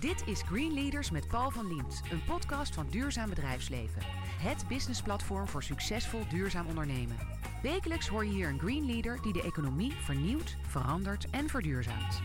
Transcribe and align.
Dit 0.00 0.26
is 0.26 0.42
Green 0.42 0.72
Leaders 0.72 1.10
met 1.10 1.28
Paul 1.28 1.50
van 1.50 1.66
Liemt, 1.66 2.02
een 2.10 2.24
podcast 2.24 2.74
van 2.74 2.86
Duurzaam 2.90 3.28
Bedrijfsleven. 3.28 4.02
Het 4.38 4.68
businessplatform 4.68 5.48
voor 5.48 5.62
succesvol 5.62 6.28
duurzaam 6.28 6.66
ondernemen. 6.66 7.16
Wekelijks 7.62 8.08
hoor 8.08 8.24
je 8.24 8.30
hier 8.30 8.48
een 8.48 8.58
Green 8.58 8.86
Leader 8.86 9.22
die 9.22 9.32
de 9.32 9.42
economie 9.42 9.92
vernieuwt, 9.92 10.56
verandert 10.66 11.30
en 11.30 11.48
verduurzaamt. 11.48 12.20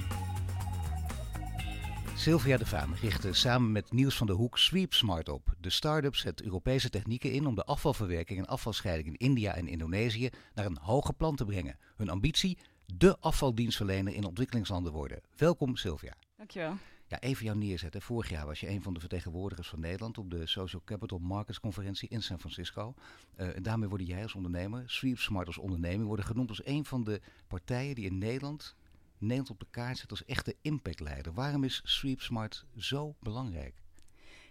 Sylvia 2.16 2.58
de 2.58 2.66
Vaan 2.66 2.94
richtte 3.02 3.34
samen 3.34 3.72
met 3.72 3.92
Niels 3.92 4.18
van 4.18 4.28
der 4.28 4.36
Hoek 4.36 4.58
Sweep 4.58 4.94
Smart 4.94 5.30
op. 5.30 5.54
De 5.60 5.70
start-up 5.70 6.16
zet 6.16 6.42
Europese 6.42 6.90
technieken 6.90 7.32
in 7.32 7.48
om 7.48 7.56
de 7.56 7.66
afvalverwerking 7.66 8.40
en 8.40 8.48
afvalscheiding 8.48 9.08
in 9.08 9.28
India 9.28 9.56
en 9.56 9.68
Indonesië 9.68 10.30
naar 10.54 10.66
een 10.66 10.78
hoger 10.82 11.14
plan 11.14 11.36
te 11.36 11.46
brengen. 11.46 11.78
Hun 11.96 12.10
ambitie? 12.10 12.58
De 12.86 13.18
afvaldienstverlener 13.20 14.14
in 14.14 14.26
ontwikkelingslanden 14.26 14.92
worden. 14.92 15.22
Welkom 15.38 15.76
Sylvia. 15.76 16.14
Dankjewel. 16.38 16.78
Ja, 17.08 17.20
even 17.20 17.46
jou 17.46 17.58
neerzetten. 17.58 18.02
Vorig 18.02 18.30
jaar 18.30 18.46
was 18.46 18.60
je 18.60 18.70
een 18.70 18.82
van 18.82 18.94
de 18.94 19.00
vertegenwoordigers 19.00 19.68
van 19.68 19.80
Nederland 19.80 20.18
op 20.18 20.32
de 20.32 20.46
Social 20.46 20.82
Capital 20.86 21.20
Markets 21.20 21.60
Conferentie 21.60 22.10
in 22.10 22.24
San 22.24 22.40
Francisco. 22.40 22.94
Uh, 23.38 23.56
en 23.56 23.64
daarmee 23.64 23.90
worden 23.90 24.08
jij 24.08 24.24
als 24.24 24.36
ondernemer, 24.36 24.84
Sweep 24.86 25.20
Smart 25.20 25.48
als 25.48 25.58
onderneming, 25.58 26.08
worden 26.08 26.26
genoemd 26.26 26.50
als 26.50 26.66
een 26.66 26.86
van 26.86 27.04
de 27.04 27.22
partijen 27.48 27.96
die 27.96 28.06
in 28.06 28.18
Nederland 28.18 28.76
Nederland 29.18 29.50
op 29.50 29.60
de 29.60 29.68
kaart 29.70 29.98
zet 29.98 30.12
als 30.12 30.26
echte 30.26 30.56
impactleider. 30.62 31.34
Waarom 31.34 31.64
is 31.64 31.82
Sweep 31.84 32.22
Smart 32.22 32.66
zo 32.78 33.16
belangrijk? 33.20 33.85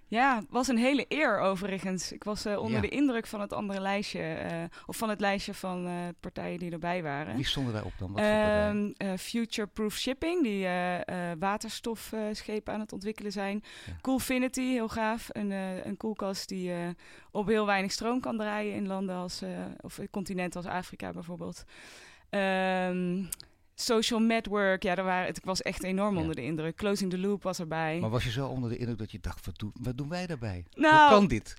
Ja, 0.07 0.37
het 0.37 0.51
was 0.51 0.69
een 0.69 0.79
hele 0.79 1.05
eer 1.09 1.39
overigens. 1.39 2.13
Ik 2.13 2.25
was 2.25 2.47
uh, 2.47 2.59
onder 2.59 2.75
ja. 2.75 2.81
de 2.81 2.89
indruk 2.89 3.27
van 3.27 3.41
het 3.41 3.53
andere 3.53 3.81
lijstje, 3.81 4.21
uh, 4.21 4.63
of 4.87 4.97
van 4.97 5.09
het 5.09 5.21
lijstje 5.21 5.55
van 5.55 5.87
uh, 5.87 5.93
partijen 6.21 6.59
die 6.59 6.71
erbij 6.71 7.03
waren. 7.03 7.37
Wie 7.37 7.47
stonden 7.47 7.73
daarop 7.73 7.93
dan? 7.99 8.13
Wat 8.13 9.21
Future 9.21 9.67
Proof 9.67 9.95
Shipping, 9.95 10.43
die 10.43 10.67
waterstofschepen 11.39 12.75
aan 12.75 12.81
het 12.81 12.93
ontwikkelen 12.93 13.33
zijn. 13.33 13.63
Ja. 13.87 13.93
Coolfinity, 14.01 14.61
heel 14.61 14.89
gaaf. 14.89 15.29
Een, 15.33 15.51
een 15.87 15.97
koelkast 15.97 16.49
die 16.49 16.73
op 17.31 17.47
heel 17.47 17.67
weinig 17.67 17.93
stroom 17.93 18.21
kan 18.21 18.37
draaien 18.37 18.75
in 18.75 18.87
landen 18.87 19.17
als, 19.17 19.43
of 19.81 20.01
continenten 20.11 20.63
als 20.63 20.71
Afrika 20.71 21.11
bijvoorbeeld. 21.11 21.65
Um, 22.31 23.29
Social 23.75 24.21
Network, 24.21 24.83
ja, 24.83 24.95
daar 24.95 25.05
waren, 25.05 25.29
ik 25.29 25.45
was 25.45 25.63
echt 25.63 25.83
enorm 25.83 26.15
ja. 26.15 26.21
onder 26.21 26.35
de 26.35 26.43
indruk. 26.43 26.77
Closing 26.77 27.11
the 27.11 27.19
Loop 27.19 27.43
was 27.43 27.59
erbij. 27.59 27.99
Maar 28.01 28.11
was 28.11 28.25
je 28.25 28.31
zo 28.31 28.47
onder 28.47 28.71
de 28.71 28.77
indruk 28.77 28.99
dat 28.99 29.11
je 29.11 29.21
dacht, 29.21 29.47
wat, 29.47 29.59
doen, 29.59 29.73
wat 29.81 29.97
doen 29.97 30.09
wij 30.09 30.27
daarbij? 30.27 30.65
Nou, 30.75 31.09
Hoe 31.09 31.19
kan 31.19 31.27
dit? 31.27 31.57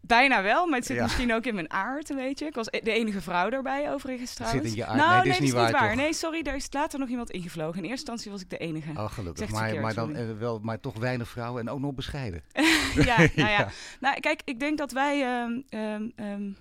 Bijna 0.00 0.42
wel, 0.42 0.66
maar 0.66 0.78
het 0.78 0.86
zit 0.86 0.96
ja. 0.96 1.02
misschien 1.02 1.34
ook 1.34 1.44
in 1.44 1.54
mijn 1.54 1.72
aard, 1.72 2.14
weet 2.14 2.38
je. 2.38 2.44
Ik 2.44 2.54
was 2.54 2.66
de 2.66 2.92
enige 2.92 3.20
vrouw 3.20 3.50
daarbij, 3.50 3.92
overigens 3.92 4.34
trouwens. 4.34 4.62
Zit 4.62 4.72
in 4.72 4.78
je 4.78 4.86
aard? 4.86 4.98
Nou, 4.98 5.10
nee, 5.10 5.20
nee, 5.20 5.30
is 5.30 5.38
niet 5.38 5.54
niet 5.54 5.70
waar. 5.70 5.96
Nee, 5.96 6.12
sorry, 6.12 6.42
daar 6.42 6.54
is 6.54 6.66
later 6.70 6.98
nog 6.98 7.08
iemand 7.08 7.30
ingevlogen. 7.30 7.76
In 7.76 7.88
eerste 7.88 8.10
instantie 8.10 8.30
was 8.30 8.40
ik 8.40 8.50
de 8.50 8.58
enige. 8.58 8.90
Oh, 8.90 9.12
gelukkig. 9.12 9.50
Maar, 9.50 9.62
verkeerd, 9.62 9.82
maar, 9.82 9.94
dan, 9.94 10.16
uh, 10.16 10.38
wel, 10.38 10.58
maar 10.62 10.80
toch 10.80 10.98
weinig 10.98 11.28
vrouwen 11.28 11.60
en 11.60 11.70
ook 11.70 11.80
nog 11.80 11.94
bescheiden. 11.94 12.42
ja, 12.94 13.16
nou 13.18 13.30
ja. 13.34 13.48
ja. 13.48 13.68
Nou, 14.00 14.20
kijk, 14.20 14.42
ik 14.44 14.60
denk 14.60 14.78
dat 14.78 14.92
wij 14.92 15.42
um, 15.42 15.64
um, 15.70 16.12
um, 16.16 16.56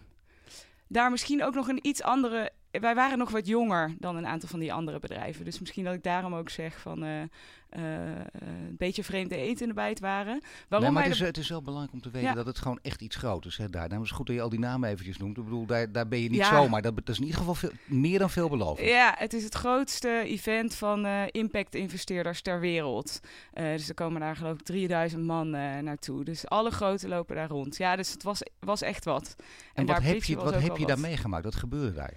daar 0.87 1.11
misschien 1.11 1.43
ook 1.43 1.53
nog 1.53 1.67
een 1.67 1.79
iets 1.81 2.03
andere 2.03 2.51
wij 2.79 2.95
waren 2.95 3.17
nog 3.17 3.31
wat 3.31 3.47
jonger 3.47 3.95
dan 3.99 4.15
een 4.15 4.27
aantal 4.27 4.49
van 4.49 4.59
die 4.59 4.73
andere 4.73 4.99
bedrijven. 4.99 5.45
Dus 5.45 5.59
misschien 5.59 5.83
dat 5.83 5.93
ik 5.93 6.03
daarom 6.03 6.35
ook 6.35 6.49
zeg 6.49 6.79
van 6.79 7.03
uh, 7.03 7.21
een 7.69 8.75
beetje 8.77 9.03
vreemde 9.03 9.35
eten 9.35 9.61
in 9.61 9.67
de 9.67 9.73
bijt 9.73 9.99
waren. 9.99 10.41
Waarom 10.67 10.87
nee, 10.87 10.97
maar 10.97 11.03
het 11.03 11.13
is, 11.13 11.19
het 11.27 11.37
is 11.37 11.49
wel 11.49 11.61
belangrijk 11.61 11.93
om 11.93 12.01
te 12.01 12.09
weten 12.09 12.29
ja. 12.29 12.35
dat 12.35 12.45
het 12.45 12.57
gewoon 12.57 12.79
echt 12.81 13.01
iets 13.01 13.15
groot 13.15 13.45
is. 13.45 13.57
Hè, 13.57 13.69
daar. 13.69 13.81
Daarom 13.81 14.01
is 14.01 14.07
het 14.07 14.17
goed 14.17 14.27
dat 14.27 14.35
je 14.35 14.41
al 14.41 14.49
die 14.49 14.59
namen 14.59 14.89
eventjes 14.89 15.17
noemt. 15.17 15.37
Ik 15.37 15.43
bedoel, 15.43 15.65
daar, 15.65 15.91
daar 15.91 16.07
ben 16.07 16.19
je 16.19 16.29
niet 16.29 16.39
ja. 16.39 16.49
zomaar. 16.49 16.81
Dat, 16.81 16.95
dat 16.95 17.09
is 17.09 17.17
in 17.17 17.23
ieder 17.23 17.39
geval 17.39 17.55
veel, 17.55 17.71
meer 17.85 18.19
dan 18.19 18.29
veelbelovend. 18.29 18.87
Ja, 18.87 19.15
het 19.17 19.33
is 19.33 19.43
het 19.43 19.53
grootste 19.53 20.21
event 20.25 20.75
van 20.75 21.05
uh, 21.05 21.21
impact-investeerders 21.31 22.41
ter 22.41 22.59
wereld. 22.59 23.19
dus 23.53 23.89
er 23.89 23.93
komen 23.93 24.21
daar 24.21 24.35
geloof 24.35 24.59
ik 24.59 24.65
3000 24.65 25.23
man 25.23 25.49
naartoe. 25.49 26.23
Dus 26.23 26.47
alle 26.47 26.71
grote 26.71 27.07
lopen 27.07 27.35
daar 27.35 27.49
rond. 27.49 27.77
Ja, 27.77 27.95
dus 27.95 28.11
het 28.11 28.23
was, 28.23 28.41
was 28.59 28.81
echt 28.81 29.05
wat. 29.05 29.35
En, 29.37 29.45
en 29.73 29.85
wat 29.85 30.01
heb 30.01 30.23
je, 30.23 30.35
wat 30.35 30.61
heb 30.61 30.77
je 30.77 30.85
daar 30.85 30.99
meegemaakt? 30.99 31.43
Wat 31.43 31.55
gebeurde 31.55 31.93
daar? 31.93 32.13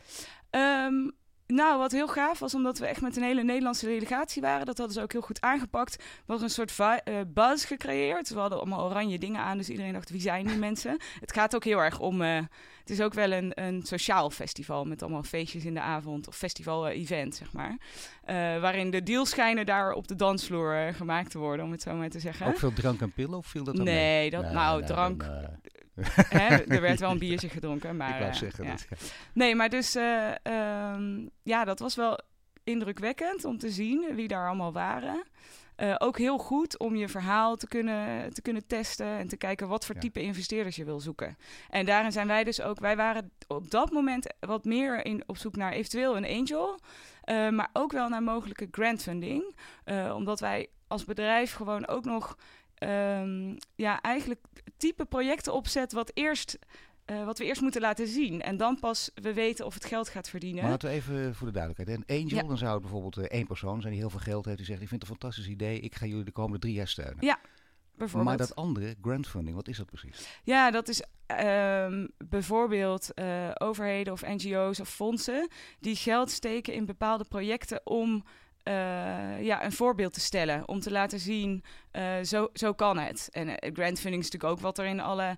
Um, 0.86 1.12
nou, 1.50 1.78
wat 1.78 1.92
heel 1.92 2.08
gaaf 2.08 2.38
was, 2.38 2.54
omdat 2.54 2.78
we 2.78 2.86
echt 2.86 3.00
met 3.00 3.16
een 3.16 3.22
hele 3.22 3.42
Nederlandse 3.42 3.86
delegatie 3.86 4.42
waren. 4.42 4.66
Dat 4.66 4.78
hadden 4.78 4.96
ze 4.96 5.02
ook 5.02 5.12
heel 5.12 5.20
goed 5.20 5.40
aangepakt. 5.40 6.04
Was 6.26 6.42
een 6.42 6.50
soort 6.50 6.78
uh, 6.78 6.94
buzz 7.26 7.66
gecreëerd. 7.66 8.28
We 8.28 8.38
hadden 8.38 8.58
allemaal 8.58 8.84
oranje 8.84 9.18
dingen 9.18 9.40
aan, 9.40 9.58
dus 9.58 9.68
iedereen 9.68 9.92
dacht, 9.92 10.10
wie 10.10 10.20
zijn 10.20 10.46
die 10.46 10.56
mensen? 10.68 10.98
Het 11.20 11.32
gaat 11.32 11.54
ook 11.54 11.64
heel 11.64 11.78
erg 11.78 11.98
om... 11.98 12.22
Uh, 12.22 12.38
het 12.80 12.98
is 12.98 13.04
ook 13.04 13.14
wel 13.14 13.32
een, 13.32 13.52
een 13.54 13.82
sociaal 13.82 14.30
festival 14.30 14.84
met 14.84 15.02
allemaal 15.02 15.22
feestjes 15.22 15.64
in 15.64 15.74
de 15.74 15.80
avond. 15.80 16.28
Of 16.28 16.36
festival-event, 16.36 17.34
zeg 17.34 17.52
maar. 17.52 17.70
Uh, 17.70 18.60
waarin 18.60 18.90
de 18.90 19.02
deals 19.02 19.30
schijnen 19.30 19.66
daar 19.66 19.92
op 19.92 20.08
de 20.08 20.14
dansvloer 20.14 20.92
gemaakt 20.92 21.30
te 21.30 21.38
worden, 21.38 21.64
om 21.64 21.70
het 21.70 21.82
zo 21.82 21.94
maar 21.94 22.08
te 22.08 22.20
zeggen. 22.20 22.46
Ook 22.46 22.58
veel 22.58 22.72
drank 22.72 23.00
en 23.00 23.12
pillen, 23.12 23.38
of 23.38 23.46
viel 23.46 23.64
dat 23.64 23.76
dan 23.76 23.84
Nee, 23.84 24.20
mee? 24.20 24.30
dat, 24.30 24.42
nee, 24.42 24.52
nou, 24.52 24.78
nee, 24.78 24.88
drank... 24.88 25.24
Hè, 26.38 26.56
er 26.56 26.80
werd 26.80 27.00
wel 27.00 27.10
een 27.10 27.18
biertje 27.28 27.48
gedronken, 27.48 27.96
maar... 27.96 28.14
Ik 28.14 28.20
wou 28.20 28.34
zeggen 28.34 28.64
ja. 28.64 28.70
dat, 28.70 28.86
ja. 28.90 28.96
Nee, 29.32 29.54
maar 29.54 29.68
dus... 29.68 29.96
Uh, 29.96 30.34
um, 30.94 31.30
ja, 31.42 31.64
dat 31.64 31.78
was 31.78 31.94
wel 31.94 32.18
indrukwekkend 32.64 33.44
om 33.44 33.58
te 33.58 33.70
zien 33.70 34.14
wie 34.14 34.28
daar 34.28 34.46
allemaal 34.46 34.72
waren. 34.72 35.22
Uh, 35.76 35.94
ook 35.98 36.18
heel 36.18 36.38
goed 36.38 36.78
om 36.78 36.96
je 36.96 37.08
verhaal 37.08 37.56
te 37.56 37.66
kunnen, 37.66 38.32
te 38.34 38.42
kunnen 38.42 38.66
testen 38.66 39.06
en 39.06 39.28
te 39.28 39.36
kijken 39.36 39.68
wat 39.68 39.86
voor 39.86 39.94
ja. 39.94 40.00
type 40.00 40.22
investeerders 40.22 40.76
je 40.76 40.84
wil 40.84 41.00
zoeken. 41.00 41.36
En 41.70 41.86
daarin 41.86 42.12
zijn 42.12 42.26
wij 42.26 42.44
dus 42.44 42.60
ook, 42.60 42.80
wij 42.80 42.96
waren 42.96 43.30
op 43.46 43.70
dat 43.70 43.90
moment 43.90 44.26
wat 44.40 44.64
meer 44.64 45.04
in, 45.04 45.22
op 45.26 45.36
zoek 45.36 45.56
naar 45.56 45.72
eventueel 45.72 46.16
een 46.16 46.26
angel, 46.26 46.78
uh, 47.24 47.48
maar 47.48 47.70
ook 47.72 47.92
wel 47.92 48.08
naar 48.08 48.22
mogelijke 48.22 48.68
grantfunding. 48.70 49.56
Uh, 49.84 50.14
omdat 50.16 50.40
wij 50.40 50.68
als 50.86 51.04
bedrijf 51.04 51.52
gewoon 51.52 51.86
ook 51.86 52.04
nog 52.04 52.36
um, 52.88 53.56
ja, 53.74 54.00
eigenlijk 54.00 54.40
type 54.76 55.04
projecten 55.04 55.52
opzet 55.52 55.92
wat 55.92 56.10
eerst 56.14 56.58
uh, 57.10 57.24
wat 57.24 57.38
we 57.38 57.44
eerst 57.44 57.60
moeten 57.60 57.80
laten 57.80 58.06
zien. 58.06 58.42
En 58.42 58.56
dan 58.56 58.78
pas 58.80 59.10
we 59.14 59.32
weten 59.32 59.66
of 59.66 59.74
het 59.74 59.84
geld 59.84 60.08
gaat 60.08 60.28
verdienen. 60.28 60.62
Maar 60.62 60.70
laten 60.70 60.88
we 60.88 60.94
even 60.94 61.34
voor 61.34 61.46
de 61.46 61.52
duidelijkheid. 61.52 61.98
Een 61.98 62.16
angel, 62.16 62.36
ja. 62.36 62.48
dan 62.48 62.58
zou 62.58 62.72
het 62.72 62.82
bijvoorbeeld 62.82 63.18
uh, 63.18 63.24
één 63.24 63.46
persoon 63.46 63.80
zijn 63.80 63.92
die 63.92 64.02
heel 64.02 64.10
veel 64.10 64.20
geld 64.20 64.44
heeft. 64.44 64.56
Die 64.56 64.66
zegt, 64.66 64.80
ik 64.80 64.88
vind 64.88 65.02
het 65.02 65.10
een 65.10 65.16
fantastisch 65.16 65.48
idee. 65.48 65.80
Ik 65.80 65.94
ga 65.94 66.06
jullie 66.06 66.24
de 66.24 66.30
komende 66.30 66.58
drie 66.58 66.74
jaar 66.74 66.88
steunen. 66.88 67.16
Ja, 67.20 67.38
bijvoorbeeld. 67.94 68.38
Maar 68.38 68.46
dat 68.46 68.56
andere, 68.56 68.94
grantfunding, 69.02 69.56
wat 69.56 69.68
is 69.68 69.76
dat 69.76 69.86
precies? 69.86 70.40
Ja, 70.44 70.70
dat 70.70 70.88
is 70.88 71.02
um, 71.40 72.08
bijvoorbeeld 72.28 73.10
uh, 73.14 73.50
overheden 73.54 74.12
of 74.12 74.22
NGO's 74.26 74.80
of 74.80 74.88
fondsen... 74.88 75.48
die 75.80 75.96
geld 75.96 76.30
steken 76.30 76.74
in 76.74 76.86
bepaalde 76.86 77.24
projecten 77.24 77.80
om... 77.84 78.24
Ja, 79.40 79.64
een 79.64 79.72
voorbeeld 79.72 80.12
te 80.12 80.20
stellen. 80.20 80.68
Om 80.68 80.80
te 80.80 80.90
laten 80.90 81.20
zien, 81.20 81.64
uh, 81.92 82.12
zo, 82.22 82.48
zo 82.52 82.72
kan 82.72 82.98
het. 82.98 83.28
En 83.32 83.48
uh, 83.48 83.54
grantfunding 83.56 84.22
is 84.22 84.30
natuurlijk 84.30 84.52
ook 84.52 84.60
wat 84.60 84.78
er 84.78 84.84
in 84.84 85.00
alle, 85.00 85.36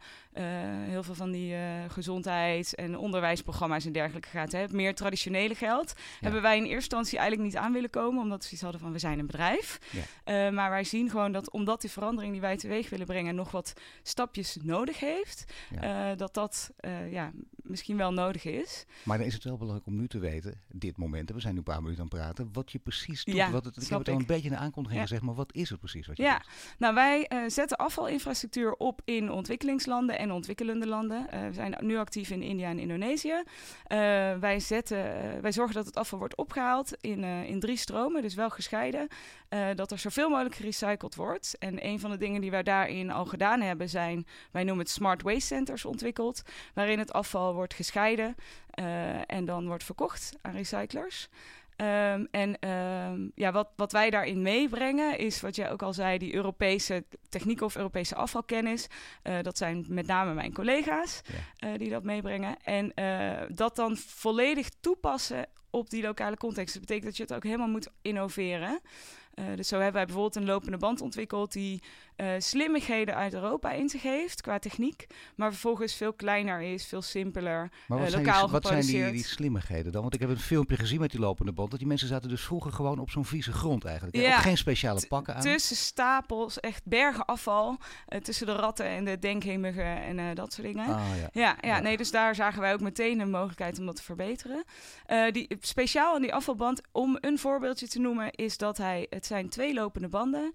heel 0.88 1.02
veel 1.02 1.14
van 1.14 1.30
die 1.30 1.54
gezondheids- 1.88 2.74
en 2.74 2.98
onderwijsprogramma's 2.98 3.84
en 3.84 3.92
dergelijke 3.92 4.28
gaat. 4.28 4.52
Hè. 4.52 4.64
Meer 4.70 4.94
traditionele 4.94 5.54
geld 5.54 5.92
ja. 5.96 6.02
hebben 6.20 6.42
wij 6.42 6.56
in 6.56 6.62
eerste 6.62 6.76
instantie 6.76 7.18
eigenlijk 7.18 7.48
niet 7.48 7.58
aan 7.60 7.72
willen 7.72 7.90
komen. 7.90 8.22
Omdat 8.22 8.38
we 8.38 8.44
zoiets 8.44 8.62
hadden 8.62 8.80
van, 8.80 8.92
we 8.92 8.98
zijn 8.98 9.18
een 9.18 9.26
bedrijf. 9.26 9.78
Ja. 10.24 10.50
maar 10.50 10.70
wij 10.70 10.84
zien 10.84 11.10
gewoon 11.10 11.32
dat 11.32 11.50
omdat 11.50 11.80
die 11.80 11.90
verandering 11.90 12.32
die 12.32 12.40
wij 12.40 12.56
teweeg 12.56 12.90
willen 12.90 13.06
brengen... 13.06 13.34
nog 13.34 13.50
wat 13.50 13.72
stapjes 14.02 14.56
nodig 14.62 15.00
heeft, 15.00 15.52
ja. 15.80 16.14
dat 16.14 16.34
dat 16.34 16.70
ja, 17.10 17.32
misschien 17.62 17.96
wel 17.96 18.12
nodig 18.12 18.44
is. 18.44 18.86
Maar 19.02 19.18
dan 19.18 19.26
is 19.26 19.34
het 19.34 19.44
wel 19.44 19.56
belangrijk 19.56 19.86
om 19.86 19.96
nu 19.96 20.08
te 20.08 20.18
weten, 20.18 20.60
dit 20.68 20.96
moment, 20.96 21.30
we 21.30 21.40
zijn 21.40 21.52
nu 21.52 21.58
een 21.58 21.64
paar 21.64 21.82
minuten 21.82 22.02
aan 22.02 22.08
het 22.08 22.18
praten... 22.18 22.48
wat 22.52 22.72
je 22.72 22.78
precies 22.78 23.24
doet. 23.24 23.50
Wat 23.50 23.64
het, 23.64 23.76
ik 23.76 23.88
heb 23.88 23.98
het 23.98 24.08
al 24.08 24.14
een 24.14 24.26
beetje 24.26 24.48
in 24.48 24.54
de 24.54 24.60
aankondiging 24.60 25.00
gezegd, 25.00 25.22
maar 25.22 25.34
wat 25.34 25.54
is 25.54 25.70
het 25.70 25.78
precies 25.78 26.06
wat 26.06 26.16
je 26.16 26.22
ja. 26.22 26.38
doet? 26.38 26.41
Nou, 26.78 26.94
wij 26.94 27.30
uh, 27.32 27.38
zetten 27.46 27.76
afvalinfrastructuur 27.76 28.72
op 28.72 29.00
in 29.04 29.30
ontwikkelingslanden 29.30 30.18
en 30.18 30.32
ontwikkelende 30.32 30.86
landen. 30.86 31.26
Uh, 31.34 31.46
we 31.46 31.52
zijn 31.52 31.76
nu 31.80 31.96
actief 31.96 32.30
in 32.30 32.42
India 32.42 32.68
en 32.68 32.78
Indonesië. 32.78 33.34
Uh, 33.34 33.44
wij, 34.38 34.60
zetten, 34.60 35.04
wij 35.42 35.52
zorgen 35.52 35.74
dat 35.74 35.86
het 35.86 35.96
afval 35.96 36.18
wordt 36.18 36.36
opgehaald 36.36 36.96
in, 37.00 37.24
in 37.24 37.60
drie 37.60 37.76
stromen, 37.76 38.22
dus 38.22 38.34
wel 38.34 38.50
gescheiden. 38.50 39.08
dat 39.74 39.90
er 39.90 39.98
zoveel 39.98 40.28
mogelijk 40.28 40.54
gerecycled 40.54 41.14
wordt. 41.14 41.56
En 41.58 41.86
een 41.86 42.00
van 42.00 42.10
de 42.10 42.16
dingen 42.16 42.40
die 42.40 42.50
wij 42.50 42.62
daarin 42.62 43.10
al 43.10 43.24
gedaan 43.24 43.60
hebben 43.60 43.88
zijn, 43.88 44.26
wij 44.50 44.64
noemen 44.64 44.84
het 44.84 44.94
Smart 44.94 45.22
Waste 45.22 45.40
Centers 45.40 45.84
ontwikkeld, 45.84 46.42
waarin 46.74 46.98
het 46.98 47.12
afval 47.12 47.54
wordt 47.54 47.74
gescheiden 47.74 48.36
en 49.26 49.44
dan 49.44 49.66
wordt 49.66 49.84
verkocht 49.84 50.36
aan 50.42 50.52
recyclers. 50.52 51.28
Um, 51.82 52.28
en 52.30 52.68
um, 52.68 53.32
ja, 53.34 53.52
wat, 53.52 53.68
wat 53.76 53.92
wij 53.92 54.10
daarin 54.10 54.42
meebrengen 54.42 55.18
is, 55.18 55.40
wat 55.40 55.56
jij 55.56 55.70
ook 55.70 55.82
al 55.82 55.92
zei, 55.92 56.18
die 56.18 56.34
Europese 56.34 57.04
technieken 57.28 57.66
of 57.66 57.76
Europese 57.76 58.14
afvalkennis. 58.14 58.86
Uh, 59.22 59.40
dat 59.42 59.58
zijn 59.58 59.84
met 59.88 60.06
name 60.06 60.34
mijn 60.34 60.52
collega's 60.52 61.20
ja. 61.56 61.68
uh, 61.68 61.78
die 61.78 61.90
dat 61.90 62.02
meebrengen. 62.02 62.56
En 62.62 62.92
uh, 62.94 63.40
dat 63.48 63.76
dan 63.76 63.96
volledig 63.96 64.68
toepassen 64.80 65.46
op 65.70 65.90
die 65.90 66.02
lokale 66.02 66.36
context. 66.36 66.72
Dat 66.72 66.82
betekent 66.82 67.06
dat 67.06 67.16
je 67.16 67.22
het 67.22 67.34
ook 67.34 67.44
helemaal 67.44 67.68
moet 67.68 67.90
innoveren. 68.02 68.80
dus 69.54 69.68
zo 69.68 69.74
hebben 69.74 69.94
wij 69.94 70.04
bijvoorbeeld 70.04 70.36
een 70.36 70.44
lopende 70.44 70.76
band 70.76 71.00
ontwikkeld 71.00 71.52
die 71.52 71.82
uh, 72.16 72.30
slimmigheden 72.38 73.14
uit 73.14 73.34
Europa 73.34 73.70
in 73.70 73.88
zich 73.88 74.02
heeft 74.02 74.40
qua 74.40 74.58
techniek, 74.58 75.06
maar 75.36 75.50
vervolgens 75.50 75.94
veel 75.94 76.12
kleiner 76.12 76.60
is, 76.60 76.86
veel 76.86 77.02
simpeler, 77.02 77.70
maar 77.86 77.98
wat 77.98 78.14
lokaal 78.14 78.38
zijn 78.38 78.50
Wat 78.50 78.66
zijn 78.66 78.86
die, 78.86 79.10
die 79.10 79.24
slimmigheden 79.24 79.92
dan? 79.92 80.02
Want 80.02 80.14
ik 80.14 80.20
heb 80.20 80.28
een 80.28 80.38
filmpje 80.38 80.76
gezien 80.76 81.00
met 81.00 81.10
die 81.10 81.20
lopende 81.20 81.52
band, 81.52 81.70
dat 81.70 81.78
die 81.78 81.88
mensen 81.88 82.08
zaten 82.08 82.28
dus 82.28 82.42
vroeger 82.42 82.72
gewoon 82.72 82.98
op 82.98 83.10
zo'n 83.10 83.24
vieze 83.24 83.52
grond 83.52 83.84
eigenlijk. 83.84 84.16
Ja, 84.16 84.38
geen 84.38 84.56
speciale 84.56 85.06
pakken 85.08 85.34
aan. 85.34 85.40
Tussen 85.40 85.76
stapels, 85.76 86.60
echt 86.60 86.84
bergen 86.84 87.24
afval, 87.24 87.78
tussen 88.22 88.46
de 88.46 88.52
ratten 88.52 88.86
en 88.86 89.04
de 89.04 89.18
denkhemigen 89.18 90.02
en 90.02 90.34
dat 90.34 90.52
soort 90.52 90.66
dingen. 90.66 90.86
Ah, 90.86 91.02
ja. 91.20 91.28
Ja, 91.32 91.56
ja, 91.60 91.80
nee, 91.80 91.96
dus 91.96 92.10
daar 92.10 92.34
zagen 92.34 92.60
wij 92.60 92.72
ook 92.72 92.80
meteen 92.80 93.20
een 93.20 93.30
mogelijkheid 93.30 93.78
om 93.78 93.86
dat 93.86 93.96
te 93.96 94.02
verbeteren. 94.02 94.64
die, 95.32 95.56
speciaal 95.60 96.14
aan 96.14 96.22
die 96.22 96.34
afvalband, 96.34 96.80
om 96.92 97.18
een 97.20 97.38
voorbeeldje 97.38 97.88
te 97.88 98.00
noemen, 98.00 98.30
is 98.30 98.56
dat 98.56 98.76
hij, 98.76 99.06
het 99.10 99.26
zijn 99.26 99.48
twee 99.48 99.74
lopende 99.74 100.08
banden. 100.08 100.52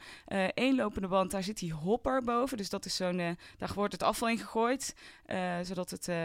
Eén 0.53 0.75
lopende 0.75 1.07
band, 1.07 1.31
daar 1.31 1.43
zit 1.47 1.59
die 1.59 1.73
hopper 1.73 2.23
boven. 2.23 2.57
Dus 2.57 2.69
dat 2.69 2.85
is 2.85 2.95
zo'n, 2.95 3.19
uh, 3.19 3.29
daar 3.57 3.71
wordt 3.73 3.93
het 3.93 4.03
afval 4.03 4.29
in 4.29 4.37
gegooid, 4.37 4.95
uh, 5.27 5.55
zodat 5.61 5.89
het 5.89 6.07
uh, 6.07 6.15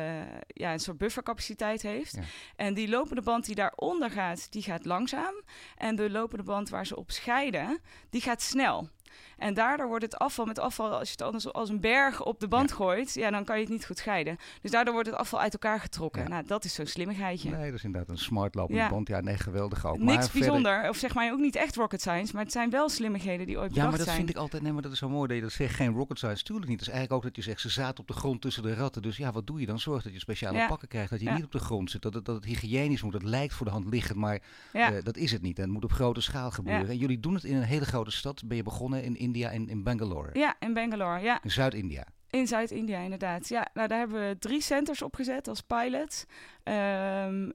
ja, 0.47 0.73
een 0.73 0.81
soort 0.81 0.99
buffercapaciteit 0.99 1.83
heeft. 1.83 2.15
Ja. 2.15 2.23
En 2.57 2.75
die 2.75 2.89
lopende 2.89 3.23
band 3.23 3.45
die 3.45 3.55
daaronder 3.55 4.11
gaat, 4.11 4.53
die 4.53 4.63
gaat 4.63 4.85
langzaam. 4.85 5.35
En 5.77 5.97
de 5.97 6.11
lopende 6.11 6.45
band 6.45 6.69
waar 6.69 6.87
ze 6.87 6.97
op 6.97 7.11
scheiden, 7.11 7.81
die 8.11 8.21
gaat 8.21 8.43
snel. 8.43 8.89
En 9.39 9.55
daardoor 9.55 9.89
wordt 9.89 10.05
het 10.05 10.19
afval 10.19 10.45
met 10.45 10.59
afval, 10.59 10.99
als 10.99 11.09
je 11.09 11.13
het 11.13 11.23
anders 11.23 11.53
als 11.53 11.69
een 11.69 11.81
berg 11.81 12.25
op 12.25 12.41
de 12.41 12.49
band 12.49 12.73
gooit, 12.73 13.15
ja, 13.15 13.31
dan 13.31 13.45
kan 13.45 13.57
je 13.57 13.63
het 13.63 13.73
niet 13.73 13.87
goed 13.87 13.99
scheiden. 13.99 14.37
Dus 14.61 14.71
daardoor 14.71 14.93
wordt 14.93 15.09
het 15.09 15.19
afval 15.19 15.41
uit 15.41 15.53
elkaar 15.53 15.81
getrokken. 15.81 16.31
Nou, 16.31 16.47
dat 16.47 16.65
is 16.65 16.75
zo'n 16.75 16.87
slimmigheidje. 16.87 17.51
Nee, 17.51 17.67
dat 17.67 17.79
is 17.79 17.85
inderdaad 17.85 18.11
een 18.11 18.19
smart 18.19 18.55
lopende 18.55 18.89
band. 18.91 19.09
Ja, 19.09 19.21
nee, 19.21 19.37
geweldig 19.37 19.87
ook. 19.87 19.99
Niks 19.99 20.31
bijzonder, 20.31 20.89
of 20.89 20.97
zeg 20.97 21.15
maar 21.15 21.33
ook 21.33 21.39
niet 21.39 21.57
echt 21.57 21.77
rocket 21.77 22.01
science, 22.01 22.35
maar 22.35 22.43
het 22.43 22.53
zijn 22.53 22.71
wel 22.71 22.89
slimmigheden 22.89 23.47
die 23.47 23.59
ooit 23.59 23.75
Ja, 23.75 23.89
maar 23.89 23.99
dat 23.99 24.11
vind 24.11 24.29
ik 24.29 24.37
altijd, 24.37 24.63
nee, 24.63 24.73
maar 24.73 24.83
dat 24.83 24.93
is 24.93 24.99
zo 24.99 25.09
mooi 25.09 25.27
dat 25.27 25.37
je 25.37 25.43
dat 25.43 25.53
zegt. 25.53 25.75
Geen 25.75 25.93
rocket 25.93 26.19
science, 26.19 26.43
tuurlijk 26.43 26.69
niet. 26.69 26.79
Het 26.81 26.89
is 26.89 26.95
eigenlijk 26.95 27.25
ook 27.25 27.35
dat 27.35 27.45
je 27.45 27.51
zegt, 27.51 27.61
ze 27.61 27.69
zaten 27.69 27.99
op 28.01 28.07
de 28.07 28.13
grond 28.13 28.41
tussen 28.41 28.63
de 28.63 28.75
ratten. 28.75 29.03
Dus 29.03 29.17
ja, 29.17 29.33
wat 29.33 29.47
doe 29.47 29.61
je 29.61 29.67
dan? 29.67 29.79
Zorg 29.79 30.03
dat 30.03 30.13
je 30.13 30.19
speciale 30.19 30.67
pakken 30.67 30.89
krijgt, 30.89 31.11
dat 31.11 31.21
je 31.21 31.31
niet 31.31 31.45
op 31.45 31.53
de 31.53 31.59
grond 31.59 31.91
zit. 31.91 32.03
Dat 32.03 32.15
het, 32.15 32.25
dat 32.25 32.35
het 32.35 32.45
hygiënisch 32.45 33.03
moet, 33.03 33.13
dat 33.13 33.23
lijkt 33.23 33.55
voor 33.55 33.67
de 33.67 33.73
hand 33.73 33.87
liggend, 33.87 34.19
maar 34.19 34.41
uh, 34.73 34.89
dat 35.03 35.17
is 35.17 35.33
het 35.33 35.43
niet. 35.43 35.57
En 35.57 35.63
het 35.63 35.73
moet 35.73 35.85
op 35.85 35.93
grote 35.93 36.21
schaal 36.21 36.51
gebeuren. 36.51 36.89
En 36.89 36.97
jullie 36.97 37.21
doen 37.21 37.35
het 37.35 37.45
in 37.45 37.57
een 37.57 37.63
hele 37.63 37.85
grote 37.85 38.11
stad. 38.11 38.43
Ben 38.45 38.57
je 38.57 38.63
begonnen 38.63 39.02
in 39.03 39.17
India 39.17 39.51
en 39.51 39.69
in 39.69 39.83
Bangalore? 39.83 40.31
Ja, 40.33 40.57
in 40.59 40.75
Bangalore, 40.75 41.21
ja. 41.21 41.43
In 41.43 41.51
Zuid-India. 41.51 42.05
In 42.31 42.47
Zuid-India, 42.47 42.99
inderdaad. 42.99 43.49
Ja, 43.49 43.69
nou, 43.75 43.89
daar 43.89 43.99
hebben 43.99 44.29
we 44.29 44.39
drie 44.39 44.61
centers 44.61 45.03
opgezet 45.03 45.49
als 45.49 45.61
pilot. 45.61 46.27
Um, 46.65 47.45
uh, 47.45 47.53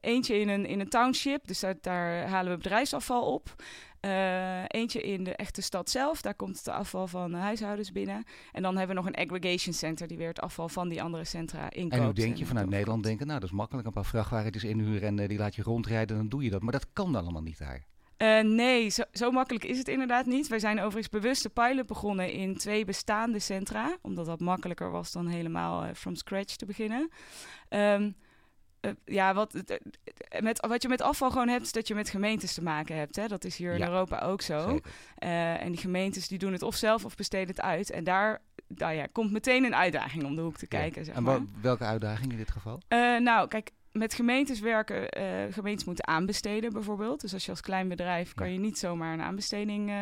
eentje 0.00 0.38
in 0.40 0.48
een, 0.48 0.66
in 0.66 0.80
een 0.80 0.88
township, 0.88 1.46
dus 1.46 1.60
daar, 1.60 1.74
daar 1.80 2.28
halen 2.28 2.52
we 2.52 2.56
bedrijfsafval 2.56 3.32
op. 3.32 3.54
Uh, 4.00 4.62
eentje 4.66 5.02
in 5.02 5.24
de 5.24 5.36
echte 5.36 5.62
stad 5.62 5.90
zelf, 5.90 6.22
daar 6.22 6.34
komt 6.34 6.58
het 6.58 6.68
afval 6.68 7.06
van 7.06 7.32
huishoudens 7.32 7.92
binnen. 7.92 8.24
En 8.52 8.62
dan 8.62 8.76
hebben 8.76 8.96
we 8.96 9.02
nog 9.02 9.12
een 9.12 9.26
aggregation 9.26 9.74
center 9.74 10.06
die 10.06 10.16
weer 10.16 10.28
het 10.28 10.40
afval 10.40 10.68
van 10.68 10.88
die 10.88 11.02
andere 11.02 11.24
centra 11.24 11.70
inkoopt. 11.70 11.94
En 11.94 12.04
hoe 12.04 12.14
denk 12.14 12.36
je 12.36 12.46
vanuit 12.46 12.68
Nederland 12.68 13.02
denken, 13.02 13.26
nou 13.26 13.40
dat 13.40 13.48
is 13.48 13.54
makkelijk, 13.54 13.86
een 13.86 13.92
paar 13.92 14.04
vrachtwagens 14.04 14.64
inhuren 14.64 15.08
en 15.08 15.18
uh, 15.18 15.28
die 15.28 15.38
laat 15.38 15.54
je 15.54 15.62
rondrijden, 15.62 16.16
dan 16.16 16.28
doe 16.28 16.42
je 16.42 16.50
dat. 16.50 16.62
Maar 16.62 16.72
dat 16.72 16.86
kan 16.92 17.14
allemaal 17.14 17.42
niet 17.42 17.58
daar. 17.58 17.86
Uh, 18.22 18.40
nee, 18.40 18.88
zo, 18.88 19.02
zo, 19.12 19.30
makkelijk 19.30 19.64
is 19.64 19.78
het 19.78 19.88
inderdaad 19.88 20.26
niet. 20.26 20.48
Wij 20.48 20.58
zijn 20.58 20.78
overigens 20.78 21.08
bewust 21.08 21.42
de 21.42 21.48
pilot 21.48 21.86
begonnen 21.86 22.32
in 22.32 22.56
twee 22.56 22.84
bestaande 22.84 23.38
centra, 23.38 23.96
omdat 24.02 24.26
dat 24.26 24.40
makkelijker 24.40 24.90
was 24.90 25.12
dan 25.12 25.26
helemaal 25.26 25.84
uh, 25.84 25.90
from 25.94 26.14
scratch 26.14 26.56
te 26.56 26.66
beginnen. 26.66 27.10
Um, 27.68 28.14
uh, 28.80 28.90
ja, 29.04 29.34
wat, 29.34 29.52
met, 30.40 30.66
wat 30.66 30.82
je 30.82 30.88
met 30.88 31.00
afval 31.00 31.30
gewoon 31.30 31.48
hebt, 31.48 31.62
is 31.62 31.72
dat 31.72 31.88
je 31.88 31.94
met 31.94 32.10
gemeentes 32.10 32.54
te 32.54 32.62
maken 32.62 32.96
hebt. 32.96 33.16
Hè? 33.16 33.28
Dat 33.28 33.44
is 33.44 33.56
hier 33.56 33.78
ja, 33.78 33.86
in 33.86 33.92
Europa 33.92 34.18
ook 34.18 34.42
zo. 34.42 34.80
en 35.18 35.70
die 35.70 35.80
gemeentes 35.80 36.28
die 36.28 36.38
doen 36.38 36.52
het 36.52 36.62
of 36.62 36.74
zelf 36.74 37.04
of 37.04 37.14
besteden 37.14 37.48
het 37.48 37.60
uit. 37.60 37.90
En 37.90 38.04
daar 38.04 38.42
nou 38.66 38.94
ja, 38.94 39.06
komt 39.12 39.32
meteen 39.32 39.64
een 39.64 39.74
uitdaging 39.74 40.24
om 40.24 40.34
de 40.34 40.42
hoek 40.42 40.56
te 40.56 40.66
kijken. 40.66 41.00
Ja. 41.00 41.06
Zeg 41.06 41.14
en 41.14 41.52
welke 41.60 41.84
uitdaging 41.84 42.32
in 42.32 42.38
dit 42.38 42.50
geval? 42.50 42.80
nou, 43.18 43.48
kijk, 43.48 43.70
met 43.92 44.14
gemeentes 44.14 44.60
werken, 44.60 45.18
uh, 45.20 45.52
gemeentes 45.52 45.84
moeten 45.84 46.06
aanbesteden 46.06 46.72
bijvoorbeeld. 46.72 47.20
Dus 47.20 47.32
als 47.32 47.44
je 47.44 47.50
als 47.50 47.60
klein 47.60 47.88
bedrijf 47.88 48.34
kan 48.34 48.52
je 48.52 48.58
niet 48.58 48.78
zomaar 48.78 49.12
een 49.12 49.22
aanbesteding 49.22 49.90
uh, 49.90 49.94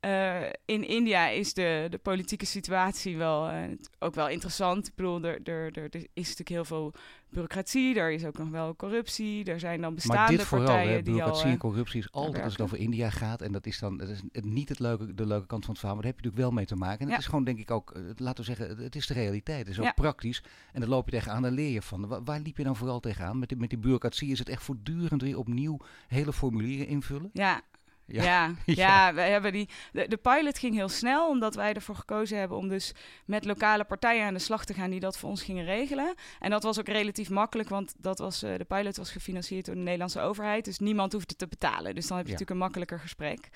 uh, 0.00 0.10
winnen. 0.10 0.58
in 0.64 0.88
India 0.88 1.28
is 1.28 1.54
de, 1.54 1.86
de 1.90 1.98
politieke 1.98 2.46
situatie 2.46 3.16
wel, 3.16 3.50
ook 3.98 4.14
wel 4.14 4.28
interessant. 4.28 4.86
Ik 4.86 4.94
bedoel, 4.94 5.22
er, 5.22 5.40
er, 5.42 5.72
er, 5.72 5.94
is 5.94 6.08
natuurlijk 6.14 6.48
heel 6.48 6.64
veel 6.64 6.94
bureaucratie, 7.28 7.98
er 7.98 8.10
is 8.10 8.24
ook 8.24 8.38
nog 8.38 8.48
wel 8.48 8.76
corruptie, 8.76 9.44
er 9.44 9.60
zijn 9.60 9.80
dan 9.80 9.94
bestaande 9.94 10.20
maar 10.20 10.30
dit 10.30 10.42
vooral, 10.42 10.66
partijen 10.66 10.92
hè, 10.92 11.02
bureaucratie 11.02 11.42
die 11.42 11.50
al, 11.50 11.52
en 11.52 11.58
corruptie 11.58 12.00
is 12.00 12.12
altijd 12.12 12.42
als 12.42 12.52
het 12.52 12.60
over 12.60 12.78
India 12.78 13.10
gaat 13.10 13.42
en 13.42 13.52
dat 13.52 13.66
is 13.66 13.78
dan 13.78 13.96
dat 13.96 14.08
is 14.08 14.20
niet 14.32 14.68
het 14.68 14.78
leuke, 14.78 15.14
de 15.14 15.26
leuke 15.26 15.46
kant 15.46 15.64
van 15.64 15.70
het 15.70 15.78
verhaal, 15.78 15.96
maar 15.96 16.04
daar 16.04 16.14
heb 16.14 16.24
je 16.24 16.28
natuurlijk 16.28 16.36
wel 16.36 16.50
mee 16.50 16.66
te 16.66 16.76
maken. 16.76 17.00
En 17.00 17.06
ja. 17.06 17.12
het 17.12 17.20
is 17.20 17.28
gewoon 17.28 17.44
denk 17.44 17.58
ik 17.58 17.70
ook, 17.70 17.92
laten 18.16 18.44
we 18.44 18.54
zeggen, 18.54 18.78
het 18.78 18.96
is 18.96 19.06
de 19.06 19.14
realiteit, 19.14 19.58
het 19.58 19.68
is 19.68 19.78
ook 19.78 19.84
ja. 19.84 19.92
praktisch 19.92 20.42
en 20.72 20.80
dan 20.80 20.88
loop 20.88 21.04
je 21.04 21.10
tegenaan, 21.10 21.42
daar 21.42 21.50
leer 21.50 21.70
je 21.70 21.82
van. 21.82 22.06
Waar, 22.06 22.24
waar 22.24 22.40
liep 22.40 22.56
je 22.56 22.64
dan 22.64 22.76
vooral 22.76 23.00
tegenaan? 23.00 23.38
Met 23.38 23.48
die, 23.48 23.58
met 23.58 23.70
die 23.70 23.78
bureaucratie 23.78 24.30
is 24.30 24.38
het 24.38 24.48
echt 24.48 24.62
voortdurend 24.62 25.22
weer 25.22 25.38
opnieuw 25.38 25.78
hele 26.08 26.32
formulieren 26.32 26.86
invullen? 26.86 27.30
Ja, 27.32 27.62
ja, 28.08 28.22
ja, 28.24 28.54
ja. 28.64 29.14
we 29.14 29.20
hebben 29.20 29.52
die, 29.52 29.68
de, 29.92 30.08
de, 30.08 30.16
pilot 30.16 30.58
ging 30.58 30.74
heel 30.74 30.88
snel, 30.88 31.28
omdat 31.28 31.54
wij 31.54 31.72
ervoor 31.74 31.94
gekozen 31.94 32.38
hebben 32.38 32.56
om 32.56 32.68
dus 32.68 32.92
met 33.24 33.44
lokale 33.44 33.84
partijen 33.84 34.26
aan 34.26 34.34
de 34.34 34.40
slag 34.40 34.64
te 34.64 34.74
gaan 34.74 34.90
die 34.90 35.00
dat 35.00 35.18
voor 35.18 35.28
ons 35.28 35.42
gingen 35.42 35.64
regelen. 35.64 36.14
En 36.40 36.50
dat 36.50 36.62
was 36.62 36.78
ook 36.78 36.88
relatief 36.88 37.30
makkelijk, 37.30 37.68
want 37.68 37.94
dat 37.98 38.18
was, 38.18 38.42
uh, 38.42 38.56
de 38.56 38.64
pilot 38.64 38.96
was 38.96 39.10
gefinancierd 39.10 39.66
door 39.66 39.74
de 39.74 39.80
Nederlandse 39.80 40.20
overheid, 40.20 40.64
dus 40.64 40.78
niemand 40.78 41.12
hoefde 41.12 41.36
te 41.36 41.46
betalen. 41.46 41.94
Dus 41.94 42.06
dan 42.06 42.16
heb 42.16 42.26
je 42.26 42.32
ja. 42.32 42.38
natuurlijk 42.38 42.50
een 42.50 42.56
makkelijker 42.56 43.00
gesprek. 43.00 43.48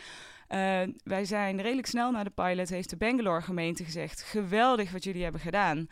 Uh, 0.48 0.80
wij 1.04 1.24
zijn 1.24 1.60
redelijk 1.60 1.86
snel 1.86 2.10
na 2.10 2.24
de 2.24 2.30
pilot, 2.30 2.68
heeft 2.68 2.90
de 2.90 2.96
Bangalore 2.96 3.42
gemeente 3.42 3.84
gezegd, 3.84 4.22
geweldig 4.22 4.92
wat 4.92 5.04
jullie 5.04 5.22
hebben 5.22 5.40
gedaan. 5.40 5.88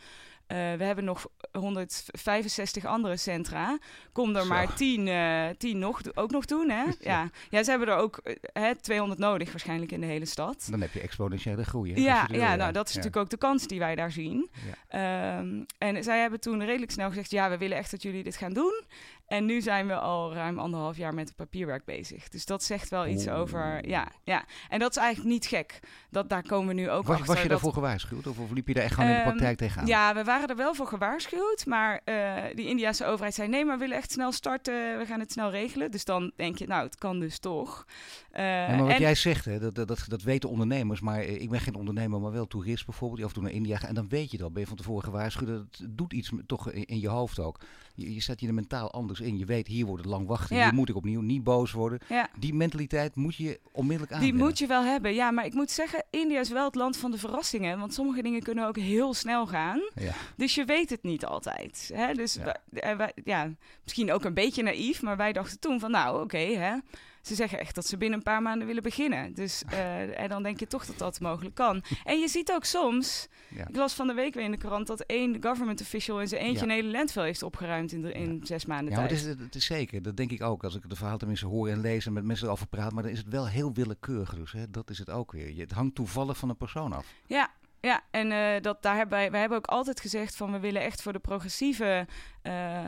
Uh, 0.51 0.57
we 0.57 0.83
hebben 0.83 1.03
nog 1.03 1.27
165 1.51 2.85
andere 2.85 3.17
centra. 3.17 3.79
Kom 4.11 4.35
er 4.35 4.41
Zo. 4.41 4.47
maar 4.47 4.75
10, 4.75 5.07
uh, 5.07 5.45
10 5.57 5.79
nog, 5.79 6.01
ook 6.13 6.31
nog 6.31 6.45
doen. 6.45 6.69
Hè? 6.69 6.83
ja. 7.11 7.29
ja, 7.49 7.63
ze 7.63 7.69
hebben 7.69 7.87
er 7.87 7.95
ook 7.95 8.21
uh, 8.53 8.69
200 8.81 9.19
nodig 9.19 9.51
waarschijnlijk 9.51 9.91
in 9.91 9.99
de 9.99 10.05
hele 10.05 10.25
stad. 10.25 10.67
Dan 10.69 10.81
heb 10.81 10.93
je 10.93 10.99
exponentiële 10.99 11.63
groei. 11.63 11.93
Hè? 11.93 12.01
Ja, 12.01 12.27
ja, 12.31 12.55
nou, 12.55 12.71
dat 12.71 12.87
is 12.87 12.93
ja. 12.93 12.97
natuurlijk 12.97 13.25
ook 13.25 13.29
de 13.29 13.37
kans 13.37 13.67
die 13.67 13.79
wij 13.79 13.95
daar 13.95 14.11
zien. 14.11 14.49
Ja. 14.89 15.37
Um, 15.39 15.65
en 15.77 16.03
zij 16.03 16.19
hebben 16.19 16.39
toen 16.39 16.65
redelijk 16.65 16.91
snel 16.91 17.09
gezegd... 17.09 17.31
ja, 17.31 17.49
we 17.49 17.57
willen 17.57 17.77
echt 17.77 17.91
dat 17.91 18.01
jullie 18.01 18.23
dit 18.23 18.35
gaan 18.35 18.53
doen. 18.53 18.83
En 19.31 19.45
nu 19.45 19.61
zijn 19.61 19.87
we 19.87 19.95
al 19.95 20.33
ruim 20.33 20.59
anderhalf 20.59 20.97
jaar 20.97 21.13
met 21.13 21.27
het 21.27 21.37
papierwerk 21.37 21.85
bezig. 21.85 22.29
Dus 22.29 22.45
dat 22.45 22.63
zegt 22.63 22.89
wel 22.89 23.07
iets 23.07 23.27
oh. 23.27 23.37
over. 23.37 23.87
Ja, 23.87 24.11
ja. 24.23 24.45
En 24.69 24.79
dat 24.79 24.91
is 24.91 24.97
eigenlijk 24.97 25.33
niet 25.33 25.45
gek. 25.45 25.79
Dat, 26.09 26.29
daar 26.29 26.43
komen 26.43 26.67
we 26.67 26.73
nu 26.73 26.89
ook 26.89 27.05
was, 27.05 27.17
achter. 27.17 27.33
Was 27.33 27.43
je 27.43 27.49
daarvoor 27.49 27.73
gewaarschuwd? 27.73 28.27
Of, 28.27 28.39
of 28.39 28.51
liep 28.51 28.67
je 28.67 28.73
daar 28.73 28.83
echt 28.83 28.93
gewoon 28.93 29.09
um, 29.09 29.15
in 29.15 29.21
de 29.21 29.29
praktijk 29.29 29.57
tegenaan? 29.57 29.87
Ja, 29.87 30.13
we 30.13 30.23
waren 30.23 30.47
er 30.47 30.55
wel 30.55 30.73
voor 30.75 30.87
gewaarschuwd. 30.87 31.65
Maar 31.65 32.01
uh, 32.05 32.43
die 32.55 32.67
Indiase 32.67 33.05
overheid 33.05 33.33
zei: 33.33 33.47
nee, 33.47 33.65
maar 33.65 33.73
we 33.73 33.81
willen 33.81 33.97
echt 33.97 34.11
snel 34.11 34.31
starten. 34.31 34.97
We 34.97 35.05
gaan 35.05 35.19
het 35.19 35.31
snel 35.31 35.49
regelen. 35.49 35.91
Dus 35.91 36.05
dan 36.05 36.31
denk 36.35 36.57
je, 36.57 36.67
nou, 36.67 36.83
het 36.83 36.95
kan 36.95 37.19
dus 37.19 37.39
toch. 37.39 37.85
Uh, 38.33 38.41
ja, 38.41 38.67
maar 38.67 38.85
wat 38.85 38.89
en, 38.89 38.99
jij 38.99 39.15
zegt, 39.15 39.45
hè, 39.45 39.59
dat, 39.59 39.75
dat, 39.75 39.87
dat, 39.87 40.05
dat 40.07 40.21
weten 40.21 40.49
ondernemers. 40.49 41.01
Maar 41.01 41.23
uh, 41.23 41.41
ik 41.41 41.49
ben 41.49 41.59
geen 41.59 41.75
ondernemer, 41.75 42.21
maar 42.21 42.31
wel 42.31 42.47
toerist 42.47 42.85
bijvoorbeeld. 42.85 43.19
Die 43.19 43.25
af 43.25 43.35
en 43.35 43.41
toe 43.41 43.49
naar 43.49 43.57
India 43.57 43.77
gaat. 43.77 43.89
En 43.89 43.95
dan 43.95 44.09
weet 44.09 44.31
je 44.31 44.37
dat. 44.37 44.53
Ben 44.53 44.61
je 44.61 44.67
van 44.67 44.77
tevoren 44.77 45.03
gewaarschuwd. 45.03 45.49
Het 45.49 45.87
doet 45.89 46.13
iets 46.13 46.31
toch 46.45 46.71
in, 46.71 46.85
in 46.85 46.99
je 46.99 47.09
hoofd 47.09 47.39
ook. 47.39 47.59
Je, 47.95 48.13
je 48.13 48.21
zet 48.21 48.39
je 48.39 48.47
er 48.47 48.53
mentaal 48.53 48.91
anders 48.91 49.19
in. 49.19 49.37
Je 49.37 49.45
weet, 49.45 49.67
hier 49.67 49.85
wordt 49.85 50.03
het 50.03 50.11
lang 50.11 50.27
wachten. 50.27 50.55
Ja. 50.55 50.63
Hier 50.63 50.73
moet 50.73 50.89
ik 50.89 50.95
opnieuw 50.95 51.21
niet 51.21 51.43
boos 51.43 51.71
worden. 51.71 51.99
Ja. 52.09 52.29
Die 52.39 52.53
mentaliteit 52.53 53.15
moet 53.15 53.35
je 53.35 53.59
onmiddellijk 53.71 54.13
aan. 54.13 54.21
Die 54.21 54.33
moet 54.33 54.57
je 54.59 54.67
wel 54.67 54.83
hebben. 54.83 55.13
Ja, 55.13 55.31
maar 55.31 55.45
ik 55.45 55.53
moet 55.53 55.71
zeggen, 55.71 56.03
India 56.09 56.39
is 56.39 56.49
wel 56.49 56.65
het 56.65 56.75
land 56.75 56.97
van 56.97 57.11
de 57.11 57.17
verrassingen. 57.17 57.79
Want 57.79 57.93
sommige 57.93 58.21
dingen 58.21 58.41
kunnen 58.41 58.67
ook 58.67 58.77
heel 58.77 59.13
snel 59.13 59.47
gaan. 59.47 59.81
Ja. 59.95 60.13
Dus 60.35 60.55
je 60.55 60.65
weet 60.65 60.89
het 60.89 61.03
niet 61.03 61.25
altijd. 61.25 61.91
Hè? 61.93 62.13
Dus. 62.13 62.37
Wij, 62.69 62.97
wij, 62.97 63.11
ja, 63.23 63.51
misschien 63.83 64.11
ook 64.11 64.23
een 64.23 64.33
beetje 64.33 64.63
naïef. 64.63 65.01
Maar 65.01 65.17
wij 65.17 65.33
dachten 65.33 65.59
toen 65.59 65.79
van, 65.79 65.91
nou, 65.91 66.13
oké, 66.15 66.23
okay, 66.23 66.55
hè 66.55 66.75
ze 67.21 67.35
zeggen 67.35 67.59
echt 67.59 67.75
dat 67.75 67.85
ze 67.85 67.97
binnen 67.97 68.17
een 68.17 68.23
paar 68.23 68.41
maanden 68.41 68.67
willen 68.67 68.83
beginnen. 68.83 69.33
Dus, 69.33 69.63
uh, 69.73 70.19
en 70.19 70.29
dan 70.29 70.43
denk 70.43 70.59
je 70.59 70.67
toch 70.67 70.85
dat 70.85 70.97
dat 70.97 71.19
mogelijk 71.19 71.55
kan. 71.55 71.83
En 72.03 72.19
je 72.19 72.27
ziet 72.27 72.51
ook 72.51 72.65
soms, 72.65 73.27
ja. 73.55 73.67
ik 73.67 73.75
las 73.75 73.93
van 73.93 74.07
de 74.07 74.13
week 74.13 74.33
weer 74.33 74.43
in 74.43 74.51
de 74.51 74.57
krant... 74.57 74.87
dat 74.87 75.01
één 75.01 75.43
government 75.43 75.81
official 75.81 76.21
in 76.21 76.27
zijn 76.27 76.41
eentje 76.41 76.65
ja. 76.65 76.71
een 76.71 76.77
hele 76.77 76.91
landfill 76.91 77.23
heeft 77.23 77.43
opgeruimd 77.43 77.91
in, 77.91 78.01
de, 78.01 78.11
in 78.11 78.37
ja. 78.39 78.45
zes 78.45 78.65
maanden 78.65 78.89
ja, 78.89 78.95
tijd. 78.97 79.09
Ja, 79.09 79.15
het 79.15 79.25
is, 79.25 79.43
het 79.45 79.55
is 79.55 79.65
zeker. 79.65 80.01
Dat 80.01 80.17
denk 80.17 80.31
ik 80.31 80.41
ook. 80.41 80.63
Als 80.63 80.75
ik 80.75 80.89
de 80.89 80.95
verhaal 80.95 81.17
tenminste 81.17 81.47
hoor 81.47 81.67
en 81.67 81.81
lees 81.81 82.05
en 82.05 82.13
met 82.13 82.23
mensen 82.23 82.45
erover 82.45 82.67
praat... 82.67 82.91
maar 82.91 83.03
dan 83.03 83.11
is 83.11 83.17
het 83.17 83.29
wel 83.29 83.47
heel 83.47 83.73
willekeurig 83.73 84.35
dus. 84.35 84.51
Hè? 84.51 84.69
Dat 84.69 84.89
is 84.89 84.97
het 84.97 85.09
ook 85.09 85.31
weer. 85.31 85.59
Het 85.59 85.71
hangt 85.71 85.95
toevallig 85.95 86.37
van 86.37 86.49
een 86.49 86.57
persoon 86.57 86.93
af. 86.93 87.05
Ja, 87.25 87.49
ja, 87.81 88.03
en 88.11 88.31
uh, 88.31 88.61
dat, 88.61 88.81
daar 88.81 88.95
hebben 88.95 89.31
wij, 89.31 89.39
hebben 89.39 89.57
ook 89.57 89.65
altijd 89.65 89.99
gezegd 89.99 90.35
van 90.35 90.51
we 90.51 90.59
willen 90.59 90.81
echt 90.81 91.01
voor 91.01 91.13
de 91.13 91.19
progressieve 91.19 92.07
uh, 92.43 92.85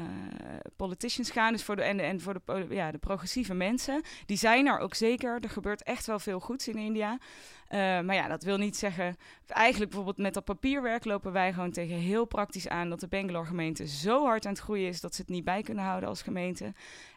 politicians 0.76 1.32
gaan. 1.32 1.52
Dus 1.52 1.64
voor 1.64 1.76
de, 1.76 1.82
en, 1.82 2.00
en 2.00 2.22
voor 2.22 2.34
de, 2.46 2.66
ja, 2.70 2.92
de 2.92 2.98
progressieve 2.98 3.54
mensen. 3.54 4.02
Die 4.26 4.38
zijn 4.38 4.68
er 4.68 4.80
ook 4.80 4.96
zeker. 4.96 5.40
Er 5.42 5.50
gebeurt 5.50 5.84
echt 5.84 6.06
wel 6.06 6.20
veel 6.20 6.40
goeds 6.40 6.68
in 6.68 6.78
India. 6.78 7.12
Uh, 7.12 7.80
maar 7.80 8.16
ja, 8.16 8.28
dat 8.28 8.44
wil 8.44 8.58
niet 8.58 8.78
zeggen. 8.78 9.16
Eigenlijk 9.48 9.92
bijvoorbeeld 9.92 10.26
met 10.26 10.34
dat 10.34 10.46
papierwerk 10.46 11.06
lopen 11.06 11.32
wij 11.32 11.54
gewoon 11.54 11.72
tegen 11.72 11.96
heel 11.96 12.26
praktisch 12.26 12.68
aan 12.68 12.90
dat 12.90 13.00
de 13.00 13.08
Bangalore 13.08 13.46
gemeente 13.46 13.88
zo 13.88 14.26
hard 14.26 14.46
aan 14.46 14.54
het 14.54 14.62
groeien 14.62 14.88
is 14.88 15.02
dat 15.02 15.16
ze 15.16 15.22
het 15.22 15.30
niet 15.30 15.44
bij 15.44 15.62
kunnen 15.62 15.84
houden 15.84 16.10
als 16.10 16.22
gemeente. 16.22 16.74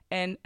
En 0.08 0.38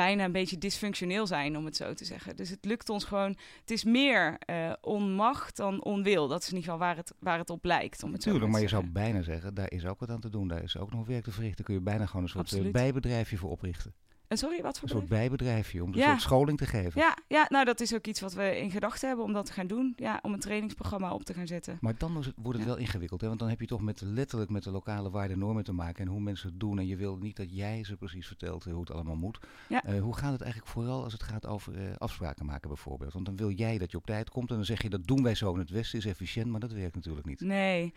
bijna 0.00 0.24
een 0.24 0.32
beetje 0.32 0.58
dysfunctioneel 0.58 1.26
zijn, 1.26 1.56
om 1.56 1.64
het 1.64 1.76
zo 1.76 1.94
te 1.94 2.04
zeggen. 2.04 2.36
Dus 2.36 2.48
het 2.48 2.64
lukt 2.64 2.88
ons 2.88 3.04
gewoon. 3.04 3.36
Het 3.60 3.70
is 3.70 3.84
meer 3.84 4.38
uh, 4.50 4.72
onmacht 4.80 5.56
dan 5.56 5.84
onwil. 5.84 6.28
Dat 6.28 6.42
is 6.42 6.48
in 6.48 6.56
ieder 6.56 6.72
geval 6.72 6.86
waar 6.86 6.96
het, 6.96 7.12
waar 7.18 7.38
het 7.38 7.50
op 7.50 7.64
lijkt. 7.64 8.02
Om 8.02 8.12
het 8.12 8.20
Tuurlijk, 8.20 8.44
zo 8.44 8.50
maar 8.50 8.60
je 8.60 8.68
zou 8.68 8.90
bijna 8.90 9.22
zeggen, 9.22 9.54
daar 9.54 9.70
is 9.70 9.86
ook 9.86 10.00
wat 10.00 10.10
aan 10.10 10.20
te 10.20 10.30
doen. 10.30 10.48
Daar 10.48 10.62
is 10.62 10.76
ook 10.76 10.92
nog 10.92 11.06
werk 11.06 11.24
te 11.24 11.30
verrichten. 11.30 11.64
Kun 11.64 11.74
je 11.74 11.80
bijna 11.80 12.06
gewoon 12.06 12.22
een 12.22 12.28
soort 12.28 12.46
eh, 12.46 12.52
Absoluut. 12.52 12.72
bijbedrijfje 12.72 13.36
voor 13.36 13.50
oprichten. 13.50 13.94
En 14.30 14.38
sorry, 14.38 14.62
wat 14.62 14.78
voor 14.78 14.88
Een 14.88 14.94
soort 14.94 15.08
bedrijf? 15.08 15.28
bijbedrijfje 15.28 15.82
om 15.82 15.92
een 15.92 15.98
Ja. 15.98 16.08
soort 16.08 16.20
scholing 16.20 16.58
te 16.58 16.66
geven. 16.66 17.00
Ja, 17.00 17.16
ja, 17.28 17.46
nou 17.48 17.64
dat 17.64 17.80
is 17.80 17.94
ook 17.94 18.06
iets 18.06 18.20
wat 18.20 18.32
we 18.32 18.58
in 18.60 18.70
gedachten 18.70 19.08
hebben 19.08 19.24
om 19.26 19.32
dat 19.32 19.46
te 19.46 19.52
gaan 19.52 19.66
doen. 19.66 19.92
Ja, 19.96 20.18
om 20.22 20.32
een 20.32 20.40
trainingsprogramma 20.40 21.12
op 21.14 21.24
te 21.24 21.34
gaan 21.34 21.46
zetten. 21.46 21.78
Maar 21.80 21.94
dan 21.98 22.12
wordt 22.12 22.58
het 22.58 22.58
Ja. 22.58 22.64
wel 22.74 22.76
ingewikkeld. 22.76 23.20
Hè? 23.20 23.26
Want 23.26 23.38
dan 23.38 23.48
heb 23.48 23.60
je 23.60 23.66
toch 23.66 23.80
met, 23.80 24.00
letterlijk 24.00 24.50
met 24.50 24.62
de 24.62 24.70
lokale 24.70 25.10
waarden 25.10 25.32
en 25.32 25.38
normen 25.38 25.64
te 25.64 25.72
maken. 25.72 26.04
En 26.04 26.10
hoe 26.10 26.20
mensen 26.20 26.48
het 26.48 26.60
doen. 26.60 26.78
En 26.78 26.86
je 26.86 26.96
wil 26.96 27.16
niet 27.16 27.36
dat 27.36 27.56
jij 27.56 27.84
ze 27.84 27.96
precies 27.96 28.26
vertelt 28.26 28.66
eh, 28.66 28.72
hoe 28.72 28.80
het 28.80 28.90
allemaal 28.92 29.16
moet. 29.16 29.38
Ja. 29.68 29.84
Eh, 29.84 30.00
hoe 30.00 30.16
gaat 30.16 30.32
het 30.32 30.40
eigenlijk 30.40 30.72
vooral 30.72 31.02
als 31.02 31.12
het 31.12 31.22
gaat 31.22 31.46
over 31.46 31.74
eh, 31.76 31.96
afspraken 31.98 32.46
maken 32.46 32.68
bijvoorbeeld? 32.68 33.12
Want 33.12 33.24
dan 33.26 33.36
wil 33.36 33.50
jij 33.50 33.78
dat 33.78 33.90
je 33.90 33.96
op 33.96 34.06
tijd 34.06 34.30
komt. 34.30 34.50
En 34.50 34.56
dan 34.56 34.64
zeg 34.64 34.82
je 34.82 34.90
dat 34.90 35.06
doen 35.06 35.22
wij 35.22 35.34
zo 35.34 35.52
in 35.52 35.58
het 35.58 35.70
Westen. 35.70 35.98
Is 35.98 36.06
efficiënt. 36.06 36.46
Maar 36.46 36.60
dat 36.60 36.72
werkt 36.72 36.94
natuurlijk 36.94 37.26
niet. 37.26 37.40
Nee, 37.40 37.94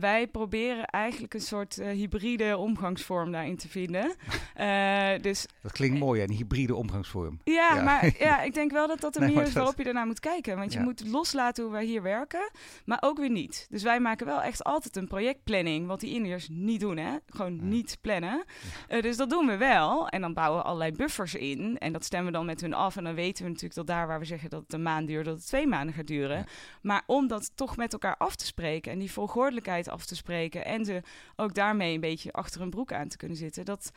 wij 0.00 0.28
proberen 0.32 0.84
eigenlijk 0.86 1.34
een 1.34 1.40
soort 1.40 1.74
hybride 1.74 2.56
omgangsvorm 2.56 3.32
daarin 3.32 3.56
te 3.56 3.68
vinden. 3.68 4.14
Dus 5.22 5.46
Dat 5.62 5.72
klinkt 5.72 5.98
mooi, 5.98 6.20
hè, 6.20 6.26
een 6.28 6.34
hybride 6.34 6.74
omgangsvorm. 6.74 7.40
Ja, 7.44 7.74
Ja. 7.74 7.82
maar 7.82 8.10
ja, 8.18 8.42
ik 8.42 8.54
denk 8.54 8.70
wel 8.72 8.86
dat 8.86 9.00
dat 9.00 9.12
de 9.14 9.20
manier 9.20 9.36
is 9.40 9.44
dat- 9.44 9.52
waarop 9.54 9.78
je 9.78 9.84
ernaar 9.84 10.06
moet 10.06 10.20
kijken. 10.20 10.56
Want 10.56 10.72
je 10.72 10.78
Ja. 10.78 10.84
moet 10.84 11.06
loslaten 11.06 11.62
hoe 11.64 11.72
wij 11.72 11.84
hier 11.84 12.02
werken, 12.02 12.50
maar 12.84 12.98
ook 13.00 13.18
weer 13.18 13.30
niet. 13.30 13.66
Dus 13.70 13.82
wij 13.82 14.00
maken 14.00 14.26
wel 14.26 14.42
echt 14.42 14.64
altijd 14.64 14.96
een 14.96 15.06
projectplanning, 15.08 15.86
wat 15.86 16.00
die 16.00 16.14
Indiërs 16.14 16.48
niet 16.50 16.80
doen, 16.80 16.96
hè? 16.96 17.16
Gewoon 17.26 17.56
Ja. 17.56 17.62
niet 17.62 17.98
plannen. 18.00 18.44
Eh, 18.88 19.02
dus 19.02 19.16
dat 19.16 19.30
doen 19.30 19.46
we 19.46 19.56
wel. 19.56 20.08
En 20.08 20.20
dan 20.20 20.34
bouwen 20.34 20.58
we 20.60 20.66
allerlei 20.66 20.92
buffers 20.92 21.34
in. 21.34 21.78
En 21.78 21.92
dat 21.92 22.04
stemmen 22.04 22.32
we 22.32 22.36
dan 22.38 22.46
met 22.46 22.60
hun 22.60 22.74
af. 22.74 22.96
En 22.96 23.04
dan 23.04 23.14
weten 23.14 23.42
we 23.42 23.48
natuurlijk 23.48 23.74
dat 23.74 23.86
daar 23.86 24.06
waar 24.06 24.18
we 24.18 24.24
zeggen 24.24 24.50
dat 24.50 24.62
het 24.62 24.72
een 24.72 24.82
maand 24.82 25.06
duurt, 25.06 25.24
dat 25.24 25.36
het 25.36 25.46
twee 25.46 25.66
maanden 25.66 25.94
gaat 25.94 26.06
duren. 26.06 26.46
Maar 26.82 27.02
om 27.06 27.26
dat 27.28 27.50
toch 27.54 27.76
met 27.76 27.92
elkaar 27.92 28.16
af 28.16 28.36
te 28.36 28.46
spreken 28.46 28.92
en 28.92 28.98
die 28.98 29.12
volgordelijkheid 29.12 29.88
af 29.88 30.04
te 30.06 30.16
spreken 30.16 30.64
en 30.64 30.84
ze 30.84 31.02
ook 31.36 31.54
daarmee 31.54 31.94
een 31.94 32.00
beetje 32.00 32.32
achter 32.32 32.60
hun 32.60 32.70
broek 32.70 32.92
aan 32.92 33.08
te 33.08 33.16
kunnen 33.16 33.36
zitten, 33.36 33.64
dat, 33.64 33.90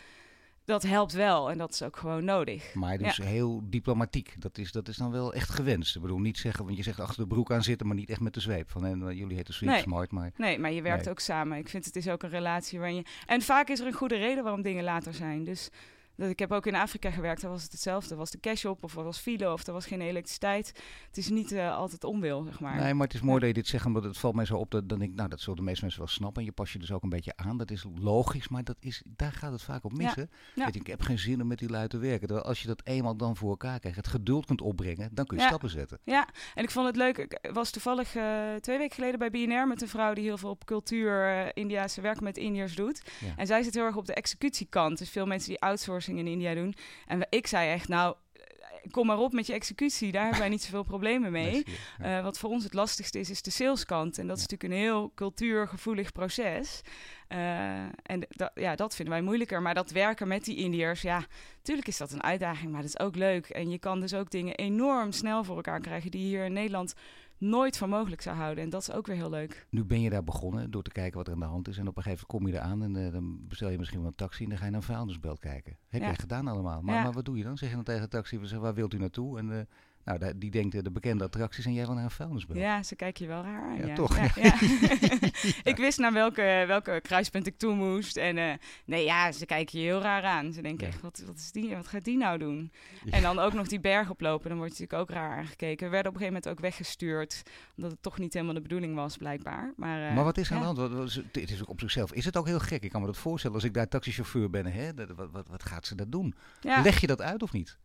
dat 0.65 0.83
helpt 0.83 1.11
wel. 1.13 1.51
En 1.51 1.57
dat 1.57 1.73
is 1.73 1.81
ook 1.81 1.97
gewoon 1.97 2.25
nodig. 2.25 2.73
Maar 2.73 2.97
dus 2.97 3.17
heel 3.17 3.61
diplomatiek. 3.63 4.35
Dat 4.37 4.57
is, 4.57 4.71
dat 4.71 4.87
is 4.87 4.97
dan 4.97 5.11
wel 5.11 5.33
echt 5.33 5.49
gewenst. 5.49 5.95
Ik 5.95 6.01
bedoel, 6.01 6.19
niet 6.19 6.37
zeggen, 6.37 6.65
want 6.65 6.77
je 6.77 6.83
zegt 6.83 6.99
achter 6.99 7.21
de 7.21 7.27
broek 7.27 7.51
aan 7.51 7.63
zitten, 7.63 7.87
maar 7.87 7.95
niet 7.95 8.09
echt 8.09 8.19
met 8.19 8.33
de 8.33 8.39
zweep. 8.39 8.71
Van, 8.71 8.85
en, 8.85 9.15
jullie 9.15 9.35
heten 9.35 9.53
Sweet 9.53 9.69
Nee. 9.69 9.81
Smart, 9.81 10.11
maar 10.11 10.31
Nee, 10.37 10.59
maar 10.59 10.71
je 10.71 10.81
werkt 10.81 11.03
Nee. 11.03 11.13
ook 11.13 11.19
samen. 11.19 11.57
Ik 11.57 11.69
vind 11.69 11.85
het 11.85 11.95
is 11.95 12.07
ook 12.07 12.23
een 12.23 12.29
relatie 12.29 12.79
waarin 12.79 12.97
je... 12.97 13.03
En 13.25 13.41
vaak 13.41 13.69
is 13.69 13.79
er 13.79 13.87
een 13.87 13.93
goede 13.93 14.15
reden 14.15 14.43
waarom 14.43 14.61
dingen 14.61 14.83
later 14.83 15.13
zijn. 15.13 15.43
Dus 15.43 15.69
dat, 16.15 16.29
ik 16.29 16.39
heb 16.39 16.51
ook 16.51 16.65
in 16.65 16.75
Afrika 16.75 17.11
gewerkt, 17.11 17.41
daar 17.41 17.51
was 17.51 17.63
het 17.63 17.71
hetzelfde. 17.71 18.09
Er 18.11 18.17
was 18.17 18.31
de 18.31 18.39
cash 18.39 18.65
op, 18.65 18.83
of 18.83 18.97
er 18.97 19.03
was 19.03 19.17
file, 19.17 19.53
of 19.53 19.67
er 19.67 19.73
was 19.73 19.85
geen 19.85 20.01
elektriciteit. 20.01 20.67
Het 21.07 21.17
is 21.17 21.29
niet 21.29 21.51
eh, 21.51 21.75
altijd 21.75 22.03
onwil, 22.03 22.43
zeg 22.43 22.59
maar. 22.59 22.75
Nee, 22.75 22.93
maar 22.93 23.05
het 23.07 23.15
is 23.15 23.21
mooi 23.21 23.39
dat 23.39 23.47
je 23.47 23.53
dit 23.53 23.67
zegt, 23.67 23.85
omdat 23.85 24.03
het 24.03 24.17
valt 24.17 24.35
mij 24.35 24.45
zo 24.45 24.57
op. 24.57 24.71
Dat, 24.71 24.89
dan 24.89 24.99
denk 24.99 25.11
ik, 25.11 25.17
nou, 25.17 25.29
dat 25.29 25.39
zullen 25.39 25.57
de 25.57 25.63
meeste 25.63 25.81
mensen 25.81 26.01
wel 26.01 26.09
snappen. 26.09 26.41
En 26.41 26.47
je 26.47 26.53
pas 26.53 26.73
je 26.73 26.79
dus 26.79 26.91
ook 26.91 27.03
een 27.03 27.09
beetje 27.09 27.33
aan. 27.35 27.57
Dat 27.57 27.71
is 27.71 27.85
logisch, 27.95 28.47
maar 28.47 28.63
dat 28.63 28.77
is, 28.79 29.03
daar 29.05 29.31
gaat 29.31 29.51
het 29.51 29.61
vaak 29.61 29.83
op 29.83 29.91
mis. 29.93 30.05
Ja, 30.05 30.13
hè? 30.15 30.21
ja. 30.55 30.65
Weet 30.65 30.73
je, 30.73 30.79
ik 30.79 30.87
heb 30.87 31.01
geen 31.01 31.19
zin 31.19 31.41
om 31.41 31.47
met 31.47 31.59
die 31.59 31.69
lui 31.69 31.87
te 31.87 31.97
werken. 31.97 32.27
Terwijl 32.27 32.47
als 32.47 32.61
je 32.61 32.67
dat 32.67 32.81
eenmaal 32.83 33.15
dan 33.15 33.35
voor 33.37 33.49
elkaar 33.49 33.79
krijgt, 33.79 33.97
het 33.97 34.07
geduld 34.07 34.45
kunt 34.45 34.61
opbrengen, 34.61 35.09
dan 35.13 35.25
kun 35.25 35.37
je 35.37 35.43
Ja. 35.43 35.49
stappen 35.49 35.69
zetten. 35.69 35.99
Ja, 36.03 36.27
en 36.53 36.63
ik 36.63 36.69
vond 36.71 36.87
het 36.87 36.95
leuk. 36.95 37.17
Ik 37.17 37.49
was 37.53 37.71
toevallig 37.71 38.15
eh, 38.15 38.53
twee 38.59 38.77
weken 38.77 38.95
geleden 38.95 39.19
bij 39.19 39.29
BNR 39.29 39.67
met 39.67 39.81
een 39.81 39.87
vrouw 39.87 40.13
die 40.13 40.23
heel 40.23 40.37
veel 40.37 40.49
op 40.49 40.65
cultuur, 40.65 41.27
eh, 41.27 41.49
Indiaanse 41.53 42.01
werken 42.01 42.23
met 42.23 42.37
Indiërs 42.37 42.75
doet. 42.75 43.01
En 43.37 43.47
zij 43.47 43.63
zit 43.63 43.73
heel 43.73 43.83
erg 43.85 43.95
op 43.95 44.05
de 44.05 44.13
executiekant. 44.13 44.97
Dus 44.97 45.09
veel 45.09 45.25
mensen 45.25 45.49
die 45.49 45.59
outsourcing 46.03 46.19
in 46.19 46.27
India 46.27 46.53
doen. 46.53 46.75
En 47.07 47.19
we- 47.19 47.27
ik 47.29 47.47
zei 47.47 47.69
echt, 47.71 47.87
nou, 47.87 48.15
eh, 48.33 48.41
kom 48.91 49.05
maar 49.07 49.17
op 49.17 49.33
met 49.33 49.47
je 49.47 49.53
executie. 49.53 50.11
Daar 50.11 50.21
hebben 50.21 50.39
wij 50.39 50.49
niet 50.49 50.61
zoveel 50.61 50.83
problemen 50.83 51.31
mee. 51.31 51.63
Eh, 51.99 52.23
wat 52.23 52.37
voor 52.39 52.49
ons 52.49 52.63
het 52.63 52.73
lastigste 52.73 53.19
is, 53.19 53.29
is 53.29 53.41
de 53.41 53.51
saleskant. 53.51 54.17
En 54.17 54.27
dat 54.27 54.37
is 54.37 54.43
Ja. 54.43 54.49
natuurlijk 54.51 54.73
een 54.81 54.85
heel 54.87 55.11
cultuurgevoelig 55.15 56.11
proces. 56.11 56.81
Eh, 57.27 57.81
en 58.03 58.25
da- 58.29 58.51
ja, 58.55 58.75
dat 58.75 58.95
vinden 58.95 59.13
wij 59.13 59.23
moeilijker. 59.23 59.61
Maar 59.61 59.73
dat 59.73 59.91
werken 59.91 60.27
met 60.27 60.43
die 60.45 60.57
Indiërs, 60.57 61.01
ja, 61.01 61.25
natuurlijk 61.57 61.87
is 61.87 61.97
dat 61.97 62.11
een 62.11 62.23
uitdaging, 62.23 62.71
maar 62.71 62.81
dat 62.81 62.89
is 62.89 62.99
ook 62.99 63.15
leuk. 63.15 63.49
En 63.49 63.69
je 63.69 63.79
kan 63.79 63.99
dus 63.99 64.13
ook 64.13 64.29
dingen 64.29 64.55
enorm 64.55 65.11
snel 65.11 65.43
voor 65.43 65.55
elkaar 65.55 65.79
krijgen 65.81 66.11
die 66.11 66.21
je 66.21 66.27
hier 66.27 66.45
in 66.45 66.53
Nederland 66.53 66.93
nooit 67.43 67.77
voor 67.77 67.89
mogelijk 67.89 68.21
zou 68.21 68.35
houden. 68.35 68.63
En 68.63 68.69
dat 68.69 68.81
is 68.81 68.91
ook 68.91 69.07
weer 69.07 69.15
heel 69.15 69.29
leuk. 69.29 69.67
Nu 69.69 69.83
ben 69.83 70.01
je 70.01 70.09
daar 70.09 70.23
begonnen 70.23 70.71
door 70.71 70.83
te 70.83 70.91
kijken 70.91 71.17
wat 71.17 71.27
er 71.27 71.33
aan 71.33 71.39
de 71.39 71.45
hand 71.45 71.67
is. 71.67 71.77
En 71.77 71.87
op 71.87 71.97
een 71.97 72.03
gegeven 72.03 72.25
moment 72.29 72.53
kom 72.53 72.61
je 72.61 72.65
eraan 72.67 72.83
en 72.83 73.05
eh, 73.05 73.11
dan 73.13 73.47
bestel 73.47 73.69
je 73.69 73.77
misschien 73.77 73.99
wel 73.99 74.07
een 74.07 74.15
taxi 74.15 74.43
en 74.43 74.49
dan 74.49 74.57
ga 74.57 74.65
je 74.65 74.71
naar 74.71 74.79
een 74.79 74.85
vuilnisbelt 74.85 75.39
kijken. 75.39 75.77
Heb 75.87 76.01
Ja. 76.01 76.07
jij 76.07 76.15
gedaan 76.15 76.47
allemaal. 76.47 76.81
Maar, 76.81 76.95
Ja. 76.95 77.03
maar 77.03 77.13
wat 77.13 77.25
doe 77.25 77.37
je 77.37 77.43
dan? 77.43 77.57
Zeg 77.57 77.69
je 77.69 77.75
dan 77.75 77.83
tegen 77.83 78.01
de 78.01 78.07
taxi, 78.07 78.39
waar 78.59 78.73
wilt 78.73 78.93
u 78.93 78.97
naartoe? 78.97 79.37
En 79.37 79.51
eh, 79.59 79.65
nou, 80.05 80.37
die 80.37 80.51
denkt 80.51 80.75
eh, 80.75 80.81
de 80.81 80.91
bekende 80.91 81.23
attracties 81.23 81.65
en 81.65 81.73
jij 81.73 81.85
wil 81.85 81.95
naar 81.95 82.03
een 82.03 82.11
vuilnisbelt. 82.11 82.59
Ja, 82.59 82.83
ze 82.83 82.95
kijken 82.95 83.25
je 83.25 83.31
wel 83.31 83.43
raar 83.43 83.63
aan. 83.63 83.77
Ja, 83.77 83.85
Ja, 83.87 83.93
toch, 83.93 84.17
Ja, 84.17 84.29
ja. 84.41 84.53
ik 85.71 85.77
wist 85.77 85.97
naar 85.97 86.13
welke, 86.13 86.63
welke 86.67 86.99
kruispunt 87.01 87.47
ik 87.47 87.57
toe 87.57 87.75
moest. 87.75 88.17
En 88.17 88.37
eh, 88.37 88.53
nee, 88.85 89.03
ja, 89.05 89.31
ze 89.31 89.45
kijken 89.45 89.79
je 89.79 89.85
heel 89.85 90.01
raar 90.01 90.23
aan. 90.23 90.53
Ze 90.53 90.61
denken 90.61 90.87
echt, 90.87 91.01
wat, 91.01 91.23
wat, 91.25 91.35
is 91.37 91.51
die, 91.51 91.75
wat 91.75 91.87
gaat 91.87 92.03
die 92.03 92.17
nou 92.17 92.37
doen? 92.37 92.71
En 93.09 93.21
dan 93.21 93.39
ook 93.39 93.53
nog 93.53 93.67
die 93.67 93.79
berg 93.79 94.09
oplopen, 94.09 94.49
dan 94.49 94.57
word 94.57 94.77
je 94.77 94.81
natuurlijk 94.83 95.09
ook 95.11 95.15
raar 95.17 95.37
aangekeken. 95.37 95.85
We 95.85 95.91
werden 95.91 96.11
op 96.11 96.17
een 96.17 96.21
gegeven 96.23 96.41
moment 96.43 96.47
ook 96.49 96.59
weggestuurd, 96.59 97.41
omdat 97.75 97.91
het 97.91 98.01
toch 98.01 98.17
niet 98.19 98.33
helemaal 98.33 98.53
de 98.55 98.61
bedoeling 98.61 98.95
was, 98.95 99.17
blijkbaar. 99.17 99.73
Maar, 99.77 100.09
eh, 100.09 100.15
Maar 100.15 100.23
wat 100.23 100.37
is 100.37 100.51
aan 100.51 100.59
de 100.59 100.65
hand? 100.65 100.77
Wat, 100.77 101.13
het 101.31 101.51
is 101.51 101.61
ook 101.61 101.69
op 101.69 101.79
zichzelf. 101.79 102.13
Is 102.13 102.25
het 102.25 102.37
ook 102.37 102.45
heel 102.47 102.59
gek? 102.59 102.83
Ik 102.83 102.91
kan 102.91 103.01
me 103.01 103.07
dat 103.07 103.17
voorstellen 103.17 103.55
als 103.55 103.65
ik 103.65 103.73
daar 103.73 103.87
taxichauffeur 103.87 104.49
ben. 104.49 104.65
Hè? 104.65 104.93
Dat- 104.93 105.09
wat, 105.15 105.31
wat, 105.31 105.47
wat 105.47 105.63
gaat 105.63 105.85
ze 105.85 105.95
dat 105.95 106.11
doen? 106.11 106.35
Leg 106.61 106.99
je 106.99 107.07
dat 107.07 107.21
uit 107.21 107.43
of 107.43 107.51
niet? 107.51 107.77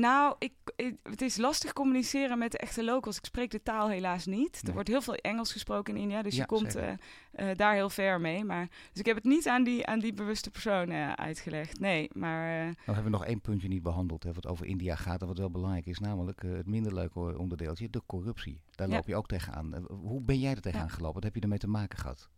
Nou, 0.00 0.34
ik, 0.38 0.52
ik- 0.76 0.96
het 1.02 1.22
is 1.22 1.35
lastig 1.38 1.72
communiceren 1.72 2.38
met 2.38 2.52
de 2.52 2.58
echte 2.58 2.84
locals. 2.84 3.16
Ik 3.18 3.24
spreek 3.24 3.50
de 3.50 3.62
taal 3.62 3.88
helaas 3.88 4.26
niet. 4.26 4.62
Er 4.66 4.72
wordt 4.72 4.88
heel 4.88 5.00
veel 5.00 5.14
Engels 5.14 5.52
gesproken 5.52 5.96
in 5.96 6.02
India, 6.02 6.22
dus 6.22 6.34
Ja, 6.34 6.40
je 6.40 6.46
komt 6.46 6.74
eh, 6.74 6.92
eh, 7.32 7.56
daar 7.56 7.74
heel 7.74 7.90
ver 7.90 8.20
mee. 8.20 8.44
Maar, 8.44 8.68
dus 8.90 9.00
ik 9.00 9.06
heb 9.06 9.16
het 9.16 9.24
niet 9.24 9.48
aan 9.48 9.64
die, 9.64 9.86
aan 9.86 9.98
die 9.98 10.12
bewuste 10.12 10.50
persoon 10.50 10.90
eh, 10.90 11.12
uitgelegd. 11.12 11.80
Nee, 11.80 12.10
maar 12.12 12.64
Nou 12.64 12.74
hebben 12.84 13.04
we 13.04 13.10
nog 13.10 13.24
één 13.24 13.40
puntje 13.40 13.68
niet 13.68 13.82
behandeld. 13.82 14.22
Hè, 14.22 14.32
wat 14.32 14.46
over 14.46 14.66
India 14.66 14.94
gaat 14.94 15.20
en 15.20 15.26
wat 15.26 15.38
wel 15.38 15.50
belangrijk 15.50 15.86
is. 15.86 15.98
Namelijk 15.98 16.42
het 16.42 16.66
minder 16.66 16.94
leuke 16.94 17.38
onderdeeltje, 17.38 17.90
de 17.90 18.02
corruptie. 18.06 18.60
Daar 18.74 18.88
Ja. 18.88 18.94
loop 18.94 19.06
je 19.06 19.16
ook 19.16 19.28
tegenaan. 19.28 19.74
Hoe 19.88 20.20
ben 20.22 20.38
jij 20.38 20.50
er 20.54 20.60
tegenaan 20.60 20.86
Ja. 20.86 20.92
gelopen? 20.92 21.14
Wat 21.14 21.24
heb 21.24 21.34
je 21.34 21.40
ermee 21.40 21.58
te 21.58 21.68
maken 21.68 21.98
gehad? 21.98 22.28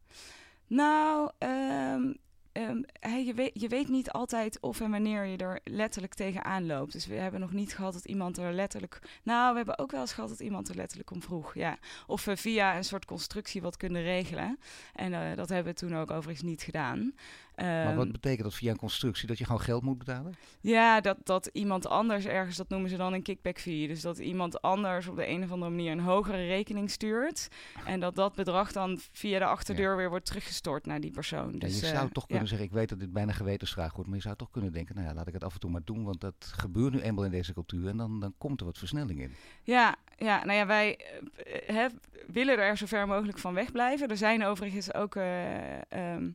nou, 0.67 1.31
ehm, 1.38 2.12
ehm, 2.59 2.83
hey, 3.00 3.25
je, 3.25 3.35
weet, 3.35 3.50
je 3.55 3.69
weet 3.69 3.88
niet 3.88 4.11
altijd 4.11 4.61
of 4.61 4.81
en 4.81 4.91
wanneer 4.91 5.25
je 5.25 5.37
er 5.37 5.61
letterlijk 5.65 6.15
tegenaan 6.15 6.67
loopt. 6.67 6.93
Dus 6.93 7.07
we 7.07 7.15
hebben 7.15 7.41
nog 7.41 7.53
niet 7.53 7.75
gehad 7.75 7.93
dat 7.93 8.05
iemand 8.05 8.38
er 8.38 8.53
letterlijk... 8.53 9.00
Nou, 9.23 9.50
we 9.50 9.57
hebben 9.57 9.79
ook 9.79 9.91
wel 9.91 10.00
eens 10.00 10.12
gehad 10.12 10.29
dat 10.29 10.41
iemand 10.41 10.69
er 10.69 10.75
letterlijk 10.75 11.11
om 11.11 11.23
vroeg, 11.23 11.55
ja. 11.55 11.79
Of 12.07 12.25
we 12.25 12.37
via 12.37 12.77
een 12.77 12.85
soort 12.85 13.05
constructie 13.05 13.62
wat 13.62 13.77
kunnen 13.77 14.03
regelen. 14.03 14.59
En 14.95 15.12
eh, 15.12 15.37
dat 15.37 15.49
hebben 15.49 15.73
we 15.73 15.79
toen 15.79 15.97
ook 15.97 16.11
overigens 16.11 16.49
niet 16.49 16.62
gedaan. 16.62 17.15
Maar 17.62 17.87
Ehm, 17.87 17.97
wat 17.97 18.12
betekent 18.12 18.43
dat 18.43 18.55
via 18.55 18.71
een 18.71 18.77
constructie? 18.77 19.29
Dat 19.29 19.38
je 19.38 19.45
gewoon 19.45 19.61
geld 19.61 19.83
moet 19.83 19.99
betalen? 19.99 20.35
Ja, 20.61 21.00
dat, 21.00 21.17
dat 21.23 21.50
iemand 21.53 21.88
anders 21.88 22.27
ergens, 22.27 22.57
dat 22.57 22.69
noemen 22.69 22.91
ze 22.91 22.97
dan 22.97 23.12
een 23.12 23.23
kickback 23.23 23.59
fee. 23.59 23.88
Dus 23.88 24.00
dat 24.00 24.19
iemand 24.19 24.62
anders 24.62 25.07
op 25.07 25.17
de 25.17 25.29
een 25.29 25.43
of 25.43 25.53
andere 25.53 25.71
manier 25.71 25.93
een 25.93 26.00
hogere 26.00 26.47
rekening 26.47 26.91
stuurt. 26.91 27.49
En 27.85 28.00
dat 28.00 28.15
dat 28.15 28.35
bedrag 28.35 28.73
dan 28.73 28.99
via 29.12 29.38
de 29.38 29.45
achterdeur 29.45 29.97
weer 29.97 30.09
wordt 30.09 30.27
teruggestort 30.27 30.87
naar 30.87 31.00
die 31.00 31.11
persoon. 31.11 31.53
Ja, 31.53 31.59
Dus, 31.59 31.81
je 31.81 31.87
eh, 31.87 31.93
zou 31.93 32.11
toch 32.12 32.23
ja. 32.23 32.29
kunnen 32.29 32.49
zeggen, 32.49 32.67
ik 32.67 32.73
weet 32.73 32.88
dat 32.88 33.00
dit 33.00 33.12
bijna 33.12 33.33
gewetensvraag 33.33 33.93
wordt, 33.93 34.09
maar 34.09 34.19
je 34.19 34.25
zou 34.25 34.37
toch 34.37 34.50
kunnen 34.50 34.73
denken, 34.73 34.95
nou 34.95 35.07
ja, 35.07 35.15
laat 35.15 35.27
ik 35.27 35.35
het 35.35 35.45
af 35.45 35.55
en 35.55 35.61
toe 35.61 35.71
maar 35.71 35.85
doen, 35.85 36.05
want 36.05 36.21
dat 36.21 36.53
gebeurt 36.57 36.93
nu 36.93 37.00
eenmaal 37.00 37.25
in 37.25 37.31
deze 37.31 37.53
cultuur 37.53 37.88
en 37.88 37.97
dan, 37.97 38.21
dan 38.21 38.35
komt 38.38 38.61
er 38.61 38.67
wat 38.67 38.79
versnelling 38.79 39.21
in. 39.21 39.33
Ja, 39.62 39.97
ja, 40.17 40.45
nou 40.45 40.59
ja, 40.59 40.67
wij 40.67 40.97
eh, 40.97 41.75
hè, 41.75 41.87
willen 42.27 42.59
er 42.59 42.77
zo 42.77 42.87
ver 42.87 43.07
mogelijk 43.07 43.38
van 43.38 43.55
wegblijven. 43.55 44.09
Er 44.09 44.17
zijn 44.17 44.45
overigens 44.45 44.95
ook 44.95 45.17
eh, 45.17 45.93
ehm, 45.93 46.31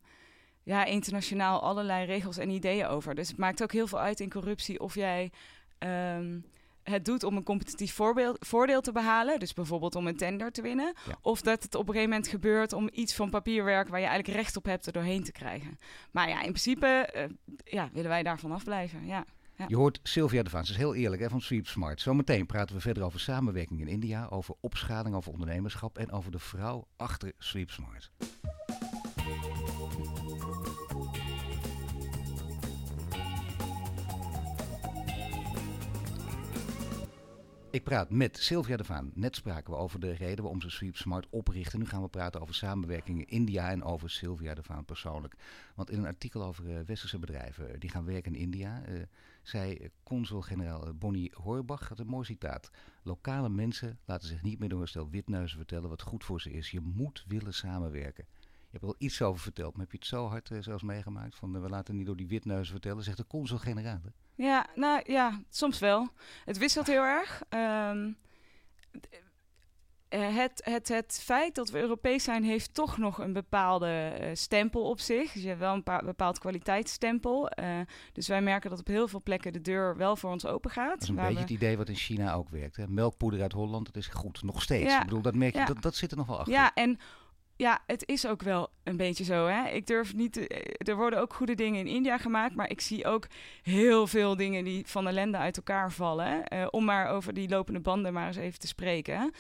ja, 0.64 0.86
internationaal 0.86 1.62
allerlei 1.62 2.06
regels 2.06 2.38
en 2.38 2.50
ideeën 2.50 2.88
over. 2.88 3.16
Dus 3.16 3.28
het 3.28 3.38
maakt 3.38 3.64
ook 3.64 3.72
heel 3.72 3.88
veel 3.88 4.00
uit 4.00 4.20
in 4.20 4.30
corruptie 4.30 4.80
of 4.80 4.96
jij 4.96 5.32
ehm, 5.78 6.40
het 6.84 7.06
doet 7.06 7.24
om 7.24 7.36
een 7.36 7.44
competitief 7.44 7.94
voorbeeld, 7.94 8.38
voordeel 8.40 8.82
te 8.82 8.92
behalen. 8.92 9.40
Dus 9.40 9.54
bijvoorbeeld 9.54 9.96
om 9.96 10.08
een 10.08 10.18
tender 10.18 10.52
te 10.52 10.62
winnen. 10.62 10.94
Ja. 11.08 11.18
Of 11.22 11.42
dat 11.42 11.64
het 11.64 11.76
op 11.76 11.88
een 11.88 11.94
gegeven 11.94 12.10
moment 12.10 12.28
gebeurt 12.28 12.74
om 12.74 12.90
iets 12.94 13.16
van 13.16 13.30
papierwerk 13.30 13.88
waar 13.88 14.00
je 14.00 14.06
eigenlijk 14.06 14.38
recht 14.38 14.58
op 14.58 14.66
hebt 14.66 14.86
er 14.86 14.94
doorheen 14.94 15.24
te 15.24 15.32
krijgen. 15.32 15.78
Maar 16.12 16.30
ja, 16.30 16.36
in 16.36 16.42
principe 16.42 16.88
eh, 16.88 17.24
ja, 17.64 17.90
willen 17.94 18.10
wij 18.10 18.24
daarvan 18.24 18.52
afblijven. 18.52 19.06
Ja. 19.06 19.26
Ja. 19.56 19.66
Je 19.68 19.76
hoort 19.76 20.00
Sylvia 20.04 20.44
de 20.44 20.50
Vaans, 20.50 20.68
dat 20.68 20.76
is 20.76 20.84
heel 20.84 20.96
eerlijk 20.96 21.22
hè, 21.22 21.30
van 21.30 21.42
Sweep 21.42 21.68
Smart. 21.68 22.02
Zometeen 22.02 22.46
praten 22.46 22.76
we 22.76 22.82
verder 22.82 23.04
over 23.04 23.20
samenwerking 23.20 23.82
in 23.82 23.88
India, 23.88 24.28
over 24.30 24.56
opschaling, 24.60 25.16
over 25.16 25.32
ondernemerschap 25.32 25.98
en 25.98 26.12
over 26.12 26.32
de 26.32 26.40
vrouw 26.40 26.88
achter 26.96 27.32
Sweep 27.38 27.70
Smart. 27.70 28.12
Ik 37.74 37.84
praat 37.84 38.10
met 38.10 38.38
Sylvia 38.38 38.78
de 38.78 38.84
Vaan. 38.84 39.12
Net 39.14 39.36
spraken 39.36 39.74
we 39.74 39.80
over 39.80 40.00
de 40.00 40.12
reden 40.12 40.44
waarom 40.44 40.62
ze 40.62 40.70
Sweep 40.70 40.96
Smart 40.96 41.28
oprichten. 41.30 41.80
Nu 41.80 41.86
gaan 41.86 42.02
we 42.02 42.08
praten 42.08 42.42
over 42.42 42.56
samenwerking 42.56 43.20
in 43.20 43.28
India 43.28 43.70
en 43.70 43.84
over 43.84 44.10
Sylvia 44.10 44.54
de 44.54 44.64
Vaan 44.64 44.86
persoonlijk. 44.86 45.36
Want 45.76 45.90
in 45.90 46.00
een 46.00 46.06
artikel 46.06 46.44
over 46.44 46.66
uh, 46.66 46.80
westerse 46.86 47.20
bedrijven 47.20 47.70
uh, 47.72 47.80
die 47.80 47.90
gaan 47.90 48.06
werken 48.06 48.36
in 48.36 48.42
India, 48.42 48.84
uh, 48.90 49.02
zei 49.44 49.90
consul-generaal 50.04 50.94
Bonnie 50.94 51.32
Horbach 51.36 51.90
het 51.90 52.00
een 52.00 52.08
mooi 52.08 52.26
citaat. 52.26 52.72
Lokale 53.04 53.50
mensen 53.50 54.00
laten 54.06 54.28
zich 54.28 54.42
niet 54.42 54.60
meer 54.60 54.70
door 54.70 54.82
een 54.82 54.88
stel 54.88 55.10
witneuzen 55.10 55.58
vertellen 55.58 55.90
wat 55.90 56.02
goed 56.02 56.24
voor 56.24 56.42
ze 56.42 56.52
is. 56.52 56.72
Je 56.72 56.80
moet 56.80 57.24
willen 57.28 57.54
samenwerken. 57.54 58.26
Je 58.30 58.70
hebt 58.70 58.84
er 58.84 58.90
al 58.90 58.96
iets 58.98 59.22
over 59.22 59.42
verteld, 59.42 59.72
maar 59.72 59.82
heb 59.82 59.92
je 59.92 59.98
het 59.98 60.08
zo 60.08 60.28
hard 60.28 60.52
zelfs 60.60 60.84
meegemaakt? 60.84 61.36
Van 61.36 61.62
we 61.62 61.70
laten 61.70 61.96
niet 61.96 62.06
door 62.06 62.18
die 62.18 62.28
witneuzen 62.28 62.72
vertellen, 62.72 63.04
zegt 63.04 63.18
de 63.18 63.28
consul-generaal. 63.28 64.02
Ja, 64.36 64.66
nou 64.76 65.02
ja, 65.06 65.42
soms 65.50 65.80
wel. 65.80 66.10
Het 66.46 66.58
wisselt 66.58 66.88
heel 66.88 67.04
erg. 67.04 67.44
Um, 67.50 68.18
het, 70.10 70.62
het, 70.64 70.88
het 70.88 71.20
feit 71.24 71.56
dat 71.56 71.70
we 71.70 71.80
Europees 71.80 72.24
zijn, 72.24 72.44
heeft 72.44 72.74
toch 72.74 72.98
nog 72.98 73.18
een 73.18 73.34
bepaalde 73.34 74.18
uh, 74.22 74.28
stempel 74.34 74.90
op 74.90 75.00
zich. 75.00 75.32
Dus 75.32 75.42
je 75.42 75.48
hebt 75.48 75.60
wel 75.60 75.74
een 75.74 76.06
bepaald 76.06 76.40
kwaliteitsstempel. 76.40 77.52
Uh, 77.60 77.80
dus 78.14 78.28
wij 78.28 78.42
merken 78.42 78.70
dat 78.70 78.80
op 78.80 78.88
heel 78.88 79.08
veel 79.08 79.22
plekken 79.22 79.54
de 79.54 79.62
deur 79.62 79.98
wel 79.98 80.16
voor 80.16 80.32
ons 80.32 80.46
open 80.46 80.72
gaat. 80.72 80.90
Dat 80.90 81.02
is 81.02 81.08
een 81.08 81.16
beetje 81.16 81.34
we... 81.34 81.40
het 81.40 81.50
idee 81.50 81.78
wat 81.78 81.90
in 81.90 81.96
China 81.96 82.34
ook 82.34 82.50
werkt. 82.50 82.76
Hè? 82.76 82.88
Melkpoeder 82.88 83.42
uit 83.42 83.52
Holland, 83.52 83.86
dat 83.86 83.96
is 83.96 84.08
goed, 84.08 84.44
nog 84.44 84.62
steeds. 84.62 84.92
Ja. 84.92 84.98
Ik 84.98 85.04
bedoel, 85.04 85.22
dat 85.22 85.36
merk 85.36 85.54
je, 85.54 85.60
ja. 85.60 85.66
dat, 85.66 85.82
dat 85.82 85.96
zit 85.96 86.12
er 86.12 86.18
nog 86.18 86.28
wel 86.28 86.38
achter. 86.40 86.54
Ja, 86.54 86.74
en 86.74 87.00
ja, 87.56 87.84
het 87.86 88.08
is 88.08 88.28
ook 88.28 88.42
wel 88.42 88.70
een 88.84 88.98
beetje 88.98 89.24
zo. 89.24 89.48
Hè? 89.48 89.70
Ik 89.70 89.88
durf 89.88 90.16
niet. 90.16 90.34
Te, 90.34 90.48
eh, 90.48 90.88
er 90.90 90.96
worden 90.96 91.20
ook 91.20 91.34
goede 91.34 91.56
dingen 91.56 91.80
in 91.80 91.88
India 91.88 92.18
gemaakt, 92.18 92.56
maar 92.56 92.70
ik 92.70 92.82
zie 92.82 93.06
ook 93.06 93.28
heel 93.62 94.08
veel 94.08 94.36
dingen 94.36 94.64
die 94.64 94.88
van 94.88 95.08
ellende 95.08 95.38
uit 95.38 95.58
elkaar 95.58 95.92
vallen. 95.92 96.44
Uh, 96.54 96.68
om 96.70 96.86
maar 96.86 97.10
over 97.10 97.34
die 97.34 97.50
lopende 97.50 97.80
banden 97.80 98.14
maar 98.14 98.28
eens 98.28 98.36
even 98.36 98.60
te 98.60 98.68
spreken. 98.68 99.32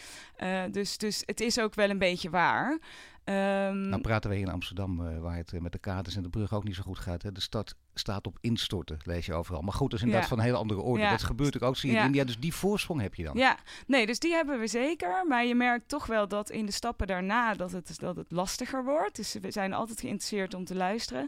Uh, 0.43 0.61
dus, 0.71 0.97
dus 0.97 1.23
het 1.25 1.41
is 1.41 1.59
ook 1.59 1.75
wel 1.75 1.89
een 1.89 1.97
beetje 1.97 2.29
waar. 2.29 2.79
Um, 3.25 3.89
nou 3.89 4.01
praten 4.01 4.29
we 4.29 4.39
in 4.39 4.49
Amsterdam, 4.49 5.01
uh, 5.01 5.19
waar 5.19 5.35
het 5.35 5.61
met 5.61 5.71
de 5.71 5.77
kaders 5.77 6.15
en 6.15 6.23
de 6.23 6.29
brug 6.29 6.53
ook 6.53 6.63
niet 6.63 6.75
zo 6.75 6.81
goed 6.83 6.99
gaat. 6.99 7.21
Hè? 7.21 7.31
De 7.31 7.41
stad 7.41 7.75
staat 7.93 8.27
op 8.27 8.37
instorten, 8.41 8.97
lees 9.03 9.25
je 9.25 9.33
overal. 9.33 9.61
Maar 9.61 9.73
goed, 9.73 9.89
dat 9.89 9.99
is 9.99 10.05
inderdaad 10.05 10.29
ja. 10.29 10.35
van 10.35 10.39
een 10.39 10.49
hele 10.49 10.61
andere 10.61 10.81
orde. 10.81 11.03
Ja. 11.03 11.09
Dat 11.09 11.23
gebeurt 11.23 11.61
ook, 11.61 11.77
zie 11.77 11.91
je 11.91 11.97
in 11.97 12.05
India. 12.05 12.23
Dus 12.23 12.39
die 12.39 12.53
voorsprong 12.53 13.01
heb 13.01 13.15
je 13.15 13.23
dan. 13.23 13.37
Ja, 13.37 13.57
nee, 13.87 14.05
dus 14.05 14.19
die 14.19 14.33
hebben 14.33 14.59
we 14.59 14.67
zeker. 14.67 15.25
Maar 15.27 15.45
je 15.45 15.55
merkt 15.55 15.87
toch 15.87 16.05
wel 16.05 16.27
dat 16.27 16.49
in 16.49 16.65
de 16.65 16.71
stappen 16.71 17.07
daarna 17.07 17.53
dat 17.53 17.71
het, 17.71 17.99
dat 17.99 18.15
het 18.15 18.31
lastiger 18.31 18.83
wordt. 18.83 19.15
Dus 19.15 19.32
we 19.41 19.51
zijn 19.51 19.73
altijd 19.73 19.99
geïnteresseerd 19.99 20.53
om 20.53 20.65
te 20.65 20.75
luisteren. 20.75 21.27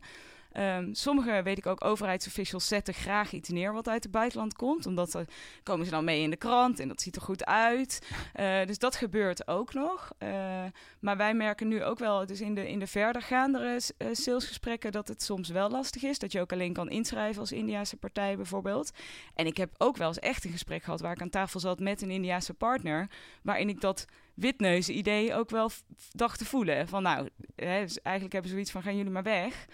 Um, 0.57 0.93
sommige, 0.93 1.41
weet 1.43 1.57
ik 1.57 1.65
ook, 1.65 1.85
overheidsofficials 1.85 2.67
zetten 2.67 2.93
graag 2.93 3.31
iets 3.31 3.49
neer 3.49 3.73
wat 3.73 3.87
uit 3.87 4.03
het 4.03 4.11
buitenland 4.11 4.53
komt. 4.53 4.85
Omdat 4.85 5.11
ze 5.11 5.25
komen 5.63 5.85
ze 5.85 5.91
dan 5.91 6.03
mee 6.03 6.21
in 6.21 6.29
de 6.29 6.35
krant 6.35 6.79
en 6.79 6.87
dat 6.87 7.01
ziet 7.01 7.15
er 7.15 7.21
goed 7.21 7.45
uit. 7.45 8.07
Uh, 8.39 8.65
dus 8.67 8.77
dat 8.77 8.95
gebeurt 8.95 9.47
ook 9.47 9.73
nog. 9.73 10.11
Uh, 10.19 10.63
maar 10.99 11.17
wij 11.17 11.33
merken 11.33 11.67
nu 11.67 11.83
ook 11.83 11.99
wel, 11.99 12.25
dus 12.25 12.41
in 12.41 12.55
de, 12.55 12.69
in 12.69 12.79
de 12.79 12.87
verdergaandere 12.87 13.79
uh, 13.97 14.07
salesgesprekken, 14.11 14.91
dat 14.91 15.07
het 15.07 15.23
soms 15.23 15.49
wel 15.49 15.69
lastig 15.69 16.03
is. 16.03 16.19
Dat 16.19 16.31
je 16.31 16.41
ook 16.41 16.51
alleen 16.51 16.73
kan 16.73 16.89
inschrijven 16.89 17.41
als 17.41 17.51
Indiase 17.51 17.97
partij 17.97 18.35
bijvoorbeeld. 18.35 18.91
En 19.33 19.45
ik 19.45 19.57
heb 19.57 19.73
ook 19.77 19.97
wel 19.97 20.07
eens 20.07 20.19
echt 20.19 20.45
een 20.45 20.51
gesprek 20.51 20.83
gehad 20.83 21.01
waar 21.01 21.13
ik 21.13 21.21
aan 21.21 21.29
tafel 21.29 21.59
zat 21.59 21.79
met 21.79 22.01
een 22.01 22.11
Indiase 22.11 22.53
partner. 22.53 23.09
Waarin 23.41 23.69
ik 23.69 23.81
dat 23.81 24.05
witneuzen 24.35 24.97
idee 24.97 25.33
ook 25.33 25.49
wel 25.49 25.69
dacht 26.11 26.37
te 26.37 26.45
voelen. 26.45 26.87
Van 26.87 27.03
nou, 27.03 27.29
hè, 27.55 27.81
dus 27.81 28.01
eigenlijk 28.01 28.33
hebben 28.33 28.43
ze 28.43 28.55
zoiets 28.55 28.71
van 28.71 28.81
gaan 28.81 28.97
jullie 28.97 29.11
maar 29.11 29.23
weg 29.23 29.67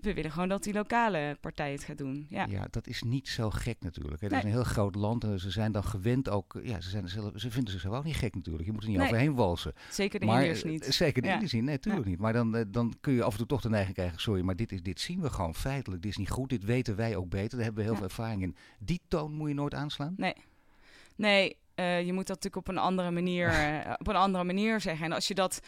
we 0.00 0.14
willen 0.14 0.30
gewoon 0.30 0.48
dat 0.48 0.62
die 0.62 0.72
lokale 0.72 1.36
partij 1.40 1.72
het 1.72 1.84
gaat 1.84 1.98
doen. 1.98 2.26
Ja, 2.28 2.46
ja 2.48 2.66
dat 2.70 2.86
is 2.86 3.02
niet 3.02 3.28
zo 3.28 3.50
gek 3.50 3.76
natuurlijk. 3.80 4.20
Het 4.20 4.30
nee. 4.30 4.40
is 4.40 4.46
een 4.46 4.52
heel 4.52 4.64
groot 4.64 4.94
land 4.94 5.24
en 5.24 5.40
ze 5.40 5.50
zijn 5.50 5.72
dan 5.72 5.84
gewend 5.84 6.28
ook. 6.28 6.60
Ja, 6.62 6.80
ze, 6.80 6.90
zijn 6.90 7.08
zelf, 7.08 7.32
ze 7.34 7.50
vinden 7.50 7.72
zichzelf 7.72 7.96
ook 7.96 8.04
niet 8.04 8.16
gek 8.16 8.34
natuurlijk. 8.34 8.66
Je 8.66 8.72
moet 8.72 8.82
er 8.82 8.88
niet 8.88 8.98
nee. 8.98 9.06
overheen 9.06 9.34
walsen. 9.34 9.72
Zeker 9.90 10.20
de 10.20 10.26
maar, 10.26 10.36
Indiërs 10.36 10.64
niet. 10.64 10.84
Zeker 10.84 11.22
de 11.22 11.28
ja. 11.28 11.34
Indiërs 11.34 11.52
niet, 11.52 11.62
nee, 11.62 11.74
natuurlijk 11.74 12.04
ja. 12.04 12.10
niet. 12.10 12.20
Maar 12.20 12.32
dan, 12.32 12.66
dan 12.68 12.94
kun 13.00 13.12
je 13.12 13.22
af 13.22 13.32
en 13.32 13.38
toe 13.38 13.46
toch 13.46 13.60
de 13.60 13.68
neiging 13.68 13.94
krijgen: 13.94 14.20
sorry, 14.20 14.42
maar 14.42 14.56
dit, 14.56 14.72
is, 14.72 14.82
dit 14.82 15.00
zien 15.00 15.20
we 15.20 15.30
gewoon 15.30 15.54
feitelijk. 15.54 16.02
Dit 16.02 16.10
is 16.10 16.16
niet 16.16 16.30
goed, 16.30 16.48
dit 16.48 16.64
weten 16.64 16.96
wij 16.96 17.16
ook 17.16 17.28
beter. 17.28 17.56
Daar 17.56 17.64
hebben 17.64 17.82
we 17.82 17.88
heel 17.88 17.98
veel 17.98 18.08
ervaring 18.08 18.42
in. 18.42 18.56
Die 18.78 19.00
toon 19.08 19.32
moet 19.32 19.48
je 19.48 19.54
nooit 19.54 19.74
aanslaan? 19.74 20.14
Nee. 20.16 20.34
Nee, 21.16 21.56
uh, 21.78 22.06
je 22.06 22.12
moet 22.12 22.26
dat 22.26 22.36
natuurlijk 22.36 22.56
op 22.56 22.68
een 22.68 22.82
andere 22.82 23.10
manier, 23.10 23.48
uh, 23.48 23.92
op 24.00 24.08
een 24.08 24.16
andere 24.16 24.44
manier 24.44 24.80
zeggen. 24.80 25.04
En 25.04 25.12
als 25.12 25.28
je 25.28 25.34
dat 25.34 25.60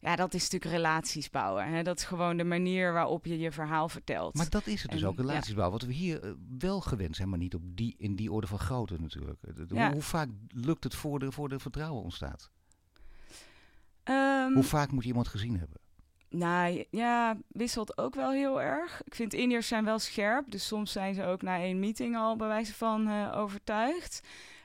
ja, 0.00 0.16
dat 0.16 0.34
is 0.34 0.42
natuurlijk 0.42 0.72
relaties 0.72 1.30
bouwen. 1.30 1.68
Hè? 1.68 1.82
Dat 1.82 1.98
is 1.98 2.04
gewoon 2.04 2.36
de 2.36 2.44
manier 2.44 2.92
waarop 2.92 3.24
je 3.24 3.38
je 3.38 3.52
verhaal 3.52 3.88
vertelt. 3.88 4.34
Maar 4.34 4.48
dat 4.48 4.66
is 4.66 4.82
het 4.82 4.90
dus 4.90 5.04
ook, 5.04 5.16
relaties 5.16 5.48
ja. 5.48 5.54
bouwen. 5.54 5.78
Wat 5.78 5.88
we 5.88 5.94
hier 5.94 6.24
uh, 6.24 6.30
wel 6.58 6.80
gewend 6.80 7.16
zijn, 7.16 7.28
maar 7.28 7.38
niet 7.38 7.54
op 7.54 7.62
die, 7.64 7.94
in 7.98 8.16
die 8.16 8.32
orde 8.32 8.46
van 8.46 8.58
grootte 8.58 8.96
natuurlijk. 9.00 9.38
Ja. 9.68 9.84
hoe, 9.86 9.92
hoe, 9.92 10.02
vaak 10.02 10.28
lukt 10.48 10.84
het 10.84 10.94
voor 10.94 11.18
de, 11.18 11.32
voor 11.32 11.48
de 11.48 11.58
vertrouwen 11.58 12.02
ontstaat? 12.02 12.50
Um, 14.04 14.54
hoe 14.54 14.62
vaak 14.62 14.90
moet 14.90 15.02
je 15.02 15.08
iemand 15.08 15.28
gezien 15.28 15.58
hebben? 15.58 15.80
Nou 16.30 16.84
ja, 16.90 17.36
wisselt 17.48 17.98
ook 17.98 18.14
wel 18.14 18.30
heel 18.30 18.62
erg. 18.62 19.02
Ik 19.04 19.14
vind 19.14 19.34
Indiërs 19.34 19.68
zijn 19.68 19.84
wel 19.84 19.98
scherp. 19.98 20.50
Dus 20.50 20.66
soms 20.66 20.92
zijn 20.92 21.14
ze 21.14 21.24
ook 21.24 21.42
na 21.42 21.58
één 21.58 21.78
meeting 21.78 22.16
al 22.16 22.36
bij 22.36 22.48
wijze 22.48 22.74
van 22.74 23.30
overtuigd. 23.32 24.20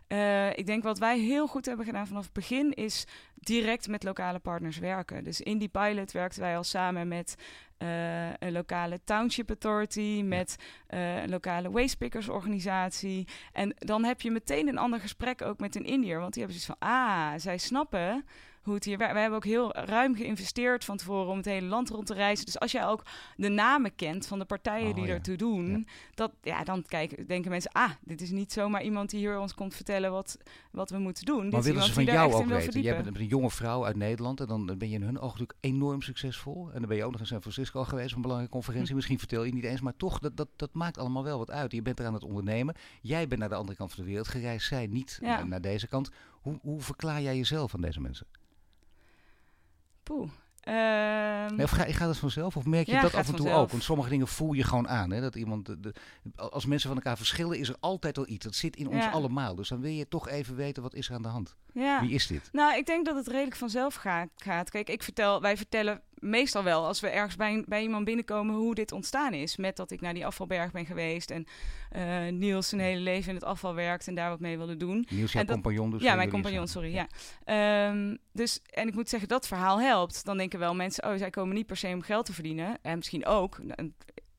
Uh, 0.08 0.58
ik 0.58 0.66
denk 0.66 0.84
wat 0.84 1.00
wij 1.00 1.20
heel 1.20 1.48
goed 1.48 1.66
hebben 1.66 1.86
gedaan 1.86 2.08
vanaf 2.08 2.24
het 2.24 2.34
begin 2.34 2.74
is 2.74 3.06
direct 3.36 3.88
met 3.88 4.04
lokale 4.04 4.40
partners 4.40 4.78
werken. 4.78 5.24
Dus 5.24 5.42
in 5.42 5.58
die 5.58 5.68
pilot 5.68 6.12
werkten 6.12 6.42
wij 6.42 6.58
al 6.58 6.64
samen 6.64 7.08
met 7.08 7.36
uh, 7.84 8.34
een 8.34 8.52
lokale 8.52 9.00
township 9.04 9.50
authority, 9.50 10.22
met 10.26 10.56
uh, 10.90 11.22
een 11.22 11.30
lokale 11.30 11.72
wastepickers 11.72 12.30
organisatie. 12.30 13.28
En 13.52 13.74
dan 13.78 14.04
heb 14.04 14.22
je 14.22 14.32
meteen 14.32 14.68
een 14.68 14.78
ander 14.78 15.00
gesprek 15.00 15.42
ook 15.42 15.60
met 15.60 15.76
een 15.76 15.86
Indiër, 15.86 16.20
want 16.20 16.34
die 16.34 16.44
hebben 16.44 16.62
zoiets 16.62 16.80
van, 16.80 16.90
ah, 16.90 17.34
zij 17.38 17.58
snappen 17.58 18.26
hoe 18.64 18.74
het 18.74 18.84
hier 18.84 18.98
werkt. 18.98 19.14
Wij 19.14 19.22
hebben 19.22 19.40
ook 19.40 19.46
heel 19.46 19.76
ruim 19.76 20.16
geïnvesteerd 20.16 20.86
van 20.86 20.98
tevoren 20.98 21.32
om 21.32 21.38
het 21.38 21.46
hele 21.46 21.68
land 21.68 21.90
rond 21.90 22.06
te 22.06 22.14
reizen. 22.14 22.46
Dus 22.46 22.60
als 22.60 22.72
jij 22.72 22.86
ook 22.86 23.04
de 23.36 23.50
namen 23.50 23.96
kent 23.96 24.28
van 24.28 24.40
de 24.40 24.46
partijen 24.46 24.90
oh, 24.90 24.96
die 24.96 25.06
ja. 25.06 25.14
ertoe 25.14 25.36
doen, 25.36 25.70
ja. 25.70 25.84
Dat, 26.14 26.32
ja, 26.42 26.64
dan 26.64 26.84
kijken, 26.88 27.28
denken 27.28 27.52
mensen, 27.52 27.72
ah, 27.72 27.92
dit 28.02 28.22
is 28.22 28.32
niet 28.32 28.52
zomaar 28.52 28.84
iemand 28.84 29.10
die 29.10 29.20
hier 29.20 29.40
ons 29.40 29.54
komt 29.54 29.76
vertellen 29.76 30.12
wat, 30.12 30.38
wat 30.72 30.90
we 30.90 30.98
moeten 30.98 31.26
doen. 31.26 31.50
Maar 31.50 31.62
dit 31.62 31.64
willen 31.64 31.84
ze 31.84 31.94
van 31.94 32.04
jou 32.04 32.34
ook 32.34 32.46
weten? 32.46 32.82
Jij 32.82 33.04
bent 33.04 33.18
een 33.18 33.26
jonge 33.26 33.50
vrouw 33.50 33.86
uit 33.86 33.96
Nederland 33.96 34.40
en 34.40 34.48
dan 34.48 34.66
ben 34.78 34.90
je 34.90 34.96
in 34.96 35.02
hun 35.02 35.20
ogen 35.20 35.40
natuurlijk 35.40 35.58
enorm 35.60 36.02
succesvol. 36.02 36.72
En 36.74 36.80
dan 36.80 36.88
ben 36.88 36.98
je 36.98 37.04
ook 37.04 37.12
nog 37.12 37.22
in 37.22 37.28
San 37.28 37.42
Francisco 37.42 37.84
geweest 37.84 38.10
op 38.10 38.16
een 38.16 38.22
belangrijke 38.22 38.54
conferentie. 38.54 38.90
Hm. 38.90 38.96
Misschien 38.96 39.20
vertel 39.20 39.44
je 39.44 39.54
niet 39.54 39.64
eens, 39.64 39.82
maar 39.82 39.96
toch, 39.98 40.20
dat, 40.20 40.38
dat, 40.38 40.48
dat 40.56 40.74
maakt 40.74 40.98
allemaal 40.98 41.24
wel 41.24 41.38
wat 41.38 41.52
uit. 41.52 41.72
Je 41.72 41.82
bent 41.82 42.00
er 42.00 42.06
aan 42.06 42.14
het 42.14 42.24
ondernemen. 42.24 42.76
Jij 43.02 43.28
bent 43.28 43.40
naar 43.40 43.50
de 43.50 43.56
andere 43.56 43.78
kant 43.78 43.94
van 43.94 44.04
de 44.04 44.10
wereld 44.10 44.28
gereisd, 44.28 44.68
zij 44.68 44.88
niet 44.88 45.18
ja. 45.22 45.44
naar 45.44 45.62
deze 45.62 45.88
kant. 45.88 46.10
Hoe, 46.42 46.60
hoe 46.62 46.82
verklaar 46.82 47.22
jij 47.22 47.38
jezelf 47.38 47.74
aan 47.74 47.82
deze 47.82 48.02
mensen? 48.02 48.28
Poeh. 50.04 50.30
Um, 50.68 51.56
nee, 51.56 51.66
of 51.66 51.70
ga, 51.70 51.84
gaat 51.84 52.08
het 52.08 52.18
vanzelf? 52.18 52.58
Of 52.58 52.66
merk 52.66 52.86
je 52.86 52.92
ja, 52.92 53.02
dat 53.02 53.14
af 53.14 53.20
en 53.20 53.26
toe 53.26 53.36
vanzelf. 53.36 53.62
ook? 53.62 53.72
Want 53.72 53.84
sommige 53.84 54.10
dingen 54.10 54.28
voel 54.28 54.54
je 54.54 54.64
gewoon 54.64 54.88
aan. 54.88 55.12
Hè? 55.12 55.22
Dat 55.22 55.36
iemand 55.36 55.66
de, 55.66 55.80
de, 55.80 55.94
als 56.36 56.66
mensen 56.66 56.88
van 56.88 56.98
elkaar 56.98 57.18
verschillen, 57.18 57.60
is 57.60 57.70
er 57.70 57.76
altijd 57.80 58.18
al 58.18 58.28
iets. 58.28 58.46
Dat 58.46 58.56
zit 58.56 58.76
in 58.76 58.88
ons 58.88 59.06
allemaal. 59.12 59.56
Dus 59.56 59.70
dan 59.70 59.82
wil 59.82 59.92
je 59.92 60.08
toch 60.08 60.30
even 60.30 60.56
weten 60.56 60.84
wat 60.84 60.94
is 60.94 61.10
er 61.10 61.16
aan 61.16 61.22
de 61.22 61.28
hand. 61.28 61.56
Ja. 61.74 62.02
Wie 62.02 62.12
is 62.12 62.28
dit? 62.28 62.50
Nou, 62.52 62.78
ik 62.78 62.86
denk 62.86 63.06
dat 63.06 63.16
het 63.16 63.28
redelijk 63.28 63.56
vanzelf 63.56 63.96
gaat. 63.96 64.30
gaat. 64.36 64.70
Kijk, 64.70 64.90
ik 64.90 65.04
vertel, 65.04 65.42
wij 65.42 65.58
vertellen 65.58 66.02
meestal 66.24 66.64
wel 66.64 66.86
als 66.86 67.00
we 67.00 67.08
ergens 67.08 67.36
bij, 67.36 67.64
bij 67.68 67.82
iemand 67.82 68.06
binnenkomen 68.06 68.56
hoe 68.56 68.76
dit 68.76 68.92
ontstaan 68.92 69.34
is. 69.34 69.58
Met 69.58 69.76
dat 69.76 69.92
ik 69.92 70.02
naar 70.02 70.14
die 70.14 70.26
afvalberg 70.26 70.72
ben 70.72 70.86
geweest 70.86 71.32
en 71.32 71.46
eh, 71.90 72.28
Niels 72.32 72.70
zijn 72.70 72.82
hele 72.82 73.00
leven 73.00 73.30
in 73.30 73.36
het 73.36 73.44
afval 73.44 73.76
werkt 73.76 74.08
en 74.08 74.16
daar 74.16 74.30
wat 74.30 74.40
mee 74.40 74.58
wilde 74.58 74.78
doen. 74.78 75.06
Niels, 75.10 75.32
jouw 75.32 75.46
compagnon 75.46 75.90
dus? 75.90 76.02
Ja, 76.02 76.08
voor 76.08 76.18
mijn 76.18 76.30
compagnon, 76.30 76.68
sorry. 76.68 76.94
Ja. 76.94 77.08
Ehm, 77.44 78.16
dus, 78.32 78.62
en 78.70 78.88
ik 78.88 78.94
moet 78.94 79.10
zeggen, 79.10 79.30
dat 79.30 79.48
verhaal 79.48 79.82
helpt. 79.82 80.26
Dan 80.26 80.38
denken 80.38 80.60
wel 80.60 80.76
mensen, 80.76 81.10
oh, 81.10 81.18
zij 81.18 81.30
komen 81.30 81.56
niet 81.56 81.66
per 81.66 81.78
se 81.78 81.88
om 81.88 82.02
geld 82.02 82.26
te 82.26 82.34
verdienen. 82.34 82.78
En 82.82 82.96
misschien 82.96 83.26
ook. 83.26 83.60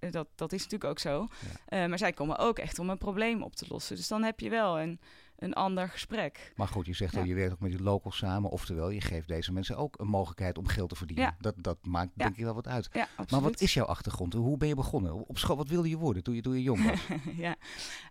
Eh, 0.04 0.10
dat, 0.10 0.28
dat 0.34 0.52
is 0.52 0.62
natuurlijk 0.62 0.90
ook 0.90 0.98
zo. 0.98 1.26
Eh, 1.66 1.86
maar 1.86 1.98
zij 1.98 2.12
komen 2.12 2.38
ook 2.38 2.58
echt 2.58 2.78
om 2.78 2.90
een 2.90 2.98
probleem 2.98 3.42
op 3.42 3.56
te 3.56 3.66
lossen. 3.68 3.96
Dus 3.96 4.08
dan 4.08 4.22
heb 4.22 4.40
je 4.40 4.50
wel 4.50 4.80
een, 4.80 5.00
een 5.38 5.52
ander 5.54 5.88
gesprek. 5.88 6.52
Maar 6.56 6.68
goed, 6.68 6.86
je 6.86 6.94
zegt 6.94 7.12
Ja. 7.14 7.20
al, 7.20 7.26
je 7.26 7.34
werkt 7.34 7.52
ook 7.52 7.60
met 7.60 7.70
die 7.70 7.82
locals 7.82 8.16
samen. 8.16 8.50
Oftewel, 8.50 8.90
je 8.90 9.00
geeft 9.00 9.28
deze 9.28 9.52
mensen 9.52 9.76
ook 9.76 9.98
een 9.98 10.06
mogelijkheid 10.06 10.58
om 10.58 10.66
geld 10.66 10.88
te 10.88 10.96
verdienen. 10.96 11.24
Ja. 11.24 11.36
Dat, 11.38 11.54
dat 11.56 11.78
maakt 11.86 12.10
Ja. 12.14 12.24
denk 12.24 12.36
ik 12.36 12.44
wel 12.44 12.54
wat 12.54 12.68
uit. 12.68 12.88
Maar 13.30 13.40
wat 13.40 13.60
is 13.60 13.74
jouw 13.74 13.84
achtergrond? 13.84 14.32
Hoe 14.32 14.56
ben 14.56 14.68
je 14.68 14.74
begonnen? 14.74 15.14
Op 15.28 15.38
school, 15.38 15.56
wat 15.56 15.68
wilde 15.68 15.88
je 15.88 15.96
worden 15.96 16.22
toen 16.22 16.34
je, 16.34 16.40
toen 16.40 16.54
je 16.54 16.62
jong 16.62 16.84
was? 16.90 17.00
ja. 17.46 17.56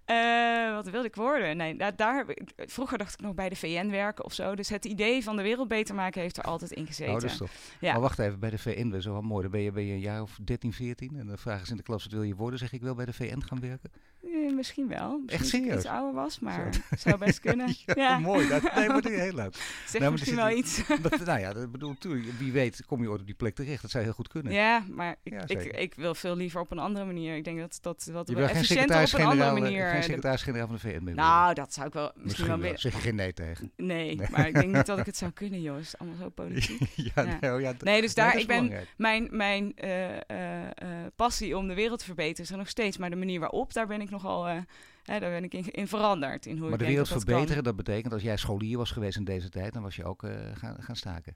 Eh, 0.05 0.75
wat 0.75 0.89
wilde 0.89 1.07
ik 1.07 1.15
worden? 1.15 1.57
Nee, 1.57 1.75
daar, 1.75 1.95
daar 1.95 2.25
vroeger 2.55 2.97
dacht 2.97 3.13
ik 3.13 3.19
nog 3.21 3.33
bij 3.33 3.49
de 3.49 3.55
VN 3.55 3.89
werken 3.89 4.25
of 4.25 4.33
zo. 4.33 4.55
Dus 4.55 4.69
het 4.69 4.86
idee 4.86 5.23
van 5.23 5.36
de 5.36 5.41
wereld 5.43 5.67
beter 5.67 5.95
maken 5.95 6.21
heeft 6.21 6.38
er 6.38 6.43
altijd 6.43 6.71
in 6.71 6.86
gezeten. 6.86 7.13
Oh, 7.13 7.19
dat 7.21 7.29
is 7.29 7.38
toch. 7.38 7.51
Ja. 7.79 7.91
Maar 7.91 8.01
wacht 8.01 8.19
even, 8.19 8.39
bij 8.39 8.49
de 8.49 8.57
VN, 8.57 9.01
wel 9.03 9.21
mooi. 9.21 9.41
Dan 9.41 9.51
ben 9.51 9.62
je, 9.62 9.71
ben 9.71 9.83
je 9.86 9.93
een 9.93 9.99
jaar 9.99 10.21
of 10.21 10.38
13, 10.43 10.73
14 10.73 11.15
en 11.19 11.27
dan 11.27 11.38
vragen 11.38 11.65
ze 11.65 11.71
in 11.71 11.77
de 11.77 11.83
klas 11.83 12.03
wat 12.03 12.12
wil 12.12 12.23
je 12.23 12.36
worden. 12.36 12.59
Zeg 12.59 12.73
ik 12.73 12.81
wil 12.81 12.95
bij 12.95 13.05
de 13.05 13.13
VN 13.13 13.41
gaan 13.41 13.59
werken. 13.59 13.91
Eh, 14.23 14.53
misschien 14.55 14.88
wel. 14.88 15.19
Misschien 15.19 15.29
Echt 15.29 15.39
als 15.41 15.53
ik 15.53 15.59
serieus? 15.59 15.75
iets 15.75 15.86
ouder 15.86 16.13
was, 16.13 16.39
maar 16.39 16.73
Zo. 16.97 17.12
zou 17.17 17.26
best 17.26 17.39
kunnen. 17.39 17.76
ja, 18.04 18.19
Mooi, 18.19 18.47
dat, 18.47 18.62
nee, 18.62 18.88
maar 18.88 19.02
dat 19.02 19.12
is 19.12 19.19
heel 19.19 19.34
leuk. 19.34 19.56
Zeg 19.86 19.91
Nou, 19.91 20.04
maar 20.04 20.12
misschien 20.12 20.36
wel 20.36 20.49
iets. 20.49 20.82
Dat, 21.02 21.26
nou 21.26 21.39
ja, 21.39 21.54
dat 21.54 21.71
bedoel 21.71 21.89
natuurlijk, 21.89 22.32
wie 22.39 22.52
weet 22.52 22.86
kom 22.86 23.02
je 23.02 23.10
ooit 23.10 23.19
op 23.19 23.26
die 23.26 23.36
plek 23.36 23.56
terecht. 23.56 23.82
Dat 23.82 23.91
zou 23.91 24.04
heel 24.04 24.13
goed 24.13 24.28
kunnen. 24.28 24.54
Ja, 24.54 24.84
maar 24.89 25.15
ik, 25.23 25.34
Ja, 25.49 25.78
ik, 25.78 25.93
wil 25.95 26.15
veel 26.15 26.36
liever 26.36 26.60
op 26.60 26.71
een 26.71 26.80
andere 26.80 27.06
manier. 27.06 27.36
Ik 27.36 27.43
denk 27.43 27.60
dat 27.60 27.78
dat 27.82 28.10
wat 28.12 28.28
je 28.28 28.36
wel 28.36 28.47
efficiënter 28.47 28.84
op 28.84 29.13
een 29.13 29.26
andere 29.26 29.45
secretaris-generaal 29.45 29.54
manier. 29.54 29.88
geen 29.88 29.97
eh, 29.97 30.04
secretaris-generaal 30.04 30.67
van 30.67 30.76
de 30.76 30.82
VN 30.82 31.04
meer 31.04 31.15
nou, 31.15 31.54
dat 31.54 31.73
zou 31.73 31.88
ik 31.88 31.93
wel 31.93 32.04
misschien, 32.04 32.23
Misschien 32.23 32.47
wel 32.47 32.58
willen. 32.58 32.80
Zeg 32.80 32.93
je 32.93 32.99
geen 32.99 33.15
nee 33.15 33.34
tegen. 33.34 33.71
Nee, 33.78 34.15
Nee. 34.15 34.28
maar 34.32 34.47
ik 34.47 34.54
denk 34.54 34.76
niet 34.76 34.86
dat 34.86 34.99
ik 34.99 35.06
het 35.06 35.17
zou 35.17 35.32
kunnen, 35.32 35.62
joh. 35.62 35.76
Het 35.76 35.86
is 35.86 35.97
allemaal 35.97 36.17
zo 36.17 36.30
politiek. 36.30 36.80
ja, 36.95 37.12
Ja. 37.15 37.38
nee, 37.41 37.54
oh 37.54 37.62
ja, 37.62 37.73
Nee, 37.80 38.02
dus 38.02 38.13
daar, 38.13 38.32
dat 38.32 38.41
ik 38.41 38.47
ben, 38.47 38.73
mijn, 38.97 39.28
mijn 39.32 39.76
eh, 39.76 40.17
eh, 40.30 40.63
eh, 40.63 40.67
passie 41.15 41.58
om 41.58 41.67
de 41.67 41.73
wereld 41.73 41.99
te 41.99 42.06
verbeteren 42.06 42.43
is 42.43 42.52
er 42.52 42.58
nog 42.58 42.69
steeds. 42.69 42.97
Maar 42.97 43.10
de 43.10 43.15
manier 43.15 43.39
waarop, 43.39 43.73
daar 43.73 43.88
ben 43.88 44.02
ik 44.02 44.10
nogal, 44.10 44.47
eh, 44.47 44.58
hè, 45.03 45.19
daar 45.19 45.31
ben 45.31 45.43
ik 45.43 45.53
in, 45.53 45.71
in 45.71 45.87
veranderd. 45.87 46.45
In 46.45 46.57
hoe 46.57 46.63
Maar 46.69 46.73
ik 46.73 46.79
de 46.79 46.85
wereld 46.85 47.09
dat 47.09 47.23
verbeteren, 47.23 47.63
dat 47.63 47.75
betekent 47.75 48.13
als 48.13 48.21
jij 48.21 48.37
scholier 48.37 48.77
was 48.77 48.91
geweest 48.91 49.17
in 49.17 49.23
deze 49.23 49.49
tijd, 49.49 49.73
dan 49.73 49.81
was 49.83 49.95
je 49.95 50.03
ook 50.03 50.23
eh, 50.23 50.31
gaan, 50.53 50.83
gaan 50.83 50.95
staken. 50.95 51.35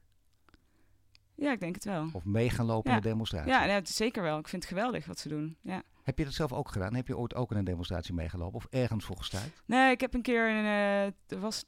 Ja, 1.36 1.52
ik 1.52 1.60
denk 1.60 1.76
het 1.76 1.86
wel. 1.86 2.10
Of 2.14 2.26
mee 2.26 2.50
gaan 2.50 2.66
lopen 2.66 2.90
Ja. 2.92 2.98
in 2.98 3.02
de 3.04 3.10
demonstratie. 3.10 3.52
Ja, 3.52 3.82
zeker 3.84 4.24
wel. 4.24 4.40
Ik 4.40 4.48
vind 4.48 4.64
het 4.64 4.72
geweldig 4.72 5.06
wat 5.06 5.20
ze 5.20 5.30
doen. 5.30 5.58
Ja. 5.62 5.84
Heb 6.04 6.18
je 6.18 6.24
dat 6.24 6.34
zelf 6.34 6.54
ook 6.54 6.72
gedaan? 6.72 6.96
Heb 6.96 7.08
je 7.08 7.18
ooit 7.18 7.36
ook 7.36 7.52
in 7.52 7.58
een 7.58 7.64
demonstratie 7.64 8.14
meegelopen 8.14 8.56
of 8.56 8.68
ergens 8.70 9.06
voor 9.06 9.18
gestaan? 9.18 9.50
Nee, 9.66 9.92
ik 9.92 10.02
heb 10.02 10.14
een 10.14 10.22
keer, 10.22 10.50
een, 10.50 10.66
eh, 10.66 11.06
er 11.06 11.40
was 11.40 11.64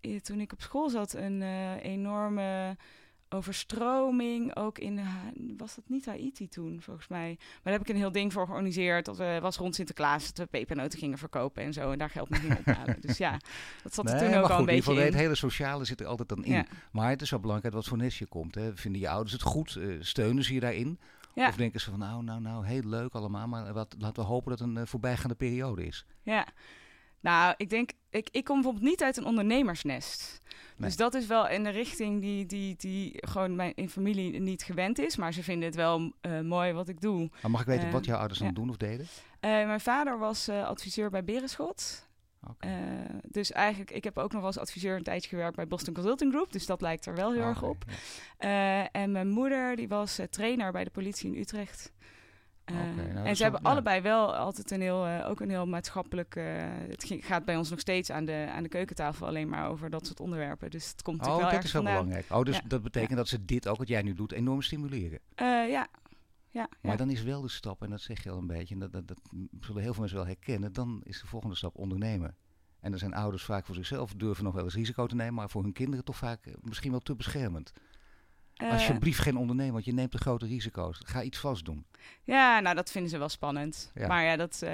eh, 0.00 0.16
toen 0.16 0.40
ik 0.40 0.52
op 0.52 0.60
school 0.60 0.88
zat, 0.88 1.12
een 1.14 1.42
enorme 1.78 2.76
overstroming. 3.34 4.56
Ook 4.56 4.78
in, 4.78 4.98
Ha- 4.98 5.32
was 5.56 5.74
dat 5.74 5.84
niet 5.88 6.06
Haiti 6.06 6.48
toen, 6.48 6.80
volgens 6.82 7.08
mij. 7.08 7.36
Maar 7.38 7.58
daar 7.62 7.72
heb 7.72 7.82
ik 7.82 7.88
een 7.88 7.96
heel 7.96 8.12
ding 8.12 8.32
voor 8.32 8.44
georganiseerd. 8.44 9.04
Dat 9.04 9.16
we, 9.16 9.38
was 9.42 9.56
rond 9.56 9.74
Sinterklaas, 9.74 10.26
dat 10.26 10.36
we 10.38 10.46
pepernoten 10.46 10.98
gingen 10.98 11.18
verkopen 11.18 11.62
en 11.62 11.72
zo. 11.72 11.90
En 11.90 11.98
daar 11.98 12.10
geld 12.10 12.28
mee 12.28 12.40
gingen 12.40 12.58
ophalen. 12.66 12.96
dus 13.00 13.18
ja, 13.18 13.38
dat 13.82 13.94
zat 13.94 14.08
er 14.10 14.14
Nee, 14.14 14.30
toen 14.30 14.38
ook 14.42 14.50
al 14.50 14.58
een 14.58 14.64
beetje 14.64 14.92
in. 14.94 14.98
het 15.00 15.14
hele 15.14 15.34
sociale 15.34 15.84
zit 15.84 16.00
er 16.00 16.06
altijd 16.06 16.28
dan 16.28 16.44
in. 16.44 16.52
Ja. 16.52 16.66
Maar 16.92 17.10
het 17.10 17.22
is 17.22 17.30
wel 17.30 17.40
belangrijk 17.40 17.74
wat 17.74 17.86
voor 17.86 17.96
nest 17.98 18.18
je 18.18 18.26
komt. 18.26 18.54
Hè. 18.54 18.76
Vinden 18.76 19.00
je 19.00 19.08
ouders 19.08 19.32
het 19.32 19.42
goed? 19.42 19.76
Eh, 19.76 19.86
steunen 20.00 20.44
ze 20.44 20.54
je 20.54 20.60
daarin? 20.60 20.98
Ja. 21.34 21.48
Of 21.48 21.56
denken 21.56 21.80
ze 21.80 21.90
van 21.90 21.98
nou, 21.98 22.22
nou, 22.24 22.40
nou, 22.40 22.66
heel 22.66 22.82
leuk 22.84 23.12
allemaal, 23.14 23.46
maar 23.48 23.72
wat, 23.72 23.94
laten 23.98 24.22
we 24.22 24.28
hopen 24.28 24.50
dat 24.50 24.58
het 24.58 24.68
een 24.68 24.76
eh, 24.76 24.86
voorbijgaande 24.86 25.34
periode 25.34 25.86
is. 25.86 26.04
Ja. 26.22 26.46
Nou, 27.20 27.54
ik 27.56 27.70
denk, 27.70 27.90
ik, 28.10 28.28
ik 28.30 28.44
kom 28.44 28.54
bijvoorbeeld 28.54 28.84
niet 28.90 29.02
uit 29.02 29.16
een 29.16 29.24
ondernemersnest. 29.24 30.38
Nee. 30.76 30.88
Dus 30.88 30.96
dat 30.96 31.14
is 31.14 31.26
wel 31.26 31.48
in 31.48 31.64
de 31.64 31.70
richting 31.70 32.20
die, 32.20 32.46
die, 32.46 32.76
die 32.76 33.12
gewoon 33.14 33.56
mijn 33.56 33.74
in 33.74 33.90
familie 33.90 34.40
niet 34.40 34.62
gewend 34.62 34.98
is. 34.98 35.16
Maar 35.16 35.32
ze 35.32 35.42
vinden 35.42 35.64
het 35.66 35.74
wel 35.76 36.12
eh, 36.20 36.40
mooi 36.40 36.72
wat 36.72 36.88
ik 36.88 37.00
doe. 37.00 37.30
Maar 37.42 37.50
mag 37.50 37.60
ik 37.60 37.66
weten 37.66 37.86
Eh, 37.86 37.92
wat 37.92 38.04
jouw 38.04 38.18
ouders 38.18 38.38
dan 38.38 38.48
ja. 38.48 38.54
doen 38.54 38.68
of 38.70 38.76
deden? 38.76 39.06
Eh, 39.40 39.50
mijn 39.50 39.80
vader 39.80 40.18
was 40.18 40.48
eh, 40.48 40.66
adviseur 40.66 41.10
bij 41.10 41.24
Berenschot. 41.24 42.08
Eh, 42.58 42.70
dus 43.28 43.52
eigenlijk, 43.52 43.90
ik 43.90 44.04
heb 44.04 44.18
ook 44.18 44.32
nog 44.32 44.44
als 44.44 44.58
adviseur 44.58 44.96
een 44.96 45.02
tijdje 45.02 45.28
gewerkt 45.28 45.56
bij 45.56 45.66
Boston 45.66 45.94
Consulting 45.94 46.32
Group. 46.32 46.52
Dus 46.52 46.66
dat 46.66 46.80
lijkt 46.80 47.06
er 47.06 47.14
wel 47.14 47.32
heel 47.32 47.42
erg 47.42 47.62
Oké, 47.62 47.70
op. 47.70 47.84
Eh, 48.38 48.96
en 48.96 49.12
mijn 49.12 49.28
moeder, 49.28 49.76
die 49.76 49.88
was 49.88 50.18
eh, 50.18 50.26
trainer 50.26 50.72
bij 50.72 50.84
de 50.84 50.90
politie 50.90 51.32
in 51.34 51.40
Utrecht. 51.40 51.92
Eh, 52.74 53.14
nou, 53.14 53.26
en 53.26 53.36
ze 53.36 53.42
hebben 53.42 53.60
ja. 53.64 53.70
allebei 53.70 54.00
wel 54.00 54.36
altijd 54.36 54.70
een 54.70 54.80
heel, 54.80 55.06
eh, 55.06 55.28
ook 55.28 55.40
een 55.40 55.50
heel 55.50 55.66
maatschappelijk... 55.66 56.36
eh, 56.36 56.44
het 56.88 57.04
ging- 57.04 57.26
gaat 57.26 57.44
bij 57.44 57.56
ons 57.56 57.70
nog 57.70 57.80
steeds 57.80 58.10
aan 58.10 58.24
de, 58.24 58.48
aan 58.52 58.62
de 58.62 58.68
keukentafel 58.68 59.26
alleen 59.26 59.48
maar 59.48 59.68
over 59.68 59.90
dat 59.90 60.06
soort 60.06 60.20
onderwerpen. 60.20 60.70
Dus 60.70 60.90
het 60.90 61.02
komt 61.02 61.16
Oh, 61.20 61.22
natuurlijk 61.26 61.50
wel 61.50 61.58
dat 61.60 61.66
is 61.66 61.72
wel 61.72 61.82
vandaan. 61.82 62.02
belangrijk. 62.04 62.32
Oh, 62.38 62.44
dus 62.44 62.56
Ja. 62.56 62.62
dat 62.68 62.82
betekent 62.82 63.16
dat 63.16 63.28
ze 63.28 63.44
dit 63.44 63.68
ook, 63.68 63.76
wat 63.78 63.88
jij 63.88 64.02
nu 64.02 64.14
doet, 64.14 64.32
enorm 64.32 64.62
stimuleren. 64.62 65.18
Ja. 65.36 65.86
Ja, 66.52 66.68
Maar 66.80 66.92
ja. 66.92 66.96
dan 66.96 67.10
is 67.10 67.22
wel 67.22 67.40
de 67.40 67.48
stap, 67.48 67.82
en 67.82 67.90
dat 67.90 68.00
zeg 68.00 68.22
je 68.22 68.30
al 68.30 68.38
een 68.38 68.46
beetje, 68.46 68.74
en 68.74 68.80
dat, 68.80 68.92
dat, 68.92 69.06
dat 69.06 69.20
zullen 69.60 69.82
heel 69.82 69.90
veel 69.92 70.00
mensen 70.00 70.18
wel 70.18 70.26
herkennen, 70.26 70.72
dan 70.72 71.00
is 71.04 71.20
de 71.20 71.26
volgende 71.26 71.56
stap 71.56 71.76
ondernemen. 71.76 72.36
En 72.80 72.90
dan 72.90 72.98
zijn 72.98 73.14
ouders 73.14 73.44
vaak 73.44 73.66
voor 73.66 73.74
zichzelf, 73.74 74.12
durven 74.14 74.44
nog 74.44 74.54
wel 74.54 74.64
eens 74.64 74.74
risico 74.74 75.06
te 75.06 75.14
nemen, 75.14 75.34
maar 75.34 75.50
voor 75.50 75.62
hun 75.62 75.72
kinderen 75.72 76.04
toch 76.04 76.16
vaak 76.16 76.46
misschien 76.60 76.90
wel 76.90 77.00
te 77.00 77.14
beschermend. 77.16 77.72
Eh, 78.60 78.70
Alsjeblieft 78.72 79.18
geen 79.18 79.36
ondernemer, 79.36 79.72
want 79.72 79.84
je 79.84 79.92
neemt 79.92 80.12
de 80.12 80.18
grote 80.18 80.46
risico's. 80.46 81.00
Ga 81.04 81.22
iets 81.22 81.38
vast 81.38 81.64
doen. 81.64 81.84
ja, 82.24 82.60
nou 82.60 82.74
dat 82.74 82.90
vinden 82.90 83.10
ze 83.10 83.18
wel 83.18 83.28
spannend. 83.28 83.90
Ja. 83.94 84.06
Maar 84.06 84.24
ja, 84.24 84.36
dat 84.36 84.62
eh, 84.62 84.70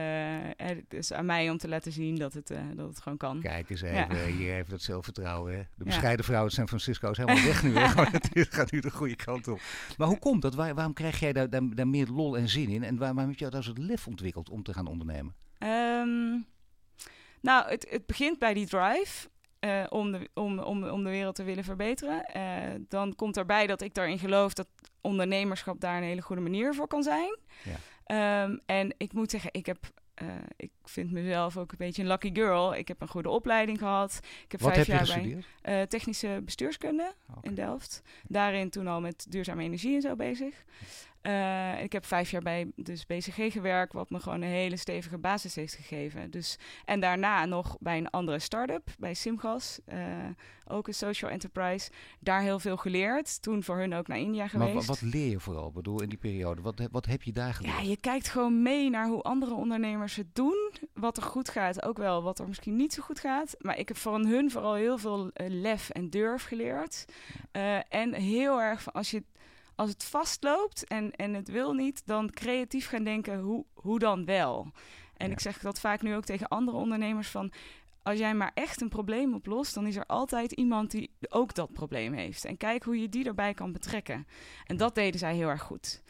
het 0.66 0.94
is 0.94 1.12
aan 1.12 1.27
mij 1.27 1.51
om 1.51 1.59
te 1.59 1.68
laten 1.68 1.92
zien 1.92 2.16
dat 2.16 2.33
het, 2.33 2.51
eh, 2.51 2.59
dat 2.75 2.88
het 2.88 3.01
gewoon 3.01 3.18
kan. 3.18 3.40
Kijk 3.40 3.70
eens 3.70 3.83
even, 3.83 3.96
Ja. 4.16 4.25
hier 4.25 4.55
even 4.55 4.70
dat 4.70 4.83
zelfvertrouwen. 4.83 5.57
Hè. 5.57 5.62
De 5.75 5.85
bescheiden 5.85 6.25
vrouw 6.25 6.42
uit 6.42 6.53
San 6.53 6.68
Francisco 6.68 7.11
is 7.11 7.16
helemaal 7.16 7.44
weg 7.44 7.62
nu. 7.62 7.77
Hè. 7.77 7.87
Het 8.42 8.55
gaat 8.55 8.70
nu 8.70 8.81
de 8.81 8.90
goede 8.90 9.16
kant 9.16 9.49
op. 9.49 9.61
Maar 9.96 10.09
hoe 10.09 10.18
komt 10.18 10.42
dat? 10.42 10.55
Waar- 10.55 10.75
waarom 10.75 10.92
krijg 10.92 11.20
jij 11.20 11.33
daar, 11.33 11.51
daar, 11.51 11.62
daar 11.75 11.88
meer 11.88 12.07
lol 12.07 12.37
en 12.37 12.49
zin 12.49 12.68
in? 12.68 12.83
En 12.85 12.96
waar- 12.96 13.14
waarom 13.14 13.31
heb 13.33 13.38
je 13.40 13.49
daar 13.51 13.62
zo'n 13.62 13.87
lef 13.87 14.07
ontwikkeld 14.07 14.51
om 14.51 14.62
te 14.62 14.72
gaan 14.72 14.87
ondernemen? 14.87 15.35
Ehm, 15.59 16.38
nou, 17.40 17.68
het, 17.70 17.87
het 17.90 18.07
begint 18.07 18.38
bij 18.38 18.55
die 18.55 18.66
drive. 18.66 19.29
Eh, 19.59 19.85
om, 19.88 20.12
de, 20.12 20.29
om, 20.35 20.59
om, 20.59 20.85
om 20.88 21.05
de 21.05 21.11
wereld 21.11 21.35
te 21.35 21.42
willen 21.45 21.64
verbeteren. 21.64 22.25
Eh, 22.25 22.42
dan 22.88 23.14
komt 23.14 23.37
erbij 23.37 23.66
dat 23.66 23.81
ik 23.81 23.95
daarin 23.95 24.19
geloof 24.19 24.53
dat 24.55 24.69
ondernemerschap 25.01 25.81
daar 25.81 25.97
een 25.97 26.03
hele 26.03 26.23
goede 26.23 26.42
manier 26.42 26.75
voor 26.75 26.87
kan 26.87 27.03
zijn. 27.03 27.37
Ja. 27.64 27.77
Ehm, 28.05 28.57
en 28.66 28.95
ik 28.97 29.12
moet 29.12 29.31
zeggen, 29.31 29.51
ik 29.53 29.66
heb. 29.66 29.79
eh, 30.14 30.27
ik 30.57 30.71
vind 30.85 31.12
mezelf 31.12 31.57
ook 31.57 31.71
een 31.71 31.79
beetje 31.79 32.03
een 32.03 32.09
lucky 32.09 32.31
girl. 32.35 32.75
Ik 32.75 32.88
heb 32.88 33.01
een 33.01 33.09
goede 33.09 33.29
opleiding 33.29 33.79
gehad. 33.79 34.19
Ik 34.45 34.53
heb 34.53 34.61
Wat 34.61 34.73
vijf 34.75 34.87
heb 34.87 35.07
jaar 35.07 35.21
bij 35.62 35.87
technische 35.87 36.40
bestuurskunde 36.45 37.12
in 37.42 37.55
Delft. 37.55 38.03
Daarin 38.29 38.71
toen 38.71 38.87
al 38.87 39.01
met 39.01 39.27
duurzame 39.29 39.62
energie 39.62 39.95
en 39.95 40.01
zo 40.01 40.16
bezig. 40.16 40.64
Eh, 41.27 41.83
ik 41.83 41.93
heb 41.93 42.05
vijf 42.05 42.31
jaar 42.31 42.43
bij 42.43 42.71
dus 42.77 43.07
BCG 43.07 43.53
gewerkt, 43.53 43.93
wat 43.93 44.11
me 44.11 44.21
gewoon 44.21 44.43
een 44.43 44.49
hele 44.49 44.77
stevige 44.77 45.19
basis 45.19 45.55
heeft 45.55 45.75
gegeven. 45.75 46.31
Dus, 46.31 46.59
en 46.85 47.01
daarna 47.01 47.45
nog 47.45 47.77
bij 47.81 47.99
een 47.99 48.11
andere 48.11 48.39
start-up, 48.39 48.89
bij 48.99 49.15
Simgas, 49.15 49.79
eh, 49.85 49.99
ook 50.69 50.87
een 50.89 50.95
social 50.95 51.31
enterprise. 51.31 51.91
Daar 52.21 52.41
heel 52.41 52.59
veel 52.59 52.77
geleerd. 52.77 53.43
Toen 53.43 53.62
voor 53.62 53.77
hun 53.79 53.95
ook 53.95 54.07
naar 54.09 54.19
India 54.19 54.41
Maar 54.41 54.49
geweest. 54.49 54.73
wa- 54.87 54.93
wat 54.95 55.01
leer 55.03 55.31
je 55.31 55.41
vooral? 55.41 55.73
Bedoel, 55.73 56.03
in 56.03 56.09
die 56.09 56.19
periode, 56.19 56.62
wat, 56.62 56.79
heb- 56.79 56.93
wat 56.93 57.07
heb 57.07 57.23
je 57.23 57.33
daar 57.33 57.55
geleerd? 57.55 57.77
Ja, 57.77 57.83
je 57.83 57.97
kijkt 57.97 58.29
gewoon 58.29 58.62
mee 58.62 58.91
naar 58.91 59.07
hoe 59.09 59.23
andere 59.23 59.55
ondernemers 59.55 60.17
het 60.17 60.35
doen. 60.35 60.71
Wat 60.95 61.17
er 61.17 61.23
goed 61.23 61.49
gaat, 61.49 61.83
ook 61.83 61.97
wel 61.99 62.23
wat 62.23 62.39
er 62.39 62.49
misschien 62.49 62.77
niet 62.77 62.93
zo 62.93 63.03
goed 63.03 63.21
gaat. 63.21 63.57
Maar 63.61 63.79
ik 63.79 63.89
heb 63.89 63.97
van 63.97 64.27
hun 64.27 64.51
vooral 64.51 64.75
heel 64.75 64.99
veel 64.99 65.31
eh, 65.33 65.47
lef 65.49 65.91
en 65.91 66.11
durf 66.11 66.45
geleerd. 66.45 67.05
En 67.89 68.12
heel 68.15 68.61
erg 68.61 68.83
van 68.83 68.93
als 68.93 69.11
je 69.11 69.23
als 69.77 69.91
het 69.91 70.05
vastloopt 70.05 70.85
en, 70.85 71.11
en 71.11 71.35
het 71.35 71.49
wil 71.49 71.73
niet, 71.73 72.03
dan 72.07 72.31
creatief 72.31 72.89
gaan 72.89 73.05
denken, 73.05 73.39
hoe, 73.41 73.65
hoe 73.75 73.99
dan 73.99 74.25
wel? 74.25 74.71
En 75.17 75.27
Ja. 75.27 75.33
ik 75.33 75.41
zeg 75.41 75.59
dat 75.59 75.81
vaak 75.81 76.03
nu 76.03 76.15
ook 76.15 76.25
tegen 76.25 76.49
andere 76.49 76.77
ondernemers 76.77 77.29
van... 77.29 77.53
Als 78.03 78.19
jij 78.19 78.35
maar 78.35 78.51
echt 78.55 78.81
een 78.81 78.89
probleem 78.89 79.35
oplost, 79.35 79.75
dan 79.75 79.87
is 79.87 79.97
er 79.97 80.07
altijd 80.07 80.53
iemand 80.53 80.91
die 80.91 81.11
ook 81.29 81.55
dat 81.55 81.73
probleem 81.73 82.12
heeft. 82.12 82.45
En 82.45 82.57
kijk 82.57 82.83
hoe 82.83 83.01
je 83.01 83.09
die 83.09 83.25
erbij 83.25 83.55
kan 83.55 83.73
betrekken. 83.73 84.27
En 84.65 84.77
dat 84.77 84.95
deden 84.95 85.19
zij 85.19 85.35
heel 85.35 85.49
erg 85.49 85.62
goed. 85.62 86.03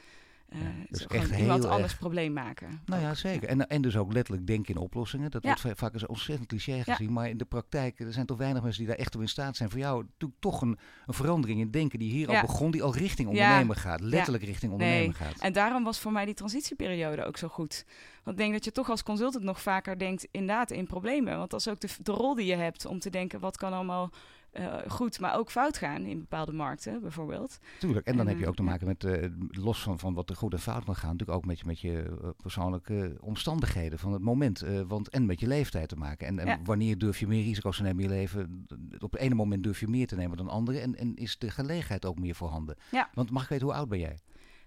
Ja, 0.63 0.71
dus 0.89 1.07
echt 1.07 1.39
iemand 1.39 1.63
heel 1.63 1.73
anders 1.73 1.91
erg- 1.93 2.01
probleem 2.01 2.33
maken. 2.33 2.81
Nou 2.87 3.03
ja, 3.03 3.15
zeker. 3.15 3.49
En, 3.49 3.69
en 3.69 3.83
dus 3.83 3.97
ook 3.97 4.13
letterlijk 4.13 4.47
denken 4.47 4.75
in 4.75 4.81
oplossingen. 4.81 5.31
Dat 5.31 5.43
Ja. 5.43 5.49
wordt 5.49 5.61
va- 5.63 5.75
vaak 5.75 5.93
eens 5.93 6.07
ontzettend 6.07 6.49
cliché 6.49 6.83
gezien. 6.83 7.13
Maar 7.13 7.29
in 7.29 7.37
de 7.37 7.45
praktijk, 7.45 8.01
er 8.01 8.13
zijn 8.13 8.27
toch 8.27 8.39
weinig 8.39 8.63
mensen 8.63 8.81
die 8.81 8.89
daar 8.91 8.99
echt 9.01 9.13
toe 9.13 9.21
in 9.23 9.29
staat 9.29 9.57
zijn. 9.57 9.71
Voor 9.71 9.79
jou 9.79 10.03
natuurlijk 10.05 10.41
toch 10.41 10.61
een, 10.63 10.79
een 11.07 11.15
verandering 11.15 11.61
in 11.61 11.71
denken 11.71 11.99
die 11.99 12.11
hier 12.11 12.29
al 12.29 12.41
begon. 12.41 12.71
Die 12.71 12.83
al 12.83 12.95
richting 12.95 13.29
ondernemen 13.29 13.77
gaat. 13.77 14.01
Letterlijk 14.01 14.45
richting 14.45 14.73
ondernemen 14.73 15.15
gaat. 15.15 15.41
En 15.41 15.53
daarom 15.53 15.85
was 15.85 15.99
voor 15.99 16.13
mij 16.13 16.25
die 16.25 16.35
transitieperiode 16.35 17.25
ook 17.25 17.37
zo 17.37 17.49
goed. 17.49 17.85
Want 18.25 18.37
ik 18.39 18.43
denk 18.43 18.53
dat 18.53 18.65
je 18.65 18.73
toch 18.73 18.91
als 18.91 19.03
consultant 19.03 19.45
nog 19.45 19.61
vaker 19.63 19.99
denkt 19.99 20.29
inderdaad 20.31 20.71
in 20.71 20.87
problemen. 20.87 21.37
Want 21.39 21.51
dat 21.51 21.61
is 21.61 21.69
ook 21.69 21.81
de, 21.81 21.89
de 22.03 22.13
rol 22.13 22.35
die 22.35 22.47
je 22.47 22.57
hebt 22.57 22.87
om 22.87 22.99
te 22.99 23.11
denken 23.11 23.41
wat 23.41 23.57
kan 23.57 23.73
allemaal 23.73 24.11
eh, 24.57 24.91
goed, 24.91 25.21
maar 25.21 25.37
ook 25.37 25.51
fout 25.51 25.77
gaan 25.79 26.05
in 26.05 26.19
bepaalde 26.19 26.53
markten 26.53 27.01
bijvoorbeeld. 27.01 27.59
Tuurlijk. 27.79 28.07
En 28.07 28.17
dan 28.17 28.21
En, 28.21 28.27
heb 28.29 28.37
je 28.37 28.43
eh, 28.43 28.49
ook 28.49 28.57
te 28.57 28.63
maken 28.63 28.87
met, 28.87 29.05
eh, 29.05 29.29
los 29.49 29.83
van, 29.83 29.99
van 29.99 30.15
wat 30.15 30.31
er 30.31 30.37
goed 30.37 30.53
en 30.53 30.59
fout 30.59 30.85
kan 30.85 30.97
gaan, 30.97 31.11
natuurlijk 31.11 31.39
ook 31.39 31.45
met 31.45 31.59
je, 31.59 31.67
met 31.67 31.81
je 31.81 32.03
eh, 32.23 32.29
persoonlijke 32.43 33.17
omstandigheden 33.21 33.99
van 33.99 34.13
het 34.13 34.23
moment. 34.23 34.65
want, 34.87 35.09
en 35.09 35.27
met 35.27 35.41
je 35.41 35.47
leeftijd 35.47 35.89
te 35.89 35.97
maken. 35.97 36.27
En, 36.27 36.39
en 36.39 36.47
Ja. 36.47 36.59
wanneer 36.65 36.99
durf 36.99 37.19
je 37.19 37.27
meer 37.27 37.43
risico's 37.43 37.77
te 37.77 37.83
nemen 37.83 38.05
in 38.05 38.11
je 38.11 38.15
leven? 38.17 38.67
Op 38.99 39.13
het 39.13 39.21
ene 39.21 39.35
moment 39.35 39.63
durf 39.63 39.81
je 39.81 39.89
meer 39.89 40.07
te 40.07 40.17
nemen 40.17 40.37
dan 40.37 40.49
andere. 40.49 40.79
En, 40.79 40.97
en 40.97 41.15
is 41.17 41.39
de 41.39 41.51
gelegenheid 41.51 42.05
ook 42.07 42.19
meer 42.19 42.35
voorhanden. 42.35 42.77
Ja. 42.91 43.11
Want 43.15 43.31
mag 43.31 43.43
ik 43.43 43.49
weten, 43.49 43.67
hoe 43.67 43.75
oud 43.77 43.89
ben 43.89 43.99
jij? 43.99 44.19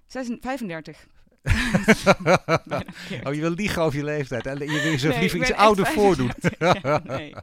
36, 0.05 0.49
35. 0.49 1.07
Oh, 3.23 3.33
je 3.33 3.41
wil 3.41 3.51
liegen 3.51 3.81
over 3.81 3.97
je 3.97 4.03
leeftijd. 4.03 4.45
En 4.45 4.59
je 4.59 4.81
wil 4.81 4.91
jezelf 4.91 5.13
Nee, 5.13 5.21
liever 5.21 5.39
iets 5.39 5.53
ouder 5.53 5.85
35. 5.85 6.03
voordoen. 6.03 6.31
Ja, 6.81 7.01
nee, 7.03 7.33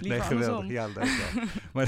nee, 0.00 0.20
geweldig. 0.20 0.70
Ja, 0.70 0.88
maar 1.72 1.86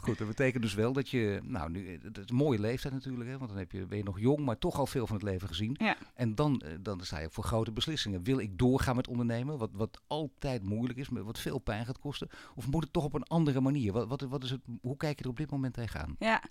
goed, 0.00 0.18
dat 0.18 0.26
betekent 0.26 0.62
dus 0.62 0.74
wel 0.74 0.92
dat 0.92 1.08
je, 1.08 1.40
nou, 1.42 1.70
nu, 1.70 2.00
het 2.02 2.18
is 2.18 2.24
een 2.26 2.36
mooie 2.36 2.58
leeftijd 2.58 2.94
natuurlijk, 2.94 3.30
hè, 3.30 3.38
want 3.38 3.50
dan 3.50 3.58
heb 3.58 3.72
je, 3.72 3.86
ben 3.86 3.98
je 3.98 4.04
nog 4.04 4.20
jong, 4.20 4.38
maar 4.38 4.58
toch 4.58 4.78
al 4.78 4.86
veel 4.86 5.06
van 5.06 5.16
het 5.16 5.24
leven 5.24 5.48
gezien. 5.48 5.76
Ja. 5.78 5.96
En 6.14 6.34
dan, 6.34 6.60
eh, 6.60 6.72
dan 6.80 7.00
sta 7.00 7.18
je 7.18 7.28
voor 7.30 7.44
grote 7.44 7.72
beslissingen. 7.72 8.22
Wil 8.22 8.38
ik 8.38 8.58
doorgaan 8.58 8.96
met 8.96 9.08
ondernemen, 9.08 9.58
wat, 9.58 9.70
wat 9.72 10.00
altijd 10.06 10.62
moeilijk 10.62 10.98
is, 10.98 11.08
wat 11.10 11.38
veel 11.38 11.58
pijn 11.58 11.86
gaat 11.86 11.98
kosten, 11.98 12.28
of 12.54 12.66
moet 12.66 12.82
het 12.82 12.92
toch 12.92 13.04
op 13.04 13.14
een 13.14 13.22
andere 13.22 13.60
manier? 13.60 13.92
Wat, 13.92 14.08
wat, 14.08 14.20
wat 14.20 14.44
is 14.44 14.50
het, 14.50 14.60
hoe 14.80 14.96
kijk 14.96 15.18
je 15.18 15.24
er 15.24 15.30
op 15.30 15.36
dit 15.36 15.50
moment 15.50 15.74
tegenaan? 15.74 16.16
Ja, 16.18 16.42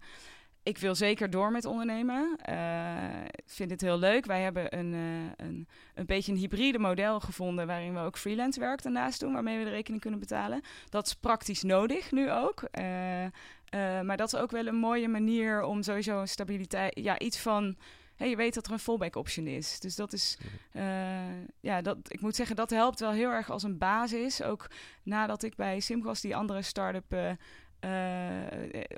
ik 0.63 0.77
wil 0.77 0.95
zeker 0.95 1.29
door 1.29 1.51
met 1.51 1.65
ondernemen. 1.65 2.37
Ik 3.31 3.49
vind 3.49 3.71
het 3.71 3.81
heel 3.81 3.97
leuk. 3.97 4.25
Wij 4.25 4.41
hebben 4.41 4.77
een, 4.77 4.93
een, 5.35 5.67
een 5.95 6.05
beetje 6.05 6.31
een 6.31 6.37
hybride 6.37 6.79
model 6.79 7.19
gevonden 7.19 7.67
waarin 7.67 7.93
we 7.93 7.99
ook 7.99 8.17
freelance 8.17 8.59
werk 8.59 8.83
daarnaast 8.83 9.19
doen, 9.19 9.33
waarmee 9.33 9.57
we 9.57 9.63
de 9.63 9.69
rekening 9.69 10.01
kunnen 10.01 10.19
betalen. 10.19 10.61
Dat 10.89 11.05
is 11.05 11.13
praktisch 11.13 11.63
nodig 11.63 12.11
nu 12.11 12.31
ook. 12.31 12.63
maar 14.03 14.17
dat 14.17 14.33
is 14.33 14.39
ook 14.39 14.51
wel 14.51 14.67
een 14.67 14.75
mooie 14.75 15.07
manier 15.07 15.63
om 15.63 15.83
sowieso 15.83 16.19
een 16.19 16.27
stabiliteit, 16.27 16.99
ja, 16.99 17.19
iets 17.19 17.39
van 17.39 17.77
hey, 18.21 18.29
je 18.29 18.35
weet 18.35 18.53
dat 18.53 18.65
er 18.65 18.71
een 18.71 18.79
fallback 18.79 19.15
option 19.15 19.47
is. 19.47 19.79
Dus 19.79 19.95
dat 19.95 20.13
is, 20.13 20.37
ja, 21.59 21.81
dat, 21.81 21.97
ik 22.07 22.21
moet 22.21 22.35
zeggen, 22.35 22.55
dat 22.55 22.69
helpt 22.69 22.99
wel 22.99 23.11
heel 23.11 23.29
erg 23.29 23.49
als 23.49 23.63
een 23.63 23.77
basis. 23.77 24.43
Ook 24.43 24.67
nadat 25.03 25.43
ik 25.43 25.55
bij 25.55 25.79
Simgas, 25.79 26.21
die 26.21 26.35
andere 26.35 26.61
start-up, 26.61 27.37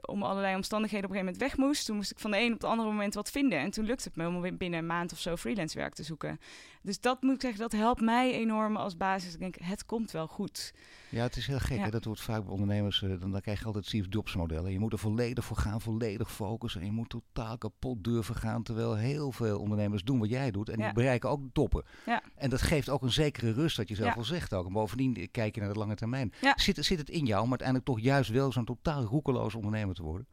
om 0.06 0.24
allerlei 0.24 0.56
omstandigheden 0.56 1.10
op 1.10 1.16
een 1.16 1.22
gegeven 1.22 1.26
moment 1.26 1.38
weg 1.38 1.58
moest. 1.58 1.86
Toen 1.86 1.96
moest 1.96 2.12
ik 2.12 2.20
van 2.20 2.32
de 2.32 2.38
een 2.38 2.54
op 2.54 2.62
het 2.62 2.70
andere 2.70 2.90
moment 2.90 3.14
wat 3.14 3.32
vinden. 3.32 3.60
En 3.60 3.72
toen 3.72 3.86
lukte 3.86 4.08
het 4.08 4.16
me 4.16 4.28
om 4.28 4.58
binnen 4.58 4.80
een 4.80 4.86
maand 4.86 5.12
of 5.12 5.20
zo 5.20 5.36
freelance 5.36 5.78
werk 5.78 5.94
te 5.94 6.04
zoeken. 6.04 6.40
Dus 6.84 7.00
dat 7.00 7.22
moet 7.22 7.34
ik 7.34 7.42
zeggen, 7.42 7.60
dat 7.60 7.72
helpt 7.72 8.02
mij 8.02 8.34
enorm 8.34 8.76
als 8.76 8.98
basis. 8.98 9.34
Ik 9.34 9.40
denk, 9.40 9.56
het 9.60 9.86
komt 9.86 10.12
wel 10.12 10.28
goed. 10.28 10.74
Ja, 11.10 11.24
het 11.24 11.36
is 11.36 11.48
heel 11.48 11.60
gek. 11.60 11.80
Hè? 11.80 11.90
Dat 11.90 12.06
wordt 12.06 12.22
vaak 12.22 12.44
bij 12.44 12.52
ondernemers, 12.52 13.02
uh, 13.02 13.20
dan, 13.20 13.32
dan 13.32 13.42
krijg 13.42 13.60
je 13.60 13.66
altijd 13.66 13.86
Steve 13.86 14.10
Jobs 14.10 14.36
modellen. 14.36 14.72
Je 14.72 14.80
moet 14.80 14.94
er 14.94 15.00
volledig 15.00 15.46
voor 15.46 15.58
gaan, 15.58 15.82
volledig 15.82 16.32
focussen. 16.32 16.82
En 16.82 16.88
je 16.88 16.94
moet 16.94 17.10
totaal 17.10 17.58
kapot 17.58 18.04
durven 18.04 18.36
gaan. 18.36 18.64
Terwijl 18.64 18.96
heel 18.96 19.32
veel 19.32 19.60
ondernemers 19.60 20.04
doen 20.04 20.20
wat 20.20 20.30
jij 20.30 20.52
doet. 20.52 20.70
En 20.70 20.78
die 20.78 20.94
bereiken 20.94 21.30
ook 21.30 21.42
toppen. 21.54 21.84
Ja. 22.06 22.24
En 22.36 22.50
dat 22.50 22.62
geeft 22.62 22.90
ook 22.90 23.02
een 23.02 23.12
zekere 23.12 23.52
rust, 23.52 23.78
dat 23.78 23.90
je 23.90 23.96
zelf 23.96 24.16
al 24.16 24.24
zegt 24.24 24.54
ook. 24.54 24.66
En 24.66 24.74
bovendien 24.74 25.32
kijk 25.32 25.56
je 25.56 25.62
naar 25.62 25.74
de 25.74 25.80
lange 25.80 25.96
termijn. 25.96 26.34
Zit, 26.56 26.86
zit 26.86 27.00
het 27.00 27.10
in 27.10 27.26
jou 27.26 27.44
om 27.44 27.50
uiteindelijk 27.50 27.88
toch 27.88 28.00
juist 28.00 28.30
wel 28.30 28.52
zo'n 28.52 28.66
totaal 28.66 29.04
roekeloos 29.04 29.56
ondernemer 29.56 29.96
te 29.96 30.04
worden? 30.04 30.28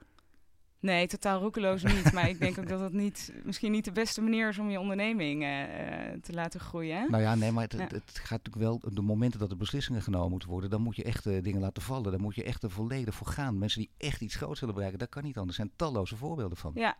Nee, 0.81 1.07
totaal 1.07 1.41
roekeloos 1.41 1.83
niet. 1.83 2.13
maar 2.13 2.29
ik 2.29 2.39
denk 2.39 2.59
ook 2.59 2.69
dat 2.69 2.81
het 2.81 2.93
niet, 2.93 3.33
misschien 3.45 3.73
niet 3.73 3.85
de 3.85 3.93
beste 3.93 4.21
manier 4.21 4.49
is 4.49 4.59
om 4.59 4.71
je 4.71 4.81
onderneming 4.81 5.43
uh, 5.43 5.49
te 6.23 6.33
laten 6.33 6.61
groeien. 6.61 7.11
Nou 7.11 7.23
ja, 7.23 7.35
nee, 7.35 7.53
maar 7.53 7.63
het, 7.63 7.73
het, 7.73 8.19
gaat 8.19 8.45
natuurlijk 8.45 8.83
wel, 8.83 8.93
de 8.95 9.03
momenten 9.03 9.41
dat 9.41 9.51
er 9.51 9.57
beslissingen 9.57 10.03
genomen 10.03 10.31
moeten 10.31 10.49
worden, 10.49 10.71
dan 10.71 10.83
moet 10.83 10.97
je 10.97 11.05
echt 11.05 11.27
uh, 11.27 11.43
dingen 11.43 11.61
laten 11.61 11.83
vallen. 11.83 12.13
Dan 12.13 12.21
moet 12.21 12.35
je 12.35 12.45
echt 12.45 12.63
er 12.63 12.71
volledig 12.71 13.15
voor 13.15 13.27
gaan. 13.27 13.59
Mensen 13.59 13.81
die 13.81 13.91
echt 13.97 14.21
iets 14.21 14.35
groots 14.35 14.61
willen 14.61 14.75
bereiken, 14.75 15.01
dat 15.01 15.09
kan 15.09 15.23
niet 15.23 15.37
anders. 15.37 15.59
Er 15.59 15.65
zijn 15.65 15.77
talloze 15.77 16.17
voorbeelden 16.17 16.59
van. 16.59 16.73
Ja. 16.75 16.97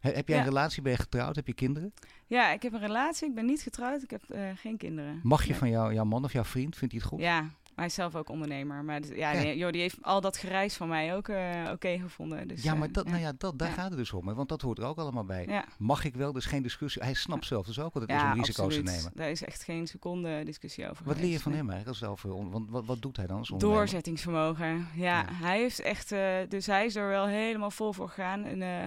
heb 0.00 0.28
jij 0.28 0.38
een 0.38 0.44
relatie? 0.44 0.82
Ben 0.82 0.92
je 0.92 0.98
getrouwd? 0.98 1.36
Heb 1.36 1.46
je 1.46 1.54
kinderen? 1.54 1.94
Ja, 2.26 2.52
ik 2.52 2.62
heb 2.62 2.72
een 2.72 2.80
relatie. 2.80 3.28
Ik 3.28 3.34
ben 3.34 3.46
niet 3.46 3.62
getrouwd. 3.62 4.02
Ik 4.02 4.10
heb 4.10 4.22
uh, 4.28 4.50
geen 4.54 4.76
kinderen. 4.76 5.20
Mag 5.22 5.44
je 5.44 5.54
van 5.54 5.68
jou, 5.68 5.94
jouw 5.94 6.04
man 6.04 6.24
of 6.24 6.32
jouw 6.32 6.44
vriend? 6.44 6.76
Vindt 6.76 6.94
hij 6.94 7.02
het 7.02 7.12
goed? 7.12 7.20
Ja, 7.20 7.50
hij 7.76 7.86
is 7.86 7.94
zelf 7.94 8.14
ook 8.14 8.28
ondernemer. 8.28 8.84
Maar 8.84 9.00
ja, 9.14 9.42
joh, 9.42 9.72
die 9.72 9.80
heeft 9.80 9.96
al 10.02 10.20
dat 10.20 10.36
gereis 10.36 10.74
van 10.74 10.88
mij 10.88 11.14
ook 11.14 11.28
uh, 11.28 11.70
oké 11.72 11.98
gevonden. 11.98 12.48
Dus, 12.48 12.62
ja, 12.62 12.74
maar 12.74 12.92
dat, 12.92 13.06
Nou 13.06 13.20
ja, 13.20 13.32
dat, 13.38 13.58
daar 13.58 13.72
gaat 13.72 13.88
het 13.88 13.98
dus 13.98 14.12
om. 14.12 14.28
Hè, 14.28 14.34
want 14.34 14.48
dat 14.48 14.60
hoort 14.60 14.78
er 14.78 14.84
ook 14.84 14.98
allemaal 14.98 15.24
bij. 15.24 15.64
Mag 15.78 16.04
ik 16.04 16.14
wel? 16.14 16.32
Dus 16.32 16.44
geen 16.44 16.62
discussie. 16.62 17.02
Hij 17.02 17.14
snapt 17.14 17.46
zelf 17.46 17.66
dus 17.66 17.78
ook 17.78 17.92
wat 17.92 18.02
het 18.02 18.10
is 18.10 18.22
om 18.22 18.32
risico's 18.32 18.74
te 18.74 18.82
nemen. 18.82 19.10
Daar 19.14 19.30
is 19.30 19.44
echt 19.44 19.62
geen 19.62 19.86
seconde 19.86 20.42
discussie 20.44 20.90
over. 20.90 21.04
Wat 21.04 21.20
leer 21.20 21.30
je 21.30 21.40
van 21.40 21.52
hem 21.52 21.70
eigenlijk? 21.70 22.00
Als 22.00 22.10
over, 22.10 22.50
want 22.50 22.70
wat, 22.70 22.84
wat 22.84 23.02
doet 23.02 23.16
hij 23.16 23.26
dan 23.26 23.38
als 23.38 23.52
Doorzettingsvermogen. 23.56 24.88
Ja, 24.94 25.24
hij 25.32 25.58
heeft 25.58 25.80
echt... 25.80 26.12
Uh, 26.12 26.36
dus 26.48 26.66
hij 26.66 26.84
is 26.84 26.96
er 26.96 27.08
wel 27.08 27.26
helemaal 27.26 27.70
vol 27.70 27.92
voor 27.92 28.08
gegaan. 28.08 28.44
En, 28.44 28.60
uh, 28.60 28.84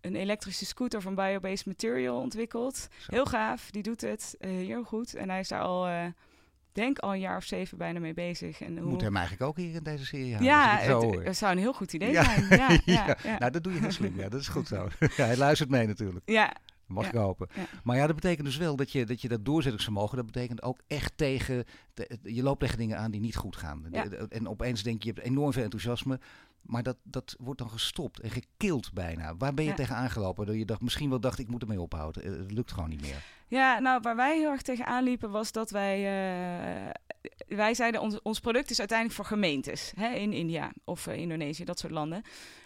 een 0.00 0.16
elektrische 0.16 0.66
scooter 0.66 1.00
van 1.02 1.14
Biobased 1.14 1.66
Material 1.66 2.20
ontwikkeld. 2.20 2.88
Heel 3.06 3.24
gaaf, 3.24 3.70
die 3.70 3.82
doet 3.82 4.00
het 4.00 4.36
heel 4.38 4.82
goed. 4.84 5.14
En 5.14 5.30
hij 5.30 5.40
is 5.40 5.48
daar 5.48 5.62
al 5.62 6.12
denk 6.72 6.98
al 6.98 7.12
een 7.12 7.20
jaar 7.20 7.36
of 7.36 7.44
zeven 7.44 7.78
bijna 7.78 7.98
mee 7.98 8.14
bezig. 8.14 8.60
En 8.60 8.78
hoe... 8.78 8.90
Moet 8.90 9.00
hem 9.00 9.16
eigenlijk 9.16 9.48
ook 9.48 9.56
hier 9.56 9.74
in 9.74 9.82
deze 9.82 10.06
serie 10.06 10.34
houden. 10.34 10.48
Ja, 10.48 10.76
het, 10.76 11.24
het, 11.24 11.36
zou 11.36 11.52
een 11.52 11.58
heel 11.58 11.72
goed 11.72 11.92
idee 11.92 12.14
zijn. 12.14 12.46
Ja, 12.60 12.80
ja, 12.84 13.16
ja, 13.22 13.38
Nou, 13.38 13.50
dat 13.50 13.64
doe 13.64 13.72
je 13.72 13.78
heel 13.78 13.90
slim. 13.90 14.16
Ja, 14.16 14.28
dat 14.28 14.40
is 14.40 14.48
goed 14.48 14.68
zo. 14.68 14.88
hij 14.98 15.36
luistert 15.36 15.70
mee 15.70 15.86
natuurlijk. 15.86 16.30
Ja. 16.30 16.56
Mag 16.86 17.06
ik 17.06 17.14
hopen. 17.14 17.48
Maar 17.84 17.96
ja, 17.96 18.06
dat 18.06 18.14
betekent 18.14 18.46
dus 18.46 18.56
wel 18.56 18.76
dat 18.76 18.92
je 18.92 19.06
dat, 19.06 19.22
je 19.22 19.28
dat 19.28 19.44
doorzettingsvermogen, 19.44 20.16
dat 20.16 20.26
betekent 20.26 20.62
ook 20.62 20.80
echt 20.86 21.12
tegen, 21.16 21.64
je 22.22 22.42
loopt 22.42 22.60
tegen 22.60 22.78
dingen 22.78 22.98
aan 22.98 23.10
die 23.10 23.20
niet 23.20 23.36
goed 23.36 23.56
gaan. 23.56 23.92
En 24.28 24.48
opeens 24.48 24.82
denk 24.82 25.02
je, 25.02 25.08
je 25.08 25.14
hebt 25.14 25.26
enorm 25.26 25.52
veel 25.52 25.62
enthousiasme, 25.62 26.20
maar 26.62 26.82
dat, 26.82 26.96
dat 27.02 27.36
wordt 27.38 27.58
dan 27.58 27.70
gestopt 27.70 28.20
en 28.20 28.30
gekild 28.30 28.92
bijna. 28.92 29.36
Waar 29.36 29.54
ben 29.54 29.64
je 29.64 29.74
tegen 29.74 29.96
aangelopen? 29.96 30.46
Dat 30.46 30.54
je 30.54 30.64
dacht, 30.64 30.80
misschien 30.80 31.10
wel 31.10 31.20
dacht, 31.20 31.38
ik 31.38 31.48
moet 31.48 31.62
ermee 31.62 31.80
ophouden. 31.80 32.22
Eh, 32.22 32.30
het 32.30 32.52
lukt 32.52 32.72
gewoon 32.72 32.88
niet 32.88 33.00
meer. 33.00 33.24
Ja, 33.50 33.78
nou, 33.78 34.00
waar 34.02 34.16
wij 34.16 34.38
heel 34.38 34.50
erg 34.50 34.62
tegen 34.62 34.86
aanliepen 34.86 35.30
was 35.30 35.52
dat 35.52 35.70
wij... 35.70 35.98
Uh, 35.98 36.90
wij 37.48 37.74
zeiden, 37.74 38.00
ons, 38.00 38.22
ons 38.22 38.40
product 38.40 38.70
is 38.70 38.78
uiteindelijk 38.78 39.18
voor 39.18 39.26
gemeentes 39.26 39.92
hè, 39.96 40.08
in 40.08 40.32
India 40.32 40.72
of 40.84 41.06
uh, 41.06 41.16
Indonesië, 41.16 41.64
dat 41.64 41.78
soort 41.78 41.92
landen. 41.92 42.22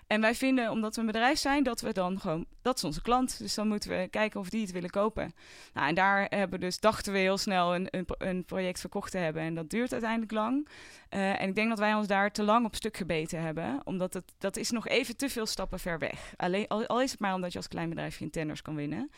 En 0.07 0.21
wij 0.21 0.35
vinden, 0.35 0.71
omdat 0.71 0.95
we 0.95 1.01
een 1.01 1.07
bedrijf 1.07 1.39
zijn, 1.39 1.63
dat 1.63 1.81
we 1.81 1.93
dan 1.93 2.21
gewoon, 2.21 2.47
dat 2.63 2.77
is 2.77 2.85
onze 2.85 3.03
klant. 3.03 3.39
Dus 3.39 3.55
dan 3.55 3.69
moeten 3.69 3.91
we 3.91 4.09
kijken 4.11 4.41
of 4.41 4.49
die 4.49 4.61
het 4.61 4.73
willen 4.73 4.91
kopen. 4.91 5.35
Nou, 5.73 5.89
en 5.89 5.95
daar 5.95 6.27
hebben 6.29 6.61
dus, 6.61 6.81
dachten 6.81 7.13
we 7.13 7.19
heel 7.19 7.39
snel 7.39 7.75
een, 7.75 7.89
een, 7.91 8.07
een 8.19 8.45
project 8.45 8.81
verkocht 8.81 9.11
te 9.11 9.19
hebben. 9.19 9.43
En 9.43 9.55
dat 9.55 9.71
duurt 9.71 9.93
uiteindelijk 9.93 10.33
lang. 10.33 10.69
Uh, 11.11 11.41
en 11.41 11.49
ik 11.49 11.55
denk 11.55 11.69
dat 11.69 11.79
wij 11.79 11.95
ons 11.95 12.07
daar 12.07 12.33
te 12.33 12.43
lang 12.43 12.67
op 12.67 12.75
stuk 12.75 12.97
gebeten 12.97 13.41
hebben. 13.41 13.81
Omdat 13.85 14.15
het, 14.15 14.33
dat 14.39 14.57
is 14.57 14.71
nog 14.71 14.89
even 14.89 15.17
te 15.17 15.29
veel 15.29 15.47
stappen 15.47 15.79
ver 15.79 15.99
weg. 15.99 16.35
Alleen, 16.37 16.69
al, 16.69 16.87
al 16.87 17.03
is 17.03 17.11
het 17.11 17.21
maar 17.21 17.35
omdat 17.35 17.53
je 17.53 17.59
als 17.59 17.69
klein 17.69 17.89
bedrijfje 17.89 18.25
een 18.25 18.31
tenders 18.31 18.63
kan 18.63 18.75
winnen. 18.75 19.11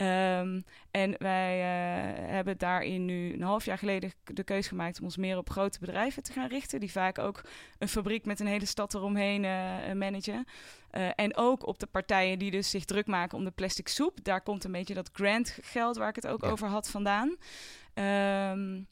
Um, 0.00 0.64
en 0.90 1.14
wij 1.18 1.58
uh, 1.58 2.28
hebben 2.30 2.58
daarin 2.58 3.04
nu 3.04 3.32
een 3.32 3.42
half 3.42 3.64
jaar 3.64 3.78
geleden 3.78 4.12
de 4.24 4.44
keuze 4.44 4.68
gemaakt 4.68 4.98
om 4.98 5.04
ons 5.04 5.16
meer 5.16 5.38
op 5.38 5.50
grote 5.50 5.78
bedrijven 5.78 6.22
te 6.22 6.32
gaan 6.32 6.48
richten. 6.48 6.80
Die 6.80 6.92
vaak 6.92 7.18
ook 7.18 7.40
een 7.78 7.88
fabriek 7.88 8.24
met 8.24 8.40
een 8.40 8.46
hele 8.46 8.66
stad 8.66 8.94
eromheen 8.94 9.44
uh, 9.44 9.92
managen. 9.92 10.44
Uh, 10.92 11.08
en 11.14 11.36
ook 11.36 11.66
op 11.66 11.78
de 11.78 11.86
partijen 11.86 12.38
die 12.38 12.50
dus 12.50 12.70
zich 12.70 12.84
druk 12.84 13.06
maken 13.06 13.38
om 13.38 13.44
de 13.44 13.50
plastic 13.50 13.88
soep. 13.88 14.24
Daar 14.24 14.40
komt 14.40 14.64
een 14.64 14.72
beetje 14.72 14.94
dat 14.94 15.10
grant 15.12 15.58
geld 15.62 15.96
waar 15.96 16.08
ik 16.08 16.16
het 16.16 16.26
ook 16.26 16.42
ja. 16.42 16.50
over 16.50 16.68
had 16.68 16.90
vandaan. 16.90 17.36
Um, 17.94 18.86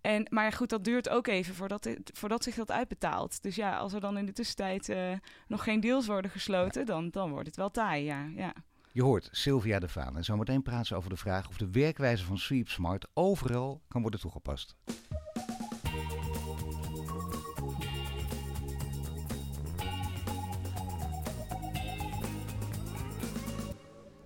en, 0.00 0.26
maar 0.30 0.52
goed, 0.52 0.70
dat 0.70 0.84
duurt 0.84 1.08
ook 1.08 1.26
even 1.26 1.54
voordat, 1.54 1.84
het, 1.84 2.10
voordat 2.14 2.44
zich 2.44 2.54
dat 2.54 2.70
uitbetaalt. 2.70 3.42
Dus 3.42 3.56
ja, 3.56 3.76
als 3.76 3.92
er 3.92 4.00
dan 4.00 4.18
in 4.18 4.26
de 4.26 4.32
tussentijd 4.32 4.88
uh, 4.88 5.12
nog 5.48 5.64
geen 5.64 5.80
deals 5.80 6.06
worden 6.06 6.30
gesloten, 6.30 6.80
ja. 6.80 6.86
dan, 6.86 7.10
dan 7.10 7.30
wordt 7.30 7.46
het 7.46 7.56
wel 7.56 7.70
taai, 7.70 8.04
ja. 8.04 8.28
ja. 8.36 8.52
Je 8.94 9.02
hoort 9.02 9.28
Sylvia 9.32 9.78
de 9.78 9.88
Vaan 9.88 10.16
en 10.16 10.24
zometeen 10.24 10.62
praten 10.62 10.86
ze 10.86 10.94
over 10.94 11.10
de 11.10 11.16
vraag 11.16 11.48
of 11.48 11.56
de 11.56 11.70
werkwijze 11.70 12.24
van 12.24 12.38
Sweep 12.38 12.68
Smart 12.68 13.06
overal 13.14 13.82
kan 13.88 14.02
worden 14.02 14.20
toegepast. 14.20 14.76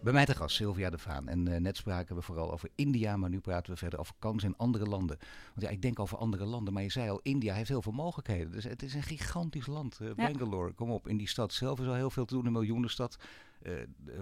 Bij 0.09 0.17
mij 0.17 0.27
te 0.27 0.35
gast 0.35 0.57
Sylvia 0.57 0.91
de 0.91 0.99
Vaan. 0.99 1.29
En 1.29 1.49
uh, 1.49 1.57
net 1.57 1.77
spraken 1.77 2.17
we 2.17 2.23
vooral 2.23 2.53
over 2.53 2.69
India, 2.75 3.17
maar 3.17 3.31
nu 3.31 3.41
praten 3.41 3.73
we 3.73 3.79
verder 3.79 3.99
over 3.99 4.15
kansen 4.19 4.49
in 4.49 4.57
andere 4.57 4.87
landen. 4.87 5.19
Want 5.55 5.67
ja, 5.67 5.69
ik 5.69 5.83
denk 5.83 5.99
over 5.99 6.19
andere 6.19 6.45
landen, 6.45 6.73
maar 6.73 6.83
je 6.83 6.91
zei 6.91 7.11
al, 7.11 7.21
India 7.23 7.55
heeft 7.55 7.69
heel 7.69 7.83
veel 7.83 7.93
mogelijkheden. 7.93 8.53
Dus 8.53 8.65
het 8.65 8.83
is 8.83 8.95
een 8.95 9.03
gigantisch 9.03 9.67
land. 9.67 9.99
Uh, 10.03 10.09
ja. 10.09 10.15
Bangalore, 10.15 10.73
kom 10.73 10.91
op, 10.91 11.09
in 11.09 11.17
die 11.17 11.29
stad 11.29 11.53
zelf 11.53 11.81
is 11.81 11.87
al 11.87 11.95
heel 11.95 12.11
veel 12.11 12.25
te 12.25 12.35
doen, 12.35 12.47
een 12.47 12.53
miljoenenstad. 12.53 13.19
Uh, 13.63 13.73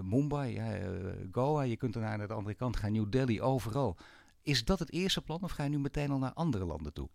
Mumbai, 0.02 0.54
ja, 0.54 0.78
Goa, 1.32 1.62
je 1.62 1.76
kunt 1.76 1.92
daarna 1.92 2.16
naar 2.16 2.28
de 2.28 2.34
andere 2.34 2.56
kant 2.56 2.76
gaan, 2.76 2.92
New 2.92 3.10
Delhi, 3.10 3.40
overal. 3.40 3.96
Is 4.42 4.64
dat 4.64 4.78
het 4.78 4.92
eerste 4.92 5.22
plan 5.22 5.42
of 5.42 5.50
ga 5.50 5.62
je 5.62 5.70
nu 5.70 5.78
meteen 5.78 6.10
al 6.10 6.18
naar 6.18 6.32
andere 6.32 6.64
landen 6.64 6.92
toe? 6.92 7.08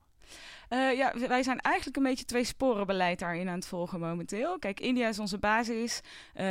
Uh, 0.69 0.97
ja, 0.97 1.13
wij 1.27 1.43
zijn 1.43 1.59
eigenlijk 1.59 1.97
een 1.97 2.03
beetje 2.03 2.25
twee 2.25 2.43
sporen 2.43 2.87
beleid 2.87 3.19
daarin 3.19 3.47
aan 3.49 3.55
het 3.55 3.67
volgen 3.67 3.99
momenteel. 3.99 4.59
Kijk, 4.59 4.79
India 4.79 5.07
is 5.07 5.19
onze 5.19 5.37
basis. 5.37 6.01
Uh, 6.35 6.43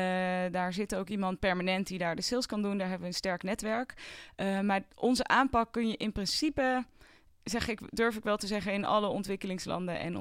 daar 0.50 0.72
zit 0.72 0.94
ook 0.94 1.08
iemand 1.08 1.38
permanent 1.38 1.86
die 1.86 1.98
daar 1.98 2.16
de 2.16 2.22
sales 2.22 2.46
kan 2.46 2.62
doen. 2.62 2.78
Daar 2.78 2.88
hebben 2.88 3.00
we 3.00 3.12
een 3.12 3.18
sterk 3.18 3.42
netwerk. 3.42 3.94
Uh, 4.36 4.60
maar 4.60 4.82
onze 4.94 5.26
aanpak 5.26 5.72
kun 5.72 5.88
je 5.88 5.96
in 5.96 6.12
principe 6.12 6.84
zeg 7.50 7.68
ik, 7.68 7.80
durf 7.90 8.16
ik 8.16 8.24
wel 8.24 8.36
te 8.36 8.46
zeggen, 8.46 8.72
in 8.72 8.84
alle 8.84 9.06
ontwikkelingslanden 9.06 10.00
en 10.00 10.16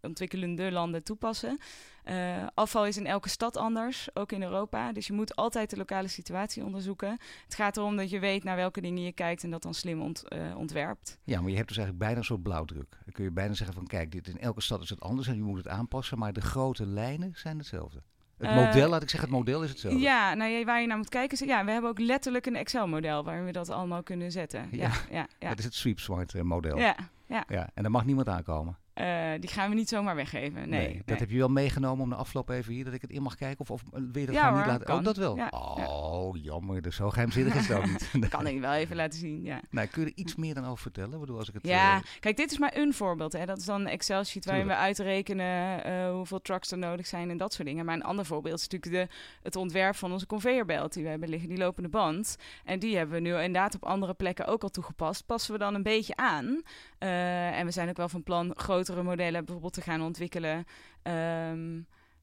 ontwikkelende 0.00 0.72
landen 0.72 1.02
toepassen. 1.02 1.58
Uh, 2.04 2.46
afval 2.54 2.86
is 2.86 2.96
in 2.96 3.06
elke 3.06 3.28
stad 3.28 3.56
anders, 3.56 4.08
ook 4.14 4.32
in 4.32 4.42
Europa. 4.42 4.92
Dus 4.92 5.06
je 5.06 5.12
moet 5.12 5.36
altijd 5.36 5.70
de 5.70 5.76
lokale 5.76 6.08
situatie 6.08 6.64
onderzoeken. 6.64 7.18
Het 7.44 7.54
gaat 7.54 7.76
erom 7.76 7.96
dat 7.96 8.10
je 8.10 8.18
weet 8.18 8.44
naar 8.44 8.56
welke 8.56 8.80
dingen 8.80 9.02
je 9.02 9.12
kijkt 9.12 9.44
en 9.44 9.50
dat 9.50 9.62
dan 9.62 9.74
slim 9.74 10.00
uh, 10.00 10.56
ontwerpt. 10.56 11.18
Ja, 11.24 11.40
maar 11.40 11.50
je 11.50 11.56
hebt 11.56 11.68
dus 11.68 11.76
eigenlijk 11.76 12.06
bijna 12.06 12.18
een 12.18 12.24
soort 12.24 12.42
blauwdruk. 12.42 12.90
Dan 13.04 13.12
kun 13.12 13.24
je 13.24 13.30
bijna 13.30 13.54
zeggen 13.54 13.74
van 13.74 13.86
kijk, 13.86 14.12
dit, 14.12 14.28
in 14.28 14.38
elke 14.38 14.60
stad 14.60 14.82
is 14.82 14.88
het 14.88 15.00
anders 15.00 15.28
en 15.28 15.36
je 15.36 15.42
moet 15.42 15.56
het 15.56 15.68
aanpassen, 15.68 16.18
maar 16.18 16.32
de 16.32 16.40
grote 16.40 16.86
lijnen 16.86 17.32
zijn 17.34 17.58
hetzelfde. 17.58 18.02
Het 18.46 18.54
model, 18.54 18.84
uh, 18.84 18.90
laat 18.90 19.02
ik 19.02 19.10
zeggen, 19.10 19.28
het 19.28 19.38
model 19.38 19.62
is 19.62 19.70
hetzelfde. 19.70 20.00
Ja, 20.00 20.34
nou, 20.34 20.50
ja, 20.50 20.64
waar 20.64 20.80
je 20.80 20.86
naar 20.86 20.96
moet 20.96 21.08
kijken 21.08 21.40
is... 21.40 21.46
Ja, 21.48 21.64
we 21.64 21.70
hebben 21.70 21.90
ook 21.90 21.98
letterlijk 21.98 22.46
een 22.46 22.56
Excel-model 22.56 23.24
waarin 23.24 23.44
we 23.44 23.52
dat 23.52 23.70
allemaal 23.70 24.02
kunnen 24.02 24.32
zetten. 24.32 24.68
Ja, 24.70 24.78
ja, 24.78 24.92
ja, 25.10 25.26
ja. 25.38 25.48
Het 25.48 25.58
is 25.58 25.64
het 25.64 25.74
Sweep 25.74 25.98
Smart 25.98 26.42
model. 26.42 26.78
Ja, 26.78 26.96
ja. 27.26 27.44
ja. 27.48 27.70
En 27.74 27.82
daar 27.82 27.90
mag 27.92 28.04
niemand 28.04 28.28
aankomen. 28.28 28.78
Eh, 28.94 29.30
die 29.40 29.50
gaan 29.50 29.68
we 29.68 29.74
niet 29.74 29.88
zomaar 29.88 30.14
weggeven. 30.16 30.68
Nee, 30.68 31.02
dat 31.04 31.18
heb 31.18 31.30
je 31.30 31.38
wel 31.38 31.48
meegenomen 31.48 32.02
om 32.04 32.08
de 32.10 32.14
afloop 32.16 32.48
even 32.48 32.72
hier, 32.72 32.84
dat 32.84 32.94
ik 32.94 33.00
het 33.00 33.10
in 33.10 33.22
mag 33.22 33.34
kijken? 33.34 33.60
Of, 33.60 33.70
of 33.70 33.82
wil 33.90 34.20
je 34.20 34.26
dat 34.26 34.34
Ja, 34.34 34.40
gewoon 34.40 34.48
hoor, 34.48 34.56
niet 34.58 34.66
laten? 34.72 34.86
kan. 34.86 34.98
Oh, 34.98 35.04
dat 35.04 35.16
wel? 35.16 35.36
Ja, 35.36 35.48
Oh, 35.50 36.36
jammer. 36.42 36.82
Dus 36.82 36.96
zo 36.96 37.10
geheimzinnig 37.10 37.54
is 37.54 37.70
ook 37.70 37.86
niet. 37.86 38.10
Dat 38.20 38.28
kan 38.30 38.46
ik 38.46 38.60
wel 38.60 38.72
even 38.72 38.96
laten 38.96 39.18
zien, 39.18 39.42
ja. 39.44 39.60
Nou, 39.70 39.86
kun 39.86 40.02
je 40.02 40.08
er 40.08 40.16
iets 40.16 40.34
meer 40.34 40.54
dan 40.54 40.64
over 40.64 40.78
vertellen? 40.82 41.12
Ik 41.12 41.20
bedoel, 41.20 41.38
als 41.38 41.48
ik 41.48 41.54
het, 41.54 41.66
Ja, 41.66 41.96
eh, 41.96 42.02
kijk, 42.20 42.36
dit 42.36 42.50
is 42.52 42.58
maar 42.58 42.76
een 42.76 42.94
voorbeeld. 42.94 43.32
Hè. 43.32 43.46
Dat 43.46 43.58
is 43.58 43.64
dan 43.64 43.80
een 43.80 43.86
Excel-sheet 43.86 44.44
waarin 44.44 44.66
we 44.66 44.74
uitrekenen 44.76 45.84
eh, 45.84 46.10
hoeveel 46.10 46.40
trucks 46.42 46.70
er 46.70 46.78
nodig 46.78 47.06
zijn 47.06 47.30
en 47.30 47.36
dat 47.36 47.52
soort 47.52 47.68
dingen. 47.68 47.84
Maar 47.84 47.94
een 47.94 48.02
ander 48.04 48.24
voorbeeld 48.26 48.58
is 48.58 48.68
natuurlijk 48.68 49.10
de, 49.10 49.16
het 49.42 49.56
ontwerp 49.56 49.96
van 49.96 50.12
onze 50.12 50.26
conveyorbelt 50.26 50.92
die 50.92 51.02
we 51.02 51.08
hebben 51.08 51.28
liggen, 51.28 51.48
die 51.48 51.58
lopende 51.58 51.88
band. 51.88 52.36
En 52.64 52.78
die 52.78 52.96
hebben 52.96 53.14
we 53.14 53.20
nu 53.28 53.30
inderdaad 53.34 53.74
op 53.74 53.84
andere 53.84 54.14
plekken 54.14 54.46
ook 54.46 54.62
al 54.62 54.68
toegepast. 54.68 55.26
Passen 55.26 55.52
we 55.52 55.58
dan 55.58 55.74
een 55.74 55.82
beetje 55.82 56.16
aan. 56.16 56.62
En 56.98 57.66
we 57.66 57.70
zijn 57.72 57.88
ook 57.88 57.96
wel 57.96 58.08
van 58.08 58.22
plan 58.22 58.52
grotere 58.84 59.02
modellen 59.02 59.44
bijvoorbeeld 59.44 59.72
te 59.72 59.80
gaan 59.80 60.02
ontwikkelen. 60.02 60.64
Ehm, 61.02 61.80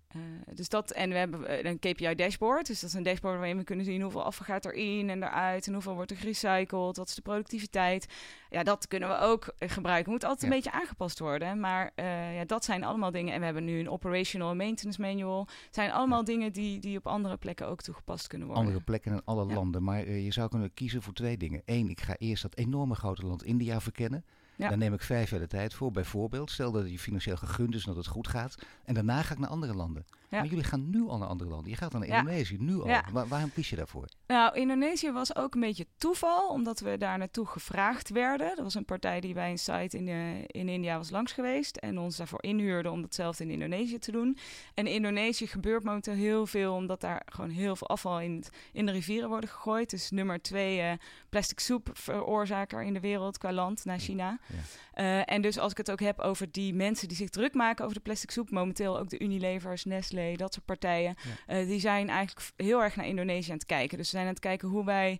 eh, 0.07 0.19
dus 0.55 0.69
dat, 0.69 0.91
en 0.91 1.09
we 1.09 1.15
hebben 1.15 1.47
eh, 1.47 1.71
een 1.71 1.79
KPI-dashboard. 1.79 2.67
Dus 2.67 2.79
dat 2.79 2.89
is 2.89 2.95
een 2.95 3.03
dashboard 3.03 3.35
waarin 3.37 3.57
we 3.57 3.63
kunnen 3.63 3.85
zien 3.85 4.01
hoeveel 4.01 4.23
afval 4.23 4.45
gaat 4.45 4.65
erin 4.65 5.09
en 5.09 5.23
eruit. 5.23 5.67
En 5.67 5.73
hoeveel 5.73 5.93
wordt 5.93 6.11
er 6.11 6.17
gerecycled. 6.17 6.97
Wat 6.97 7.07
is 7.07 7.15
de 7.15 7.21
productiviteit. 7.21 8.07
Ja, 8.49 8.63
dat 8.63 8.87
kunnen 8.87 9.09
we 9.09 9.17
ook 9.17 9.53
eh, 9.57 9.69
gebruiken. 9.69 10.11
Moet 10.11 10.23
altijd 10.23 10.41
Ja. 10.41 10.47
een 10.47 10.53
beetje 10.53 10.71
aangepast 10.71 11.19
worden. 11.19 11.59
Maar 11.59 11.91
ja, 12.33 12.45
dat 12.45 12.65
zijn 12.65 12.83
allemaal 12.83 13.11
dingen. 13.11 13.33
En 13.33 13.39
we 13.39 13.45
hebben 13.45 13.65
nu 13.65 13.79
een 13.79 13.89
operational 13.89 14.55
maintenance 14.55 15.01
manual. 15.01 15.47
zijn 15.71 15.91
allemaal 15.91 16.23
dingen 16.23 16.53
die, 16.53 16.79
die 16.79 16.97
op 16.97 17.07
andere 17.07 17.37
plekken 17.37 17.67
ook 17.67 17.81
toegepast 17.81 18.27
kunnen 18.27 18.47
worden. 18.47 18.65
andere 18.65 18.83
plekken 18.83 19.11
in 19.11 19.21
alle 19.25 19.47
Ja. 19.47 19.53
landen. 19.53 19.83
Maar 19.83 20.09
je 20.09 20.31
zou 20.31 20.49
kunnen 20.49 20.73
kiezen 20.73 21.01
voor 21.01 21.13
twee 21.13 21.37
dingen. 21.37 21.61
Eén, 21.65 21.89
ik 21.89 22.01
ga 22.01 22.15
eerst 22.17 22.41
dat 22.41 22.55
enorme 22.57 22.95
grote 22.95 23.25
land 23.25 23.43
India 23.43 23.81
verkennen. 23.81 24.25
Ja. 24.59 24.69
Daar 24.69 24.77
neem 24.77 24.93
ik 24.93 25.01
vijf 25.01 25.29
jaar 25.29 25.39
de 25.39 25.47
tijd 25.47 25.73
voor, 25.73 25.91
bijvoorbeeld. 25.91 26.51
Stel 26.51 26.71
dat 26.71 26.81
het 26.81 26.91
je 26.91 26.99
financieel 26.99 27.35
gegund 27.37 27.75
is 27.75 27.81
en 27.81 27.87
dat 27.87 27.95
het 27.95 28.07
goed 28.13 28.27
gaat. 28.27 28.55
En 28.85 28.93
daarna 28.93 29.21
ga 29.21 29.33
ik 29.33 29.39
naar 29.39 29.49
andere 29.49 29.73
landen. 29.73 30.05
Ja. 30.29 30.37
Maar 30.39 30.47
jullie 30.47 30.63
gaan 30.63 30.89
nu 30.89 31.07
al 31.07 31.17
naar 31.17 31.27
andere 31.27 31.49
landen. 31.49 31.69
Je 31.69 31.75
gaat 31.75 31.91
dan 31.91 31.99
naar. 31.99 32.09
Indonesië, 32.19 32.57
nu 32.59 32.79
al. 32.81 32.87
Waar- 33.11 33.27
waarom 33.27 33.53
kies 33.53 33.69
je 33.69 33.75
daarvoor? 33.75 34.05
Nou, 34.27 34.55
Indonesië 34.55 35.11
was 35.11 35.35
ook 35.35 35.53
een 35.53 35.59
beetje 35.61 35.85
toeval, 35.97 36.49
omdat 36.49 36.79
we 36.79 36.97
daar 36.97 37.17
naartoe 37.17 37.45
gevraagd 37.45 38.09
werden. 38.09 38.57
Er 38.57 38.63
was 38.63 38.75
een 38.75 38.85
partij 38.85 39.19
die 39.19 39.33
bij 39.33 39.51
een 39.51 39.57
site 39.59 39.97
in, 39.97 40.07
in 40.47 40.69
India 40.69 40.97
was 40.97 41.09
langs 41.09 41.31
geweest 41.31 41.75
en 41.77 41.99
ons 41.99 42.17
daarvoor 42.17 42.43
inhuurde 42.43 42.91
om 42.91 43.01
datzelfde 43.01 43.43
in 43.43 43.49
Indonesië 43.49 43.97
te 43.99 44.11
doen. 44.11 44.37
En 44.73 44.87
in 44.87 44.93
Indonesië 44.93 45.47
gebeurt 45.47 45.83
momenteel 45.83 46.13
heel 46.13 46.45
veel, 46.45 46.73
omdat 46.73 47.01
daar 47.01 47.21
gewoon 47.25 47.49
heel 47.49 47.75
veel 47.75 47.87
afval 47.87 48.19
in, 48.21 48.35
het- 48.35 48.49
in 48.73 48.85
de 48.85 48.91
rivieren 48.91 49.29
worden 49.29 49.49
gegooid. 49.49 49.89
Dus 49.89 50.09
nummer 50.11 50.41
twee 50.41 50.79
eh, 50.81 50.91
plastic 51.29 51.59
soep 51.59 51.89
veroorzaker 51.93 52.81
in 52.83 52.93
de 52.93 52.99
wereld 52.99 53.37
qua 53.37 53.51
land 53.53 53.85
na 53.85 53.97
China. 53.97 54.39
Ja. 54.49 54.57
Eh, 54.93 55.33
en 55.35 55.41
dus 55.41 55.57
als 55.57 55.71
ik 55.71 55.77
het 55.77 55.91
ook 55.91 55.99
heb 55.99 56.19
over 56.19 56.51
die 56.51 56.73
mensen 56.73 57.07
die 57.07 57.17
zich 57.17 57.29
druk 57.29 57.53
maken 57.53 57.83
over 57.83 57.97
de 57.97 58.03
plastic 58.03 58.31
soep, 58.31 58.49
momenteel 58.51 58.99
ook 58.99 59.09
de 59.09 59.19
Unilevers, 59.19 59.85
Nestlé, 59.85 60.33
dat 60.35 60.53
soort 60.53 60.65
partijen, 60.65 61.15
eh, 61.47 61.67
die 61.67 61.79
zijn 61.79 62.09
eigenlijk 62.09 62.49
heel 62.55 62.83
erg 62.83 62.95
naar 62.95 63.05
Indonesië 63.05 63.51
aan 63.51 63.57
het 63.57 63.65
kijken. 63.65 63.97
Dus 63.97 64.05
ze 64.09 64.15
zijn 64.15 64.25
aan 64.27 64.33
het 64.33 64.41
kijken 64.41 64.67
hoe 64.67 64.85
wij. 64.85 65.19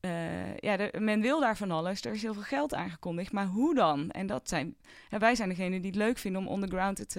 eh, 0.00 0.56
ja, 0.56 0.90
men 0.98 1.20
wil 1.20 1.40
daar 1.40 1.56
van 1.56 1.70
alles. 1.70 2.04
Er 2.04 2.12
is 2.12 2.22
heel 2.22 2.34
veel 2.34 2.42
geld 2.42 2.74
aangekondigd. 2.74 3.32
Maar 3.32 3.46
hoe 3.46 3.74
dan? 3.74 4.10
En 4.10 4.26
dat 4.26 4.48
zijn. 4.48 4.76
wij 5.08 5.34
zijn 5.34 5.48
degene 5.48 5.80
die 5.80 5.90
het 5.90 5.98
leuk 5.98 6.18
vinden 6.18 6.40
om 6.40 6.48
on 6.48 6.60
the 6.60 6.66
ground 6.66 6.98
het, 6.98 7.16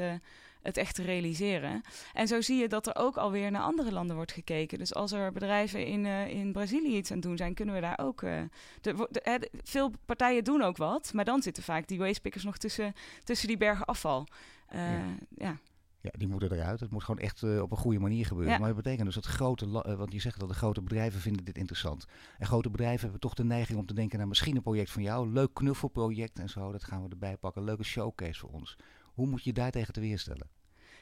het 0.62 0.78
echt 0.78 0.96
te 0.96 1.04
realiseren. 1.04 1.82
En 2.14 2.28
zo 2.28 2.42
zie 2.42 2.58
je 2.62 2.68
dat 2.68 2.88
er 2.88 2.96
ook 2.96 3.18
alweer 3.18 3.52
naar 3.52 3.62
andere 3.62 3.92
landen 3.92 4.16
wordt 4.16 4.32
gekeken. 4.32 4.78
Dus 4.78 4.94
als 4.94 5.12
er 5.12 5.32
bedrijven 5.32 5.86
in, 5.86 6.06
eh, 6.06 6.28
in 6.28 6.52
Brazilië 6.52 6.98
iets 6.98 7.10
aan 7.12 7.18
het 7.18 7.26
doen 7.26 7.38
zijn, 7.38 7.54
kunnen 7.54 7.76
we 7.76 7.82
daar 7.82 8.00
ook. 8.02 8.22
eh, 8.24 8.42
de, 8.82 9.50
veel 9.64 9.92
partijen 10.06 10.44
doen 10.44 10.62
ook 10.62 10.78
wat. 10.78 11.14
Maar 11.14 11.26
dan 11.26 11.42
zitten 11.42 11.64
vaak 11.64 11.88
die 11.88 12.00
wastepickers 12.00 12.44
nog 12.44 12.58
tussen, 12.58 12.94
tussen 13.24 13.48
die 13.48 13.58
bergen 13.58 13.86
afval. 13.86 14.28
Eh, 14.68 14.80
Ja. 14.92 15.06
ja. 15.38 15.58
Ja, 16.04 16.10
die 16.18 16.28
moeten 16.28 16.52
eruit. 16.52 16.80
Het 16.80 16.92
moet 16.92 17.04
gewoon 17.04 17.22
echt 17.22 17.44
op 17.44 17.72
een 17.72 17.78
goede 17.78 18.00
manier 18.00 18.26
gebeuren. 18.26 18.54
Ja. 18.54 18.60
Maar 18.60 18.68
dat 18.68 18.84
betekent 18.84 19.06
dus 19.06 19.16
dat 19.16 19.26
grote, 19.26 19.66
eh, 19.66 19.96
want 19.96 20.14
je 20.14 20.20
zegt 20.20 20.40
dat 20.40 20.50
de 20.50 20.56
grote 20.56 20.82
bedrijven 20.82 21.20
vinden 21.20 21.46
dit 21.46 21.58
interessant. 21.58 22.06
En 22.38 22.46
grote 22.48 22.70
bedrijven 22.70 23.02
hebben 23.02 23.20
toch 23.20 23.34
de 23.34 23.44
neiging 23.44 23.80
om 23.80 23.86
te 23.86 23.94
denken, 23.94 24.18
nou 24.18 24.30
misschien 24.30 24.56
een 24.56 24.62
project 24.62 24.92
van 24.92 25.02
jou, 25.04 25.32
leuk 25.32 25.54
knuffelproject 25.54 26.40
en 26.40 26.50
zo, 26.50 26.72
dat 26.72 26.84
gaan 26.84 27.04
we 27.04 27.10
erbij 27.10 27.38
pakken, 27.38 27.64
leuke 27.64 27.84
showcase 27.84 28.40
voor 28.40 28.50
ons. 28.50 28.78
Hoe 29.14 29.28
moet 29.28 29.44
je 29.44 29.54
daar 29.54 29.72
tegen 29.72 29.94
te 29.94 30.00
weerstellen? 30.00 30.48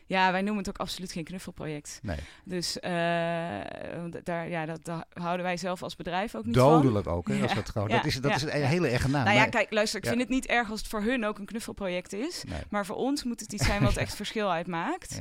ja, 0.10 0.32
wij 0.32 0.42
noemen 0.42 0.58
het 0.58 0.70
ook 0.70 0.78
absoluut 0.78 1.12
geen 1.12 1.24
knuffelproject. 1.24 2.00
Nee, 2.02 2.18
Dus 2.46 2.80
eh, 2.80 2.92
daar, 4.24 4.50
ja, 4.50 4.66
dat, 4.66 4.86
daar 4.86 5.06
houden 5.14 5.46
wij 5.46 5.58
zelf 5.58 5.84
als 5.84 5.96
bedrijf 5.96 6.36
ook 6.36 6.46
niet 6.46 6.56
van. 6.58 6.82
dodelijk 6.82 7.08
ook, 7.08 7.28
hè? 7.28 7.42
Als 7.42 7.54
dat, 7.54 7.70
gewoon, 7.70 7.88
ja, 7.88 7.96
dat 7.96 8.06
is, 8.06 8.16
dat 8.16 8.32
ja, 8.32 8.36
is 8.36 8.44
een 8.44 8.66
hele 8.66 8.88
erge 8.88 9.10
naam. 9.10 9.24
Nou 9.24 9.38
ja, 9.38 9.46
kijk, 9.46 9.72
luister, 9.72 10.00
ik 10.00 10.08
vind 10.08 10.20
het 10.20 10.30
niet 10.30 10.46
erg 10.46 10.70
als 10.70 10.80
het 10.80 10.90
voor 10.90 11.02
hun 11.02 11.26
ook 11.26 11.40
een 11.40 11.46
knuffelproject 11.46 12.14
is. 12.14 12.44
nee. 12.48 12.62
Maar 12.70 12.86
voor 12.86 12.96
ons 12.96 13.24
moet 13.24 13.40
het 13.40 13.54
iets 13.54 13.66
zijn 13.66 13.84
wat 13.84 13.98
echt 13.98 14.16
verschil 14.24 14.52
uitmaakt. 14.52 15.20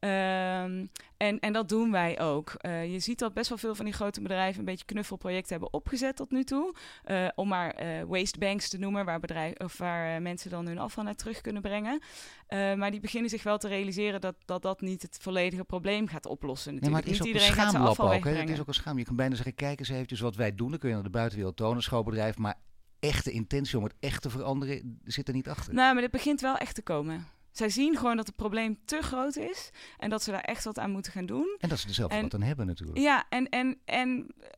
Ehm, 0.00 0.86
en, 1.16 1.38
en 1.40 1.52
dat 1.52 1.68
doen 1.68 1.90
wij 1.90 2.20
ook. 2.20 2.52
Eh, 2.56 2.92
je 2.92 2.98
ziet 2.98 3.18
dat 3.18 3.34
best 3.34 3.48
wel 3.48 3.58
veel 3.58 3.74
van 3.74 3.84
die 3.84 3.94
grote 3.94 4.20
bedrijven 4.20 4.58
een 4.58 4.64
beetje 4.64 4.84
knuffelprojecten 4.84 5.50
hebben 5.50 5.72
opgezet 5.72 6.16
tot 6.16 6.30
nu 6.30 6.44
toe. 6.44 6.74
Eh, 7.04 7.28
om 7.34 7.48
maar 7.48 7.70
eh 7.70 8.02
waste 8.06 8.38
banks 8.38 8.68
te 8.68 8.78
noemen, 8.78 9.04
waar, 9.04 9.20
bedrijf, 9.20 9.58
of 9.58 9.78
waar 9.78 10.14
eh, 10.14 10.22
mensen 10.22 10.50
dan 10.50 10.66
hun 10.66 10.78
afval 10.78 11.04
naar 11.04 11.14
terug 11.14 11.40
kunnen 11.40 11.62
brengen. 11.62 12.00
Eh, 12.46 12.74
maar 12.74 12.90
die 12.90 13.00
beginnen 13.00 13.30
zich 13.30 13.42
wel 13.42 13.58
te 13.58 13.68
realiseren 13.68 14.20
dat 14.20 14.34
dat, 14.44 14.62
dat 14.62 14.80
niet 14.80 15.02
het 15.02 15.18
volledige 15.20 15.64
probleem 15.64 16.08
gaat 16.08 16.26
oplossen. 16.26 16.74
Nee, 16.80 16.90
maar 16.90 17.00
het 17.00 17.10
is 17.10 17.20
niet 17.20 17.20
ook 17.20 17.26
een 17.26 17.48
iedereen 17.48 17.76
afval 17.76 18.12
ook. 18.12 18.24
Het 18.24 18.50
is 18.50 18.60
ook 18.60 18.68
een 18.68 18.74
schaam. 18.74 18.98
Je 18.98 19.04
kan 19.04 19.16
bijna 19.16 19.34
zeggen, 19.34 19.54
kijk 19.54 19.78
eens 19.78 19.88
eventjes 19.88 20.20
wat 20.20 20.36
wij 20.36 20.54
doen. 20.54 20.70
Dan 20.70 20.78
kun 20.78 20.88
je 20.88 20.94
naar 20.94 21.04
de 21.04 21.10
buitenwereld 21.10 21.56
tonen, 21.56 21.76
een 21.76 21.82
schoolbedrijf. 21.82 22.38
Maar 22.38 22.58
echte 22.98 23.30
intentie 23.30 23.78
om 23.78 23.84
het 23.84 23.94
echt 24.00 24.22
te 24.22 24.30
veranderen 24.30 25.00
zit 25.04 25.28
er 25.28 25.34
niet 25.34 25.48
achter. 25.48 25.74
Nou, 25.74 25.92
maar 25.92 26.02
dit 26.02 26.10
begint 26.10 26.40
wel 26.40 26.56
echt 26.56 26.74
te 26.74 26.82
komen. 26.82 27.26
Zij 27.60 27.68
zien 27.68 27.96
gewoon 27.96 28.16
dat 28.16 28.26
het 28.26 28.36
probleem 28.36 28.78
te 28.84 29.02
groot 29.02 29.36
is 29.36 29.70
en 29.98 30.10
dat 30.10 30.22
ze 30.22 30.30
daar 30.30 30.40
echt 30.40 30.64
wat 30.64 30.78
aan 30.78 30.90
moeten 30.90 31.12
gaan 31.12 31.26
doen. 31.26 31.56
En 31.58 31.68
dat 31.68 31.78
ze 31.78 31.88
er 31.88 31.94
zelf 31.94 32.10
En- 32.10 32.22
wat 32.22 32.34
aan 32.34 32.42
hebben 32.42 32.66
natuurlijk. 32.66 32.98
Ja, 32.98 33.24
en, 33.28 33.48
en, 33.48 33.78
en 33.84 34.26
eh, 34.38 34.48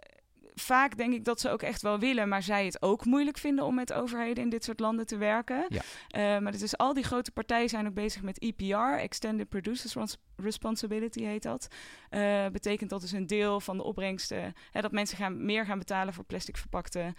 vaak 0.54 0.96
denk 0.96 1.12
ik 1.12 1.24
dat 1.24 1.40
ze 1.40 1.50
ook 1.50 1.62
echt 1.62 1.82
wel 1.82 1.98
willen, 1.98 2.28
maar 2.28 2.42
zij 2.42 2.64
het 2.64 2.82
ook 2.82 3.04
moeilijk 3.04 3.38
vinden 3.38 3.64
om 3.64 3.74
met 3.74 3.92
overheden 3.92 4.44
in 4.44 4.50
dit 4.50 4.64
soort 4.64 4.80
landen 4.80 5.06
te 5.06 5.16
werken. 5.16 5.66
Ja. 5.68 5.82
Eh, 6.08 6.42
maar 6.42 6.52
dus 6.52 6.76
al 6.76 6.94
die 6.94 7.04
grote 7.04 7.30
partijen 7.32 7.68
zijn 7.68 7.86
ook 7.86 7.94
bezig 7.94 8.22
met 8.22 8.38
EPR, 8.38 8.98
Extended 8.98 9.48
Producers 9.48 10.16
Responsibility 10.36 11.22
heet 11.22 11.42
dat. 11.42 11.68
Eh, 12.08 12.46
betekent 12.46 12.90
dat 12.90 13.00
dus 13.00 13.12
een 13.12 13.26
deel 13.26 13.60
van 13.60 13.76
de 13.76 13.82
opbrengsten, 13.82 14.54
hè, 14.70 14.80
dat 14.80 14.92
mensen 14.92 15.16
gaan, 15.16 15.44
meer 15.44 15.64
gaan 15.66 15.78
betalen 15.78 16.14
voor 16.14 16.24
plastic 16.24 16.56
verpakte 16.56 17.14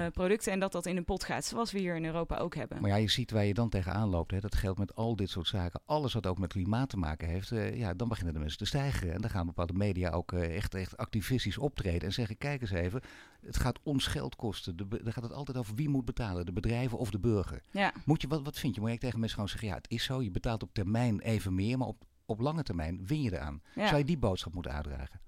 eh, 0.00 0.06
producten 0.12 0.52
en 0.52 0.60
dat 0.60 0.72
dat 0.72 0.86
in 0.86 0.96
een 0.96 1.04
pot 1.04 1.24
gaat, 1.24 1.44
zoals 1.44 1.72
we 1.72 1.78
hier 1.78 1.96
in 1.96 2.04
Europa 2.04 2.36
ook 2.36 2.54
hebben. 2.54 2.80
Maar 2.80 2.90
ja, 2.90 2.96
je 2.96 3.10
ziet 3.10 3.30
waar 3.30 3.44
je 3.44 3.54
dan 3.54 3.68
tegenaan 3.68 4.08
loopt. 4.08 4.30
Hè. 4.30 4.40
Dat 4.40 4.54
geldt 4.54 4.78
met 4.78 4.94
al 4.94 5.16
dit 5.16 5.30
soort 5.30 5.46
zaken. 5.46 5.80
Alles 5.86 6.12
wat 6.12 6.26
ook 6.26 6.38
met 6.38 6.52
klimaat 6.52 6.88
te 6.88 6.96
maken 6.96 7.28
heeft. 7.28 7.52
eh, 7.52 7.76
ja, 7.78 7.94
dan 7.94 8.08
beginnen 8.08 8.32
de 8.34 8.38
mensen 8.40 8.58
te 8.58 8.64
stijgen. 8.64 9.12
En 9.12 9.20
dan 9.20 9.30
gaan 9.30 9.46
bepaalde 9.46 9.72
media 9.72 10.10
ook 10.10 10.32
eh, 10.32 10.56
echt, 10.56 10.74
echt 10.74 10.96
activistisch 10.96 11.58
optreden. 11.58 12.02
En 12.02 12.12
zeggen, 12.12 12.36
kijk 12.38 12.60
eens 12.60 12.70
even. 12.70 13.00
Het 13.40 13.56
gaat 13.56 13.78
ons 13.82 14.06
geld 14.06 14.36
kosten. 14.36 14.76
De, 14.76 14.88
dan 14.88 15.12
gaat 15.12 15.22
het 15.24 15.32
altijd 15.32 15.56
over 15.56 15.74
wie 15.74 15.88
moet 15.88 16.04
betalen. 16.04 16.46
De 16.46 16.52
bedrijven 16.52 16.98
of 16.98 17.10
de 17.10 17.18
burger. 17.20 17.62
Ja. 17.70 17.92
Moet 18.04 18.20
je, 18.22 18.28
wat, 18.28 18.42
wat 18.42 18.58
vind 18.58 18.74
je? 18.74 18.80
Moet 18.80 18.90
je 18.90 18.98
tegen 18.98 19.18
mensen 19.18 19.34
gewoon 19.34 19.50
zeggen, 19.50 19.68
ja, 19.68 19.74
het 19.74 19.90
is 19.90 20.04
zo. 20.04 20.22
Je 20.22 20.30
betaalt 20.30 20.62
op 20.62 20.74
termijn 20.74 21.20
even 21.20 21.54
meer. 21.54 21.78
Maar 21.78 21.88
op, 21.88 22.02
op 22.26 22.40
lange 22.40 22.62
termijn 22.62 23.06
win 23.06 23.22
je 23.22 23.32
eraan. 23.32 23.62
Ja. 23.74 23.86
Zou 23.86 23.98
je 23.98 24.04
die 24.04 24.18
boodschap 24.18 24.54
moeten 24.54 24.72
uitdragen? 24.72 25.20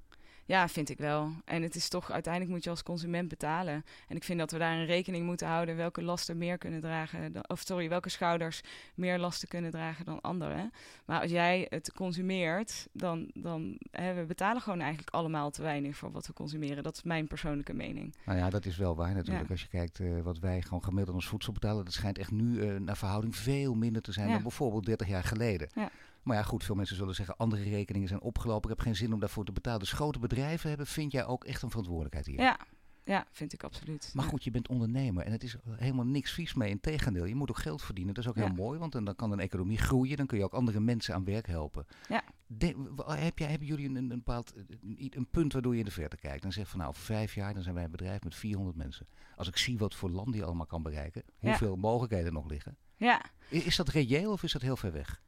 Ja, 0.46 0.68
vind 0.68 0.88
ik 0.88 0.98
wel. 0.98 1.32
En 1.44 1.62
het 1.62 1.74
is 1.74 1.88
toch, 1.88 2.10
uiteindelijk 2.10 2.52
moet 2.52 2.64
je 2.64 2.70
als 2.70 2.82
consument 2.82 3.28
betalen. 3.28 3.84
En 4.08 4.16
ik 4.16 4.24
vind 4.24 4.38
dat 4.38 4.50
we 4.50 4.58
daar 4.58 4.72
een 4.72 4.84
rekening 4.86 5.24
moeten 5.26 5.46
houden 5.46 5.76
welke 5.76 6.02
lasten 6.02 6.38
meer 6.38 6.58
kunnen 6.58 6.80
dragen. 6.80 7.32
dan- 7.32 7.44
Of 7.48 7.60
sorry, 7.60 7.88
welke 7.88 8.08
schouders 8.08 8.60
meer 8.94 9.18
lasten 9.18 9.48
kunnen 9.48 9.70
dragen 9.70 10.04
dan 10.04 10.20
anderen. 10.20 10.72
Maar 11.04 11.20
als 11.20 11.30
jij 11.30 11.66
het 11.70 11.92
consumeert, 11.92 12.86
dan, 12.92 13.30
dan 13.34 13.78
hè, 13.90 14.14
we 14.14 14.24
betalen 14.24 14.62
gewoon 14.62 14.80
eigenlijk 14.80 15.10
allemaal 15.14 15.50
te 15.50 15.62
weinig 15.62 15.96
voor 15.96 16.10
wat 16.12 16.26
we 16.26 16.32
consumeren. 16.32 16.82
Dat 16.82 16.96
is 16.96 17.02
mijn 17.02 17.26
persoonlijke 17.26 17.74
mening. 17.74 18.14
Nou 18.24 18.38
ja, 18.38 18.50
dat 18.50 18.64
is 18.66 18.76
wel 18.76 18.96
waar 18.96 19.14
natuurlijk. 19.14 19.44
Ja. 19.46 19.50
Als 19.50 19.62
je 19.62 19.68
kijkt 19.68 20.00
eh, 20.00 20.20
wat 20.22 20.38
wij 20.38 20.62
gewoon 20.62 20.84
gemiddeld 20.84 21.16
ons 21.16 21.26
voedsel 21.26 21.52
betalen. 21.52 21.84
Dat 21.84 21.94
schijnt 21.94 22.18
echt 22.18 22.30
nu 22.30 22.60
eh, 22.60 22.76
naar 22.80 22.96
verhouding 22.96 23.36
veel 23.36 23.74
minder 23.74 24.02
te 24.02 24.12
zijn 24.12 24.26
Ja. 24.26 24.32
dan 24.32 24.42
bijvoorbeeld 24.42 24.84
30 24.86 25.08
jaar 25.08 25.24
geleden. 25.24 25.68
Ja. 25.74 25.90
Maar 26.26 26.36
ja, 26.36 26.42
goed, 26.42 26.64
veel 26.64 26.74
mensen 26.74 26.96
zullen 26.96 27.14
zeggen 27.14 27.36
andere 27.36 27.62
rekeningen 27.62 28.08
zijn 28.08 28.20
opgelopen. 28.20 28.70
Ik 28.70 28.76
heb 28.76 28.86
geen 28.86 28.96
zin 28.96 29.12
om 29.12 29.20
daarvoor 29.20 29.44
te 29.44 29.52
betalen. 29.52 29.80
Dus 29.80 29.92
grote 29.92 30.18
bedrijven 30.18 30.68
hebben, 30.68 30.86
vind 30.86 31.12
jij 31.12 31.26
ook 31.26 31.44
echt 31.44 31.62
een 31.62 31.68
verantwoordelijkheid 31.68 32.26
hier? 32.26 32.40
Ja, 32.40 32.58
ja 33.04 33.26
vind 33.30 33.52
ik 33.52 33.62
absoluut. 33.64 34.10
Maar 34.14 34.24
Ja. 34.24 34.30
goed, 34.30 34.44
je 34.44 34.50
bent 34.50 34.68
ondernemer 34.68 35.24
en 35.24 35.32
het 35.32 35.42
is 35.42 35.56
helemaal 35.70 36.04
niks 36.04 36.32
vies 36.32 36.54
mee. 36.54 36.70
Integendeel, 36.70 37.24
je 37.24 37.34
moet 37.34 37.50
ook 37.50 37.58
geld 37.58 37.82
verdienen. 37.82 38.14
Dat 38.14 38.24
is 38.24 38.30
ook 38.30 38.36
Ja. 38.36 38.44
heel 38.44 38.54
mooi, 38.54 38.78
want 38.78 38.92
dan 38.92 39.14
kan 39.16 39.32
een 39.32 39.40
economie 39.40 39.78
groeien. 39.78 40.16
Dan 40.16 40.26
kun 40.26 40.38
je 40.38 40.44
ook 40.44 40.52
andere 40.54 40.80
mensen 40.80 41.14
aan 41.14 41.24
werk 41.24 41.46
helpen. 41.46 41.86
Ja. 42.08 42.22
De- 42.46 42.92
heb 43.06 43.38
jij, 43.38 43.48
hebben 43.50 43.68
jullie 43.68 43.88
een, 43.88 43.96
een, 43.96 44.08
bepaald 44.08 44.52
eh, 44.54 44.62
een, 45.10 45.28
punt 45.30 45.52
waardoor 45.52 45.72
je 45.72 45.78
in 45.78 45.84
de 45.84 45.90
verte 45.90 46.16
kijkt? 46.16 46.44
En 46.44 46.52
zegt 46.52 46.68
van 46.70 46.78
nou, 46.78 46.90
over 46.90 47.02
vijf 47.02 47.34
jaar 47.34 47.54
dan 47.54 47.62
zijn 47.62 47.74
wij 47.74 47.84
een 47.84 47.90
bedrijf 47.90 48.24
met 48.24 48.34
400 48.34 48.76
mensen. 48.76 49.06
Als 49.36 49.48
ik 49.48 49.56
zie 49.56 49.78
wat 49.78 49.94
voor 49.94 50.10
land 50.10 50.32
die 50.32 50.44
allemaal 50.44 50.66
kan 50.66 50.82
bereiken, 50.82 51.22
Ja. 51.38 51.48
hoeveel 51.48 51.76
mogelijkheden 51.76 52.26
er 52.26 52.32
nog 52.32 52.48
liggen. 52.48 52.76
Ja, 52.96 53.22
I- 53.52 53.56
Is 53.66 53.76
dat 53.76 53.88
reëel 53.88 54.32
of 54.32 54.42
is 54.42 54.52
dat 54.52 54.62
heel 54.62 54.76
ver 54.76 54.92
weg? 54.92 55.22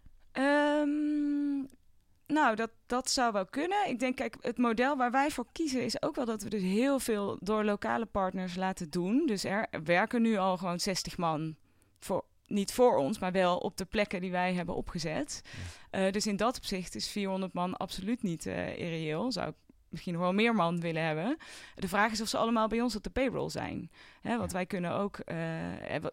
Nou, 2.29 2.57
dat, 2.57 2.71
dat 2.87 3.11
zou 3.11 3.33
wel 3.33 3.47
kunnen. 3.47 3.89
Ik 3.89 3.99
denk, 3.99 4.17
kijk, 4.17 4.37
het 4.41 4.59
model 4.59 4.97
waar 4.97 5.11
wij 5.11 5.31
voor 5.31 5.47
kiezen 5.53 5.85
is 5.85 6.03
ook 6.03 6.17
wel 6.17 6.25
dat 6.25 6.43
we 6.43 6.49
dus 6.49 6.63
heel 6.63 6.99
veel 6.99 7.37
door 7.41 7.65
lokale 7.65 8.07
partners 8.07 8.57
laten 8.57 8.91
doen. 8.91 9.27
Dus 9.27 9.45
er 9.45 9.69
werken 9.85 10.23
nu 10.23 10.37
al 10.37 10.57
gewoon 10.57 10.81
60 10.81 11.17
man 11.17 11.57
voor 12.01 12.25
niet 12.47 12.73
voor 12.73 12.97
ons, 12.97 13.19
maar 13.19 13.33
wel 13.33 13.59
op 13.59 13.77
de 13.77 13.85
plekken 13.85 14.21
die 14.21 14.31
wij 14.31 14.55
hebben 14.55 14.75
opgezet. 14.75 15.43
Eh, 15.91 16.13
dus 16.13 16.27
in 16.27 16.37
dat 16.37 16.57
opzicht 16.57 16.95
is 16.95 17.09
400 17.09 17.53
man 17.53 17.77
absoluut 17.77 18.23
niet 18.23 18.47
uh, 18.47 18.79
irreëel. 18.79 19.33
Zou 19.33 19.49
ik 19.49 19.55
misschien 19.89 20.13
nog 20.13 20.23
wel 20.23 20.33
meer 20.33 20.55
man 20.55 20.81
willen 20.81 21.03
hebben. 21.03 21.37
De 21.77 21.89
vraag 21.89 22.13
is 22.13 22.21
of 22.21 22.29
ze 22.29 22.37
allemaal 22.37 22.69
bij 22.69 22.81
ons 22.81 22.97
op 22.97 23.03
de 23.03 23.11
payroll 23.11 23.51
zijn. 23.51 23.91
Hè, 24.21 24.39
want 24.39 24.53
wij 24.53 24.67
kunnen 24.67 24.93
ook... 24.93 25.19
Uh, 25.27 25.37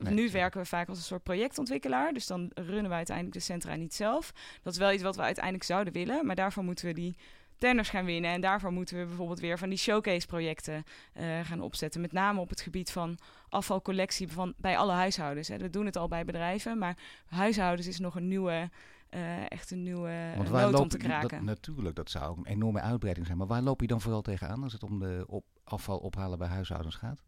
nu 0.09 0.31
werken 0.31 0.61
we 0.61 0.65
vaak 0.65 0.89
als 0.89 0.97
een 0.97 1.03
soort 1.03 1.23
projectontwikkelaar. 1.23 2.13
Dus 2.13 2.27
dan 2.27 2.51
runnen 2.53 2.87
wij 2.87 2.97
uiteindelijk 2.97 3.35
de 3.35 3.43
centra 3.43 3.75
niet 3.75 3.93
zelf. 3.93 4.33
Dat 4.63 4.73
is 4.73 4.79
wel 4.79 4.91
iets 4.91 5.03
wat 5.03 5.15
we 5.15 5.21
uiteindelijk 5.21 5.63
zouden 5.63 5.93
willen. 5.93 6.25
Maar 6.25 6.35
daarvoor 6.35 6.63
moeten 6.63 6.85
we 6.85 6.93
die 6.93 7.17
tenders 7.57 7.89
gaan 7.89 8.05
winnen. 8.05 8.31
En 8.31 8.41
daarvoor 8.41 8.71
moeten 8.71 8.99
we 8.99 9.05
bijvoorbeeld 9.05 9.39
weer 9.39 9.57
van 9.57 9.69
die 9.69 9.77
showcase-projecten 9.77 10.83
uh, 11.17 11.39
gaan 11.43 11.61
opzetten. 11.61 12.01
Met 12.01 12.11
name 12.11 12.39
op 12.39 12.49
het 12.49 12.61
gebied 12.61 12.91
van 12.91 13.17
afvalcollectie 13.49 14.27
van, 14.27 14.53
bij 14.57 14.77
alle 14.77 14.93
huishoudens. 14.93 15.47
Hè. 15.47 15.57
We 15.57 15.69
doen 15.69 15.85
het 15.85 15.95
al 15.95 16.07
bij 16.07 16.25
bedrijven, 16.25 16.77
maar 16.77 16.97
huishoudens 17.25 17.87
is 17.87 17.99
nog 17.99 18.15
een 18.15 18.27
nieuwe... 18.27 18.69
Uh, 19.11 19.51
echt 19.51 19.71
een 19.71 19.83
nieuwe 19.83 20.33
Want 20.35 20.49
waar 20.49 20.71
nood 20.71 20.79
om 20.79 20.87
te 20.87 20.97
kraken. 20.97 21.29
Dat, 21.29 21.41
natuurlijk, 21.41 21.95
dat 21.95 22.09
zou 22.09 22.37
een 22.37 22.45
enorme 22.45 22.81
uitbreiding 22.81 23.25
zijn. 23.25 23.37
Maar 23.37 23.47
waar 23.47 23.61
loop 23.61 23.81
je 23.81 23.87
dan 23.87 24.01
vooral 24.01 24.21
tegenaan 24.21 24.63
als 24.63 24.73
het 24.73 24.83
om 24.83 24.99
de 24.99 25.23
op, 25.27 25.45
afval 25.63 25.97
ophalen 25.97 26.37
bij 26.37 26.47
huishoudens 26.47 26.95
gaat? 26.95 27.23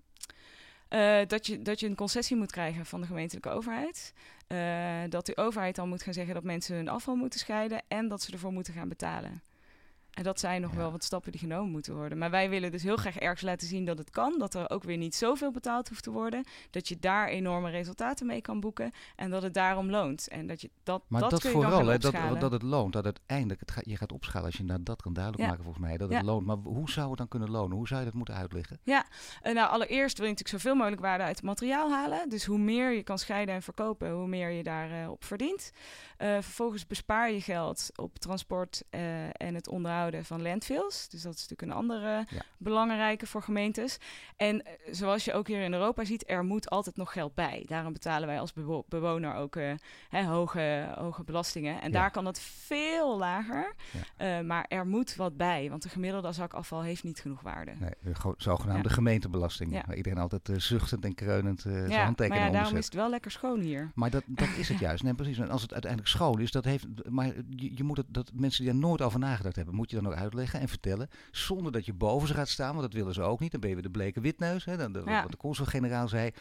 Uh, 0.89 1.19
dat, 1.27 1.47
je, 1.47 1.61
dat 1.61 1.79
je 1.79 1.87
een 1.87 1.95
concessie 1.95 2.37
moet 2.37 2.51
krijgen 2.51 2.85
van 2.85 3.01
de 3.01 3.07
gemeentelijke 3.07 3.49
overheid. 3.49 4.13
Uh, 4.47 5.01
dat 5.09 5.25
de 5.25 5.37
overheid 5.37 5.75
dan 5.75 5.89
moet 5.89 6.03
gaan 6.03 6.13
zeggen 6.13 6.33
dat 6.33 6.43
mensen 6.43 6.75
hun 6.75 6.89
afval 6.89 7.15
moeten 7.15 7.39
scheiden 7.39 7.83
en 7.87 8.07
dat 8.07 8.21
ze 8.21 8.31
ervoor 8.31 8.51
moeten 8.51 8.73
gaan 8.73 8.89
betalen. 8.89 9.41
En 10.17 10.23
dat 10.23 10.39
zijn 10.39 10.61
nog 10.61 10.73
wel 10.73 10.91
wat 10.91 11.03
stappen 11.03 11.31
die 11.31 11.41
genomen 11.41 11.71
moeten 11.71 11.95
worden. 11.95 12.17
Maar 12.17 12.29
wij 12.29 12.49
willen 12.49 12.71
dus 12.71 12.83
heel 12.83 12.95
graag 12.95 13.17
ergens 13.17 13.41
laten 13.41 13.67
zien 13.67 13.85
dat 13.85 13.97
het 13.97 14.09
kan. 14.09 14.39
Dat 14.39 14.53
er 14.53 14.69
ook 14.69 14.83
weer 14.83 14.97
niet 14.97 15.15
zoveel 15.15 15.51
betaald 15.51 15.89
hoeft 15.89 16.03
te 16.03 16.11
worden. 16.11 16.43
Dat 16.69 16.87
je 16.87 16.99
daar 16.99 17.27
enorme 17.27 17.69
resultaten 17.69 18.25
mee 18.25 18.41
kan 18.41 18.59
boeken. 18.59 18.91
En 19.15 19.29
dat 19.29 19.41
het 19.41 19.53
daarom 19.53 19.89
loont. 19.89 20.27
En 20.27 20.47
dat 20.47 20.61
je 20.61 20.69
dat. 20.83 21.03
Maar 21.07 21.21
dat, 21.21 21.29
dat 21.29 21.41
vooral, 21.41 21.85
dat, 21.99 22.39
dat 22.39 22.51
het 22.51 22.61
loont. 22.61 22.93
Dat 22.93 23.03
uiteindelijk, 23.03 23.59
het 23.59 23.85
je 23.85 23.97
gaat 23.97 24.11
opschalen 24.11 24.45
als 24.45 24.55
je 24.55 24.63
naar 24.63 24.83
dat 24.83 25.01
kan 25.01 25.13
duidelijk 25.13 25.47
maken, 25.47 25.63
volgens 25.63 25.85
mij. 25.85 25.97
Dat 25.97 26.13
het 26.13 26.23
loont. 26.23 26.45
Maar 26.45 26.57
hoe 26.57 26.89
zou 26.89 27.09
het 27.09 27.17
dan 27.17 27.27
kunnen 27.27 27.49
lonen? 27.49 27.77
Hoe 27.77 27.87
zou 27.87 27.99
je 27.99 28.05
dat 28.05 28.15
moeten 28.15 28.35
uitleggen? 28.35 28.79
Ja, 28.83 29.05
uh, 29.43 29.53
nou 29.53 29.69
allereerst 29.69 30.17
wil 30.17 30.27
je 30.27 30.31
natuurlijk 30.31 30.61
zoveel 30.61 30.75
mogelijk 30.75 31.01
waarde 31.01 31.23
uit 31.23 31.35
het 31.35 31.45
materiaal 31.45 31.91
halen. 31.91 32.29
Dus 32.29 32.45
hoe 32.45 32.57
meer 32.59 32.91
je 32.91 33.03
kan 33.03 33.17
scheiden 33.17 33.55
en 33.55 33.61
verkopen, 33.61 34.11
hoe 34.11 34.27
meer 34.27 34.49
je 34.49 34.63
daarop 34.63 34.85
uh, 34.91 35.09
op 35.09 35.23
verdient. 35.23 35.71
Uh, 36.17 36.27
vervolgens 36.33 36.87
bespaar 36.87 37.31
je 37.31 37.41
geld 37.41 37.89
op 37.95 38.17
transport 38.17 38.83
en 39.31 39.55
het 39.55 39.67
onderhoud 39.67 40.06
van 40.11 40.41
landfills. 40.41 41.09
Dus 41.09 41.21
dat 41.21 41.33
is 41.33 41.47
natuurlijk 41.47 41.61
een 41.61 41.77
andere 41.77 42.25
belangrijke 42.57 43.25
voor 43.25 43.41
gemeentes. 43.41 43.97
En 44.35 44.65
eh, 44.65 44.71
zoals 44.91 45.25
je 45.25 45.33
ook 45.33 45.47
hier 45.47 45.61
in 45.61 45.73
Europa 45.73 46.05
ziet, 46.05 46.29
er 46.29 46.43
moet 46.43 46.69
altijd 46.69 46.97
nog 46.97 47.11
geld 47.11 47.35
bij. 47.35 47.65
Daarom 47.67 47.93
betalen 47.93 48.27
wij 48.27 48.39
als 48.39 48.53
bewoner 48.87 49.35
ook 49.35 49.55
uh, 49.55 49.71
hè, 50.09 50.23
hoge, 50.23 50.93
hoge 50.95 51.23
belastingen. 51.23 51.81
En 51.81 51.91
daar 51.91 52.11
kan 52.11 52.25
het 52.25 52.39
veel 52.39 53.17
lager. 53.17 53.75
Uh, 54.21 54.39
maar 54.39 54.65
er 54.67 54.87
moet 54.87 55.15
wat 55.15 55.37
bij, 55.37 55.69
want 55.69 55.83
de 55.83 55.89
gemiddelde 55.89 56.31
zakafval 56.31 56.81
heeft 56.81 57.03
niet 57.03 57.19
genoeg 57.19 57.41
waarde. 57.41 57.73
Nee, 57.79 57.91
de 58.01 58.33
zogenaamde 58.37 58.89
gemeentebelasting. 58.89 59.85
Waar 59.85 59.95
iedereen 59.95 60.19
altijd 60.19 60.49
zuchtend 60.55 61.05
en 61.05 61.15
kreunend 61.15 61.61
zijn 61.61 61.89
ja, 61.89 62.03
handtekening 62.03 62.43
maar 62.43 62.51
ja, 62.51 62.57
daarom 62.57 62.77
is 62.77 62.85
het 62.85 62.93
wel 62.93 63.09
lekker 63.09 63.31
schoon 63.31 63.59
hier. 63.59 63.91
Maar 63.95 64.09
dat, 64.09 64.23
dat 64.25 64.47
is 64.57 64.69
het 64.69 64.79
juist. 64.87 65.03
Nee, 65.03 65.13
precies. 65.13 65.37
En 65.37 65.49
als 65.49 65.61
het 65.61 65.71
uiteindelijk 65.71 66.11
schoon 66.11 66.39
is, 66.39 66.51
dat 66.51 66.65
heeft... 66.65 66.85
Maar 67.09 67.25
je, 67.49 67.71
je 67.75 67.83
moet 67.83 67.97
het, 67.97 68.05
dat 68.09 68.31
mensen 68.33 68.63
die 68.63 68.73
er 68.73 68.79
nooit 68.79 69.01
over 69.01 69.19
nagedacht 69.19 69.55
hebben, 69.55 69.75
moet 69.75 69.89
je 69.89 69.96
dan 70.01 70.07
ook 70.07 70.17
uitleggen 70.17 70.59
en 70.59 70.67
vertellen. 70.67 71.09
Zonder 71.31 71.71
dat 71.71 71.85
je 71.85 71.93
boven 71.93 72.27
ze 72.27 72.33
gaat 72.33 72.47
staan, 72.47 72.75
want 72.75 72.81
dat 72.81 72.93
willen 72.93 73.13
ze 73.13 73.21
ook 73.21 73.39
niet. 73.39 73.51
Dan 73.51 73.59
ben 73.59 73.69
je 73.69 73.75
weer 73.75 73.85
de 73.85 73.91
bleke 73.91 74.21
witneus. 74.21 74.65
Hè, 74.65 74.77
dan 74.77 74.91
de, 74.91 75.03
Wat 75.03 75.31
de 75.31 75.37
consul-generaal 75.37 76.07
zei. 76.07 76.31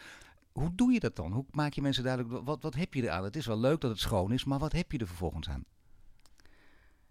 Hoe 0.51 0.75
doe 0.75 0.91
je 0.91 0.99
dat 0.99 1.15
dan? 1.15 1.31
Hoe 1.31 1.45
maak 1.51 1.73
je 1.73 1.81
mensen 1.81 2.03
duidelijk, 2.03 2.45
wat, 2.45 2.61
wat 2.61 2.75
heb 2.75 2.93
je 2.93 3.01
eraan? 3.01 3.23
Het 3.23 3.35
is 3.35 3.45
wel 3.45 3.59
leuk 3.59 3.81
dat 3.81 3.91
het 3.91 3.99
schoon 3.99 4.31
is, 4.31 4.43
maar 4.43 4.59
wat 4.59 4.71
heb 4.71 4.91
je 4.91 4.97
er 4.97 5.07
vervolgens 5.07 5.49
aan? 5.49 5.63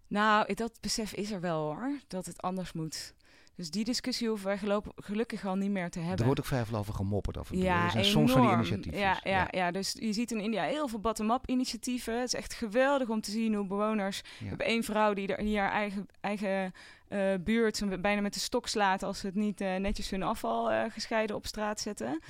Nou, 0.07 0.55
dat 0.55 0.79
besef 0.81 1.13
is 1.13 1.31
er 1.31 1.41
wel 1.41 1.63
hoor, 1.63 2.01
dat 2.09 2.27
het 2.27 2.43
anders 2.43 2.73
moet. 2.73 3.15
Dus 3.57 3.71
die 3.71 3.85
discussie 3.85 4.29
hoeven 4.29 4.47
wij 4.47 4.81
gelukkig 4.97 5.47
al 5.47 5.55
niet 5.55 5.71
meer 5.71 5.91
te 5.91 5.99
hebben. 5.99 6.19
Er 6.19 6.25
wordt 6.25 6.41
ook 6.41 6.47
vrij 6.47 6.65
veel 6.65 6.79
over 6.79 6.95
gemopperd 6.95 7.37
af 7.37 7.51
en 7.51 7.55
toe. 7.55 7.65
Ja, 7.65 7.85
er 7.85 7.91
zijn 7.91 8.05
soms 8.05 8.33
van 8.33 8.41
die 8.41 8.53
initiatieven. 8.53 9.01
Ja, 9.01 9.21
ja, 9.25 9.49
ja. 9.51 9.71
dus 9.71 9.97
je 9.99 10.13
ziet 10.13 10.31
in 10.31 10.41
India 10.41 10.63
heel 10.63 10.89
veel 10.89 10.99
bottom-up 10.99 11.47
initiatieven. 11.47 12.21
Het 12.21 12.27
is 12.27 12.35
echt 12.35 12.55
geweldig 12.55 13.09
om 13.09 13.21
te 13.21 13.31
zien 13.31 13.55
hoe 13.55 13.67
bewoners... 13.67 14.17
Ja. 14.17 14.43
We 14.43 14.49
hebben 14.49 14.67
één 14.67 14.83
vrouw 14.83 15.15
die, 15.15 15.35
er, 15.35 15.45
die 15.45 15.59
haar 15.59 15.73
eigen, 15.73 16.07
eigen 16.21 16.73
uh, 17.09 17.35
buurt 17.41 18.01
bijna 18.03 18.21
met 18.21 18.35
de 18.35 18.41
stok 18.41 18.69
slaat... 18.69 19.03
als 19.03 19.19
ze 19.19 19.27
het 19.27 19.35
niet 19.35 19.61
uh, 19.61 19.77
netjes 19.77 20.11
hun 20.11 20.23
afval 20.23 20.73
uh, 20.73 20.83
gescheiden 20.89 21.37
op 21.37 21.47
straat 21.47 21.81
zetten. 21.81 22.21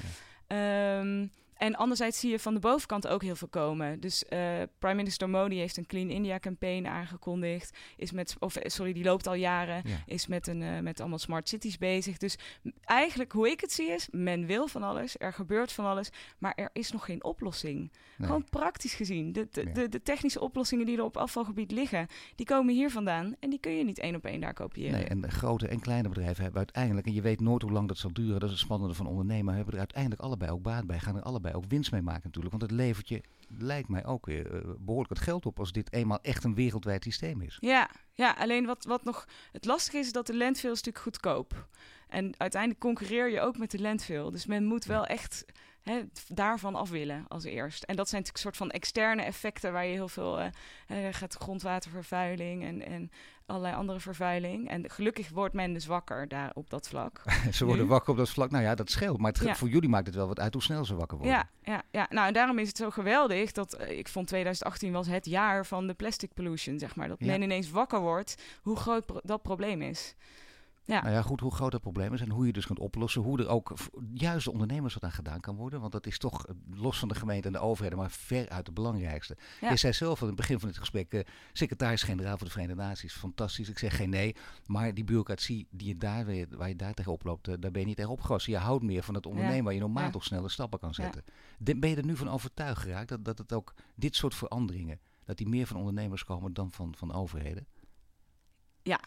Ja. 0.48 0.98
Um, 0.98 1.30
en 1.56 1.74
anderzijds 1.74 2.20
zie 2.20 2.30
je 2.30 2.38
van 2.38 2.54
de 2.54 2.60
bovenkant 2.60 3.06
ook 3.06 3.22
heel 3.22 3.36
veel 3.36 3.48
komen. 3.48 4.00
Dus 4.00 4.24
uh, 4.30 4.38
Prime 4.78 4.94
Minister 4.94 5.30
Modi 5.30 5.58
heeft 5.58 5.76
een 5.76 5.86
Clean 5.86 6.10
India 6.10 6.38
campaign 6.38 6.86
aangekondigd. 6.86 7.76
Is 7.96 8.12
met, 8.12 8.36
of 8.38 8.56
eh, 8.56 8.70
sorry, 8.70 8.92
die 8.92 9.04
loopt 9.04 9.26
al 9.26 9.34
jaren. 9.34 9.82
Is 10.06 10.26
met, 10.26 10.46
een, 10.46 10.60
uh, 10.60 10.78
met 10.80 11.00
allemaal 11.00 11.18
smart 11.18 11.48
cities 11.48 11.78
bezig. 11.78 12.16
Dus 12.16 12.38
eigenlijk 12.84 13.32
hoe 13.32 13.50
ik 13.50 13.60
het 13.60 13.72
zie 13.72 13.88
is, 13.88 14.08
men 14.10 14.46
wil 14.46 14.66
van 14.66 14.82
alles. 14.82 15.14
Er 15.18 15.32
gebeurt 15.32 15.72
van 15.72 15.84
alles. 15.84 16.10
Maar 16.38 16.52
er 16.54 16.70
is 16.72 16.92
nog 16.92 17.04
geen 17.04 17.24
oplossing. 17.24 17.92
Gewoon 18.20 18.44
praktisch 18.50 18.94
gezien. 18.94 19.32
De, 19.32 19.48
de, 19.50 19.72
de, 19.72 19.88
de, 19.88 20.02
technische 20.02 20.40
oplossingen 20.40 20.86
die 20.86 20.96
er 20.96 21.04
op 21.04 21.16
afvalgebied 21.16 21.70
liggen, 21.70 22.06
die 22.34 22.46
komen 22.46 22.74
hier 22.74 22.90
vandaan. 22.90 23.34
En 23.40 23.50
die 23.50 23.58
kun 23.58 23.72
je 23.72 23.84
niet 23.84 23.98
één 23.98 24.14
op 24.14 24.24
één 24.24 24.40
daar 24.40 24.54
kopiëren. 24.54 24.92
Nee, 24.92 25.04
en 25.04 25.30
grote 25.30 25.68
en 25.68 25.80
kleine 25.80 26.08
bedrijven 26.08 26.42
hebben 26.42 26.58
uiteindelijk, 26.58 27.06
en 27.06 27.12
je 27.12 27.20
weet 27.20 27.40
nooit 27.40 27.62
hoe 27.62 27.72
lang 27.72 27.88
dat 27.88 27.98
zal 27.98 28.12
duren. 28.12 28.40
Dat 28.40 28.42
is 28.42 28.50
het 28.50 28.64
spannende 28.64 28.94
van 28.94 29.06
ondernemen. 29.06 29.54
Hebben 29.54 29.72
er 29.72 29.78
uiteindelijk 29.78 30.20
allebei 30.20 30.50
ook 30.50 30.62
baat 30.62 30.86
bij. 30.86 30.98
Gaan 30.98 31.16
er 31.16 31.22
allebei 31.22 31.45
ook 31.54 31.64
winst 31.68 31.92
mee 31.92 32.02
maken 32.02 32.22
natuurlijk. 32.24 32.54
Want 32.54 32.70
het 32.70 32.80
levert 32.80 33.08
je, 33.08 33.22
lijkt 33.58 33.88
mij 33.88 34.04
ook 34.04 34.26
weer, 34.26 34.54
uh, 34.54 34.70
behoorlijk 34.78 35.10
het 35.10 35.22
geld 35.22 35.46
op 35.46 35.58
als 35.58 35.72
dit 35.72 35.92
eenmaal 35.92 36.20
echt 36.22 36.44
een 36.44 36.54
wereldwijd 36.54 37.02
systeem 37.02 37.40
is. 37.40 37.56
Ja, 37.60 37.90
ja 38.12 38.34
alleen 38.38 38.66
wat, 38.66 38.84
wat 38.84 39.04
nog 39.04 39.28
het 39.52 39.64
lastige 39.64 39.98
is, 39.98 40.06
is 40.06 40.12
dat 40.12 40.26
de 40.26 40.36
landfill 40.36 40.70
is 40.70 40.82
natuurlijk 40.82 41.04
goedkoop. 41.04 41.68
En 42.08 42.34
uiteindelijk 42.36 42.80
concurreer 42.80 43.30
je 43.30 43.40
ook 43.40 43.58
met 43.58 43.70
de 43.70 43.80
landfill. 43.80 44.30
Dus 44.30 44.46
men 44.46 44.64
moet 44.64 44.84
wel 44.84 45.04
echt 45.06 45.44
hè, 45.90 46.02
daarvan 46.28 46.74
af 46.74 46.90
willen 46.90 47.24
als 47.28 47.44
eerst. 47.44 47.82
En 47.82 47.96
dat 47.96 48.08
zijn 48.08 48.20
natuurlijk 48.22 48.44
soort 48.44 48.56
van 48.56 48.70
externe 48.70 49.22
effecten 49.22 49.72
waar 49.72 49.86
je 49.86 49.92
heel 49.92 50.08
veel 50.08 50.40
uh, 50.40 50.48
gaat 51.10 51.34
grondwatervervuiling 51.34 52.64
en, 52.64 52.86
en 52.86 53.10
allerlei 53.46 53.74
andere 53.74 54.00
vervuiling. 54.00 54.68
En 54.68 54.90
gelukkig 54.90 55.28
wordt 55.28 55.54
men 55.54 55.72
dus 55.72 55.86
wakker 55.86 56.28
daar 56.28 56.50
op 56.54 56.70
dat 56.70 56.88
vlak. 56.88 57.22
ze 57.52 57.64
worden 57.64 57.86
wakker 57.86 58.10
op 58.10 58.16
dat 58.16 58.30
vlak. 58.30 58.50
Nou 58.50 58.64
ja, 58.64 58.74
dat 58.74 58.90
scheelt. 58.90 59.18
Maar 59.18 59.32
het, 59.32 59.58
voor 59.58 59.68
jullie 59.68 59.88
maakt 59.88 60.06
het 60.06 60.14
wel 60.14 60.26
wat 60.26 60.40
uit 60.40 60.52
hoe 60.52 60.62
snel 60.62 60.84
ze 60.84 60.94
wakker 60.94 61.18
worden. 61.18 61.36
Ja, 61.36 61.48
ja, 61.62 61.82
ja. 61.90 62.06
nou 62.10 62.26
en 62.26 62.32
daarom 62.32 62.58
is 62.58 62.68
het 62.68 62.76
zo 62.76 62.90
geweldig 62.90 63.52
dat 63.52 63.80
uh, 63.80 63.98
ik 63.98 64.08
vond 64.08 64.26
2018 64.26 64.92
was 64.92 65.06
het 65.06 65.26
jaar 65.26 65.66
van 65.66 65.86
de 65.86 65.94
plastic 65.94 66.34
pollution, 66.34 66.78
zeg 66.78 66.96
maar. 66.96 67.08
Dat 67.08 67.20
men 67.20 67.42
ineens 67.42 67.70
wakker 67.70 68.00
wordt 68.00 68.42
hoe 68.62 68.76
groot 68.76 69.04
dat 69.22 69.42
probleem 69.42 69.82
is. 69.82 70.14
Ja. 70.86 71.02
Nou 71.02 71.14
ja, 71.14 71.22
goed, 71.22 71.40
hoe 71.40 71.54
groot 71.54 71.72
dat 71.72 71.80
probleem 71.80 72.12
is 72.12 72.20
en 72.20 72.30
hoe 72.30 72.46
je 72.46 72.52
dus 72.52 72.66
kunt 72.66 72.78
oplossen. 72.78 73.22
Hoe 73.22 73.38
er 73.38 73.48
ook 73.48 73.74
juist 74.14 74.44
de 74.44 74.52
ondernemers 74.52 74.94
wat 74.94 75.02
aan 75.02 75.12
gedaan 75.12 75.40
kan 75.40 75.56
worden. 75.56 75.80
Want 75.80 75.92
dat 75.92 76.06
is 76.06 76.18
toch, 76.18 76.46
eh, 76.46 76.54
los 76.74 76.98
van 76.98 77.08
de 77.08 77.14
gemeente 77.14 77.46
en 77.46 77.52
de 77.52 77.58
overheden, 77.58 77.98
maar 77.98 78.10
ver 78.10 78.48
uit 78.48 78.66
het 78.66 78.74
belangrijkste. 78.74 79.36
Ja. 79.60 79.70
Je 79.70 79.76
zei 79.76 79.92
zelf 79.92 80.20
aan 80.20 80.26
het 80.26 80.36
begin 80.36 80.58
van 80.58 80.68
het 80.68 80.78
gesprek, 80.78 81.14
uh, 81.14 81.20
secretaris-generaal 81.52 82.36
van 82.36 82.46
de 82.46 82.52
Verenigde 82.52 82.82
Naties, 82.82 83.12
fantastisch. 83.12 83.68
Ik 83.68 83.78
zeg 83.78 83.96
geen 83.96 84.10
nee, 84.10 84.36
maar 84.66 84.94
die 84.94 85.04
bureaucratie 85.04 85.66
die 85.70 85.88
je 85.88 85.96
daar, 85.96 86.24
waar 86.50 86.68
je 86.68 86.76
daar 86.76 86.94
tegen 86.94 87.12
oploopt, 87.12 87.48
uh, 87.48 87.54
daar 87.58 87.70
ben 87.70 87.80
je 87.80 87.86
niet 87.86 87.96
tegen 87.96 88.10
opgewassen. 88.10 88.52
Je 88.52 88.58
houdt 88.58 88.84
meer 88.84 89.02
van 89.02 89.14
het 89.14 89.26
ondernemen 89.26 89.64
waar 89.64 89.74
je 89.74 89.80
normaal 89.80 90.10
toch 90.10 90.24
snelle 90.24 90.48
stappen 90.48 90.78
kan 90.78 90.94
zetten. 90.94 91.24
ben 91.58 91.90
je 91.90 91.96
er 91.96 92.04
nu 92.04 92.16
van 92.16 92.28
overtuigd 92.28 92.80
geraakt 92.80 93.08
dat, 93.08 93.24
dat 93.24 93.38
het 93.38 93.52
ook 93.52 93.74
dit 93.94 94.16
soort 94.16 94.34
veranderingen, 94.34 95.00
dat 95.24 95.36
die 95.36 95.48
meer 95.48 95.66
van 95.66 95.76
ondernemers 95.76 96.24
komen 96.24 96.52
dan 96.52 96.70
van, 96.70 96.94
van 96.96 97.12
overheden? 97.12 97.66
Ja, 98.82 99.00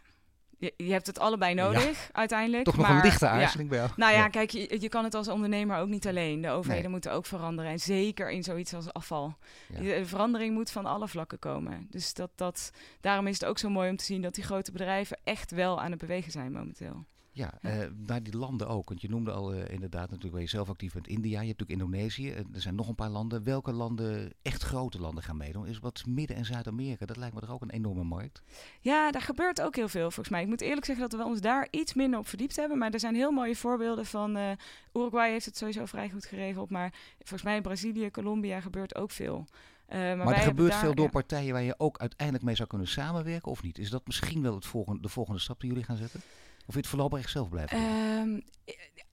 je, 0.59 0.73
je, 0.77 0.91
hebt 0.91 1.07
het 1.07 1.19
allebei 1.19 1.53
nodig 1.53 2.09
uiteindelijk. 2.11 2.63
Toch 2.63 2.77
nog 2.77 2.89
een 2.89 3.01
lichte 3.01 3.27
aarzeling 3.27 3.73
ja. 3.73 3.89
Nou 3.95 4.13
ja, 4.13 4.27
kijk, 4.27 4.49
je, 4.49 4.81
je, 4.81 4.89
kan 4.89 5.03
het 5.03 5.13
als 5.13 5.27
ondernemer 5.27 5.77
ook 5.77 5.87
niet 5.87 6.07
alleen. 6.07 6.41
De 6.41 6.49
overheden 6.49 6.91
moeten 6.91 7.11
ook 7.11 7.25
veranderen. 7.25 7.71
En 7.71 7.79
zeker 7.79 8.29
in 8.29 8.43
zoiets 8.43 8.73
als 8.73 8.93
afval. 8.93 9.37
De 9.79 10.05
verandering 10.05 10.53
moet 10.53 10.71
van 10.71 10.85
alle 10.85 11.07
vlakken 11.07 11.39
komen. 11.39 11.87
Dus 11.89 12.13
dat, 12.13 12.31
dat, 12.35 12.71
daarom 13.01 13.27
is 13.27 13.39
het 13.39 13.49
ook 13.49 13.57
zo 13.57 13.69
mooi 13.69 13.89
om 13.89 13.97
te 13.97 14.03
zien 14.03 14.21
dat 14.21 14.35
die 14.35 14.43
grote 14.43 14.71
bedrijven 14.71 15.19
echt 15.23 15.51
wel 15.51 15.81
aan 15.81 15.91
het 15.91 15.99
bewegen 15.99 16.31
zijn 16.31 16.51
momenteel. 16.51 17.05
Ja, 17.31 17.53
ja. 17.61 17.83
Uh, 17.83 17.89
naar 18.05 18.23
die 18.23 18.37
landen 18.37 18.67
ook. 18.67 18.89
Want 18.89 19.01
je 19.01 19.09
noemde 19.09 19.31
al 19.31 19.53
uh, 19.53 19.69
inderdaad 19.69 20.05
natuurlijk 20.05 20.33
waar 20.33 20.41
je 20.41 20.49
zelf 20.49 20.69
actief 20.69 20.93
bent. 20.93 21.07
India, 21.07 21.41
je 21.41 21.47
hebt 21.47 21.59
natuurlijk 21.59 21.79
Indonesië. 21.79 22.29
Uh, 22.29 22.37
er 22.37 22.61
zijn 22.61 22.75
nog 22.75 22.87
een 22.87 22.95
paar 22.95 23.09
landen. 23.09 23.43
Welke 23.43 23.71
landen, 23.71 24.33
echt 24.41 24.63
grote 24.63 24.99
landen 24.99 25.23
gaan 25.23 25.37
meedoen? 25.37 25.67
Is 25.67 25.79
wat 25.79 26.05
Midden- 26.05 26.35
en 26.35 26.45
Zuid-Amerika. 26.45 27.05
Dat 27.05 27.17
lijkt 27.17 27.35
me 27.35 27.41
toch 27.41 27.51
ook 27.51 27.61
een 27.61 27.69
enorme 27.69 28.03
markt? 28.03 28.41
Ja, 28.79 29.11
daar 29.11 29.21
gebeurt 29.21 29.61
ook 29.61 29.75
heel 29.75 29.89
veel 29.89 30.01
volgens 30.01 30.29
mij. 30.29 30.41
Ik 30.41 30.47
moet 30.47 30.61
eerlijk 30.61 30.85
zeggen 30.85 31.09
dat 31.09 31.19
we 31.19 31.25
ons 31.25 31.41
daar 31.41 31.67
iets 31.71 31.93
minder 31.93 32.19
op 32.19 32.27
verdiept 32.27 32.55
hebben. 32.55 32.77
Maar 32.77 32.91
er 32.91 32.99
zijn 32.99 33.15
heel 33.15 33.31
mooie 33.31 33.55
voorbeelden 33.55 34.05
van... 34.05 34.57
Uruguay 34.93 35.31
heeft 35.31 35.45
het 35.45 35.57
sowieso 35.57 35.85
vrij 35.85 36.09
goed 36.09 36.25
geregeld. 36.25 36.69
Maar 36.69 36.93
volgens 37.17 37.43
mij 37.43 37.55
in 37.55 37.61
Brazilië, 37.61 38.11
Colombia 38.11 38.59
gebeurt 38.59 38.95
ook 38.95 39.11
veel. 39.11 39.45
Uh, 39.89 39.95
maar, 39.95 40.17
maar 40.17 40.33
er 40.33 40.41
gebeurt 40.41 40.75
veel 40.75 40.95
door 40.95 41.09
partijen 41.09 41.53
waar 41.53 41.61
je 41.61 41.75
ook 41.77 41.97
uiteindelijk 41.97 42.45
mee 42.45 42.55
zou 42.55 42.67
kunnen 42.67 42.87
samenwerken, 42.87 43.51
of 43.51 43.63
niet? 43.63 43.77
Is 43.77 43.89
dat 43.89 44.07
misschien 44.07 44.41
wel 44.41 44.55
het 44.55 44.65
volgende, 44.65 45.01
de 45.01 45.09
volgende 45.09 45.39
stap 45.39 45.59
die 45.59 45.69
jullie 45.69 45.83
gaan 45.83 45.97
zetten? 45.97 46.21
Of 46.69 46.75
je 46.75 46.81
het 46.81 46.89
voorlopig 46.89 47.29
zelf 47.29 47.49
blijven 47.49 47.77
um, 47.77 48.41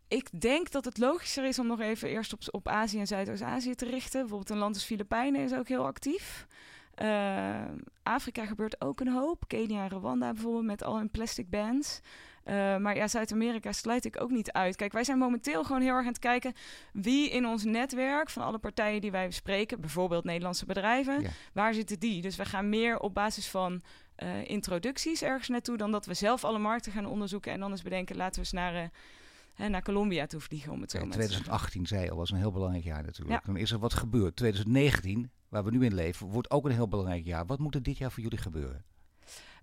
ik 0.09 0.41
denk 0.41 0.71
dat 0.71 0.85
het 0.85 0.99
logischer 0.99 1.45
is 1.45 1.59
om 1.59 1.67
nog 1.67 1.81
even 1.81 2.09
eerst 2.09 2.33
op, 2.33 2.41
op 2.51 2.69
Azië 2.69 2.99
en 2.99 3.07
Zuidoost-Azië 3.07 3.75
te 3.75 3.85
richten. 3.85 4.21
Bijvoorbeeld 4.21 4.51
een 4.51 4.59
land 4.59 4.75
als 4.75 4.85
Filipijnen 4.85 5.41
is 5.41 5.55
ook 5.55 5.69
heel 5.69 5.85
actief. 5.85 6.47
Uh, 7.03 7.65
Afrika 8.03 8.47
gebeurt 8.47 8.81
ook 8.81 9.01
een 9.01 9.13
hoop. 9.13 9.45
Kenia 9.47 9.83
en 9.83 9.89
Rwanda 9.89 10.33
bijvoorbeeld 10.33 10.65
met 10.65 10.83
al 10.83 10.97
hun 10.97 11.11
plastic 11.11 11.51
bans. 11.51 12.01
Uh, 12.49 12.77
maar 12.77 12.97
ja, 12.97 13.09
Zuid-Amerika 13.09 13.73
sluit 13.73 14.05
ik 14.05 14.23
ook 14.23 14.31
niet 14.31 14.53
uit. 14.53 14.77
Kijk, 14.77 14.93
wij 14.93 15.05
zijn 15.05 15.19
momenteel 15.19 15.65
gewoon 15.65 15.83
heel 15.83 15.95
erg 15.95 16.01
aan 16.01 16.07
het 16.07 16.19
kijken 16.19 16.53
wie 16.93 17.31
in 17.31 17.47
ons 17.47 17.65
netwerk 17.65 18.31
van 18.31 18.43
alle 18.43 18.59
partijen 18.59 19.01
die 19.01 19.11
wij 19.11 19.27
bespreken, 19.27 19.81
bijvoorbeeld 19.81 20.25
Nederlandse 20.25 20.67
bedrijven, 20.67 21.25
waar 21.53 21.75
zitten 21.75 21.99
die? 21.99 22.23
Dus 22.23 22.37
we 22.37 22.45
gaan 22.45 22.69
meer 22.69 22.99
op 22.99 23.15
basis 23.15 23.49
van 23.49 23.83
uh, 24.19 24.49
introducties 24.49 25.23
ergens 25.23 25.49
naartoe 25.49 25.77
dan 25.77 25.91
dat 25.91 26.07
we 26.07 26.15
zelf 26.15 26.45
alle 26.45 26.59
markten 26.59 26.93
gaan 26.93 27.07
onderzoeken 27.07 27.53
en 27.53 27.61
dan 27.61 27.71
eens 27.71 27.83
bedenken, 27.83 28.17
laten 28.17 28.35
we 28.35 28.41
eens 28.41 28.53
naar 28.53 28.91
hè, 29.55 29.69
naar 29.69 29.83
Colombia 29.83 30.27
toe 30.27 30.41
vliegen. 30.41 30.73
Om 30.73 30.81
het 30.81 30.91
zo 30.91 30.99
ja, 30.99 31.09
2018 31.09 31.87
zei 31.87 32.11
al, 32.11 32.17
was 32.17 32.31
een 32.31 32.39
heel 32.39 32.53
belangrijk 32.53 32.85
jaar 32.85 33.03
natuurlijk. 33.03 33.45
Dan 33.45 33.57
is 33.57 33.71
er 33.71 33.79
wat 33.79 33.95
gebeurd. 33.95 34.37
2019, 34.37 35.31
waar 35.49 35.65
we 35.65 35.71
nu 35.71 35.85
in 35.85 35.95
leven, 35.95 36.27
wordt 36.27 36.51
ook 36.51 36.65
een 36.65 36.73
heel 36.73 36.89
belangrijk 36.89 37.25
jaar. 37.25 37.47
Wat 37.47 37.59
moet 37.59 37.75
er 37.75 37.83
dit 37.83 37.99
jaar 37.99 38.13
voor 38.13 38.23
jullie 38.23 38.39
gebeuren? 38.39 38.85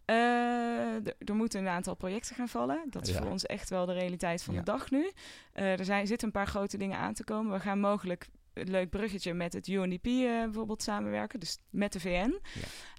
Uh, 0.06 0.96
er 1.06 1.36
moeten 1.36 1.60
een 1.60 1.68
aantal 1.68 1.96
projecten 1.96 2.36
gaan 2.36 2.48
vallen. 2.48 2.84
Dat 2.90 3.08
is 3.08 3.18
voor 3.18 3.28
ons 3.28 3.46
echt 3.46 3.70
wel 3.70 3.86
de 3.86 3.94
realiteit 3.94 4.44
van 4.44 4.56
de 4.56 4.64
dag 4.64 4.92
nu. 4.92 5.12
Uh, 5.56 5.80
er 5.80 5.86
zijn, 5.86 6.08
zitten 6.08 6.28
een 6.28 6.34
paar 6.34 6.48
grote 6.48 6.78
dingen 6.78 6.98
aan 6.98 7.14
te 7.14 7.24
komen. 7.24 7.52
We 7.52 7.60
gaan 7.60 7.80
mogelijk 7.80 8.28
een 8.54 8.70
leuk 8.70 8.90
bruggetje 8.90 9.34
met 9.34 9.54
het 9.54 9.68
UNDP 9.68 10.06
eh, 10.06 10.44
bijvoorbeeld 10.44 10.84
samenwerken. 10.84 11.40
Dus 11.40 11.60
met 11.70 11.94
de 11.94 12.00
VN. 12.00 12.40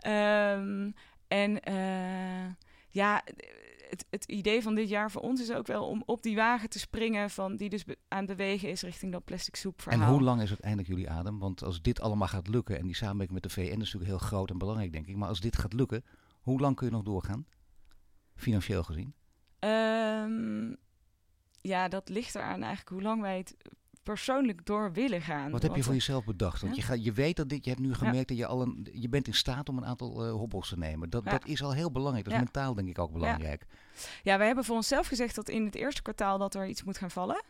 Ja. 0.00 0.52
Um, 0.52 0.94
en 1.28 1.60
ja, 2.90 3.22
het, 3.88 4.06
het, 4.10 4.24
idee 4.24 4.62
van 4.62 4.74
dit 4.74 4.88
jaar 4.88 5.10
voor 5.10 5.22
ons 5.22 5.40
is 5.40 5.52
ook 5.52 5.66
wel 5.66 5.86
om 5.86 6.02
op 6.06 6.22
die 6.22 6.36
wagen 6.36 6.68
te 6.68 6.78
springen 6.78 7.30
van 7.30 7.56
die 7.56 7.68
dus 7.68 7.84
aan 8.08 8.18
het 8.18 8.26
bewegen 8.26 8.68
is 8.68 8.82
richting 8.82 9.12
dat 9.12 9.24
plastic 9.24 9.56
soep 9.56 9.82
verhaal. 9.82 10.00
En 10.00 10.08
hoe 10.08 10.22
lang 10.22 10.42
is 10.42 10.48
uiteindelijk 10.48 10.88
jullie 10.88 11.10
adem? 11.10 11.38
Want 11.38 11.62
als 11.62 11.82
dit 11.82 12.00
allemaal 12.00 12.28
gaat 12.28 12.48
lukken 12.48 12.78
en 12.78 12.86
die 12.86 12.96
samenwerking 12.96 13.40
met 13.40 13.42
de 13.42 13.60
VN 13.60 13.70
is 13.70 13.76
natuurlijk 13.76 14.04
heel 14.04 14.18
groot 14.18 14.50
en 14.50 14.58
belangrijk 14.58 14.92
denk 14.92 15.06
ik. 15.06 15.16
Maar 15.16 15.28
als 15.28 15.40
dit 15.40 15.58
gaat 15.58 15.72
lukken, 15.72 16.04
hoe 16.44 16.60
lang 16.60 16.76
kun 16.76 16.86
je 16.86 16.92
nog 16.92 17.02
doorgaan? 17.02 17.46
Financieel 18.34 18.82
gezien? 18.82 19.14
Um, 19.60 20.76
ja, 21.60 21.88
dat 21.88 22.08
ligt 22.08 22.34
eraan 22.34 22.62
eigenlijk 22.62 22.88
hoe 22.88 23.02
lang 23.02 23.20
wij 23.20 23.36
het 23.36 23.56
persoonlijk 24.02 24.66
door 24.66 24.92
willen 24.92 25.20
gaan. 25.20 25.50
Wat 25.50 25.62
heb 25.62 25.74
je 25.74 25.82
voor 25.82 25.92
jezelf 25.92 26.24
bedacht? 26.24 26.60
Want 26.60 26.76
je, 26.76 26.82
gaat, 26.82 27.04
je 27.04 27.12
weet 27.12 27.36
dat 27.36 27.48
dit, 27.48 27.64
je 27.64 27.70
hebt 27.70 27.82
nu 27.82 27.94
gemerkt 27.94 28.28
dat 28.28 28.36
je 28.36 28.46
al 28.46 28.62
een, 28.62 28.88
je 28.92 29.08
bent 29.08 29.26
in 29.26 29.34
staat 29.34 29.68
om 29.68 29.76
een 29.76 29.86
aantal 29.86 30.26
uh, 30.26 30.32
hobbels 30.32 30.68
te 30.68 30.78
nemen. 30.78 31.10
Dat, 31.10 31.24
dat 31.24 31.46
is 31.46 31.62
al 31.62 31.72
heel 31.72 31.90
belangrijk. 31.90 32.24
Dat 32.24 32.34
is 32.34 32.40
mentaal 32.40 32.74
denk 32.74 32.88
ik 32.88 32.98
ook 32.98 33.12
belangrijk. 33.12 33.66
Ja, 34.22 34.36
wij 34.38 34.46
hebben 34.46 34.64
voor 34.64 34.76
onszelf 34.76 35.06
gezegd 35.06 35.34
dat 35.34 35.48
in 35.48 35.64
het 35.64 35.74
eerste 35.74 36.02
kwartaal 36.02 36.38
dat 36.38 36.54
er 36.54 36.66
iets 36.66 36.82
moet 36.82 36.98
gaan 36.98 37.10
vallen. 37.10 37.42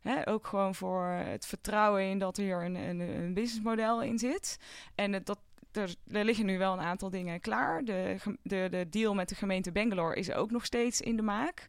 Hè, 0.00 0.28
ook 0.28 0.46
gewoon 0.46 0.74
voor 0.74 1.04
het 1.06 1.46
vertrouwen 1.46 2.02
in 2.10 2.18
dat 2.18 2.36
hier 2.36 2.64
een, 2.64 2.74
een, 2.74 3.00
een 3.00 3.34
businessmodel 3.34 4.02
in 4.02 4.18
zit. 4.18 4.58
En 4.94 5.12
het, 5.12 5.26
dat, 5.26 5.38
er, 5.72 5.94
er, 6.10 6.24
liggen 6.24 6.46
nu 6.46 6.58
wel 6.58 6.72
een 6.72 6.80
aantal 6.80 7.10
dingen 7.10 7.40
klaar. 7.40 7.84
De, 7.84 8.16
de, 8.42 8.66
de 8.70 8.86
deal 8.88 9.14
met 9.14 9.28
de 9.28 9.34
gemeente 9.34 9.72
Bangalore 9.72 10.16
is 10.16 10.32
ook 10.32 10.50
nog 10.50 10.64
steeds 10.64 11.00
in 11.00 11.16
de 11.16 11.22
maak. 11.22 11.66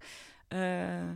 Uh, 0.49 1.09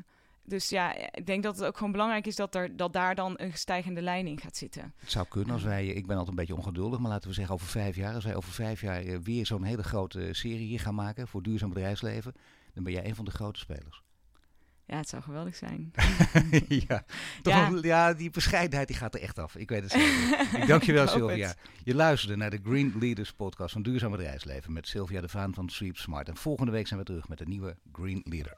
dus 0.43 0.69
ja, 0.69 0.95
ik 1.11 1.25
denk 1.25 1.43
dat 1.43 1.57
het 1.57 1.65
ook 1.65 1.77
gewoon 1.77 1.91
belangrijk 1.91 2.27
is 2.27 2.35
dat, 2.35 2.55
er, 2.55 2.75
dat 2.75 2.93
daar 2.93 3.15
dan 3.15 3.33
een 3.37 3.53
stijgende 3.53 4.01
lijn 4.01 4.27
in 4.27 4.39
gaat 4.39 4.57
zitten. 4.57 4.93
Het 4.97 5.11
zou 5.11 5.25
kunnen 5.27 5.53
als 5.53 5.63
wij, 5.63 5.85
ik 5.85 6.07
ben 6.07 6.17
altijd 6.17 6.27
een 6.27 6.45
beetje 6.45 6.55
ongeduldig, 6.55 6.99
maar 6.99 7.11
laten 7.11 7.29
we 7.29 7.35
zeggen 7.35 7.53
over 7.53 7.67
vijf 7.67 7.95
jaar, 7.95 8.13
als 8.13 8.23
wij 8.23 8.35
over 8.35 8.51
vijf 8.51 8.81
jaar 8.81 9.01
eh, 9.01 9.17
weer 9.17 9.45
zo'n 9.45 9.63
hele 9.63 9.83
grote 9.83 10.29
serie 10.31 10.67
hier 10.67 10.79
gaan 10.79 10.95
maken 10.95 11.27
voor 11.27 11.43
duurzaam 11.43 11.69
bedrijfsleven, 11.69 12.33
dan 12.73 12.83
ben 12.83 12.93
jij 12.93 13.05
een 13.05 13.15
van 13.15 13.25
de 13.25 13.31
grote 13.31 13.59
spelers. 13.59 14.03
Ja, 14.87 14.97
het 14.97 15.09
zou 15.09 15.23
geweldig 15.23 15.55
zijn. 15.55 15.91
ja, 16.87 17.03
toch 17.41 17.53
ja. 17.53 17.79
ja, 17.81 18.13
die 18.13 18.29
bescheidenheid 18.29 18.87
die 18.87 18.97
gaat 18.97 19.13
er 19.13 19.21
echt 19.21 19.39
af. 19.39 19.55
Ik 19.55 19.69
weet 19.69 19.81
het 19.81 19.91
zeker. 19.91 20.39
ik 20.61 20.67
dank 20.67 20.83
je 20.83 20.93
wel, 20.93 21.07
Sylvia. 21.07 21.53
Je 21.83 21.95
luisterde 21.95 22.35
naar 22.35 22.49
de 22.49 22.59
Green 22.63 22.93
Leaders 22.99 23.33
podcast 23.33 23.73
van 23.73 23.81
Duurzaam 23.81 24.11
Bedrijfsleven 24.11 24.73
met 24.73 24.87
Sylvia 24.87 25.21
de 25.21 25.27
Vaan 25.27 25.53
van 25.53 25.69
Sweep 25.69 25.97
Smart. 25.97 26.27
En 26.27 26.37
volgende 26.37 26.71
week 26.71 26.87
zijn 26.87 26.99
we 26.99 27.05
terug 27.05 27.27
met 27.27 27.41
een 27.41 27.49
nieuwe 27.49 27.75
Green 27.93 28.21
Leader. 28.23 28.57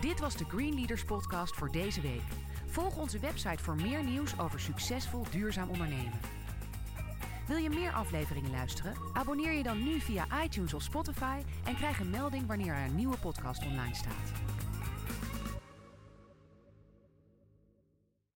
Dit 0.00 0.20
was 0.20 0.36
de 0.36 0.44
Green 0.44 0.74
Leaders 0.74 1.04
podcast 1.04 1.56
voor 1.56 1.72
deze 1.72 2.00
week. 2.00 2.22
Volg 2.66 2.96
onze 2.96 3.18
website 3.18 3.62
voor 3.62 3.76
meer 3.76 4.04
nieuws 4.04 4.38
over 4.38 4.60
succesvol 4.60 5.24
duurzaam 5.30 5.68
ondernemen. 5.68 6.20
Wil 7.46 7.56
je 7.56 7.70
meer 7.70 7.92
afleveringen 7.92 8.50
luisteren? 8.50 8.94
Abonneer 9.12 9.52
je 9.52 9.62
dan 9.62 9.82
nu 9.82 10.00
via 10.00 10.42
iTunes 10.44 10.74
of 10.74 10.82
Spotify 10.82 11.40
en 11.64 11.76
krijg 11.76 12.00
een 12.00 12.10
melding 12.10 12.46
wanneer 12.46 12.74
er 12.74 12.84
een 12.84 12.94
nieuwe 12.94 13.16
podcast 13.16 13.64
online 13.66 13.94
staat. 13.94 14.57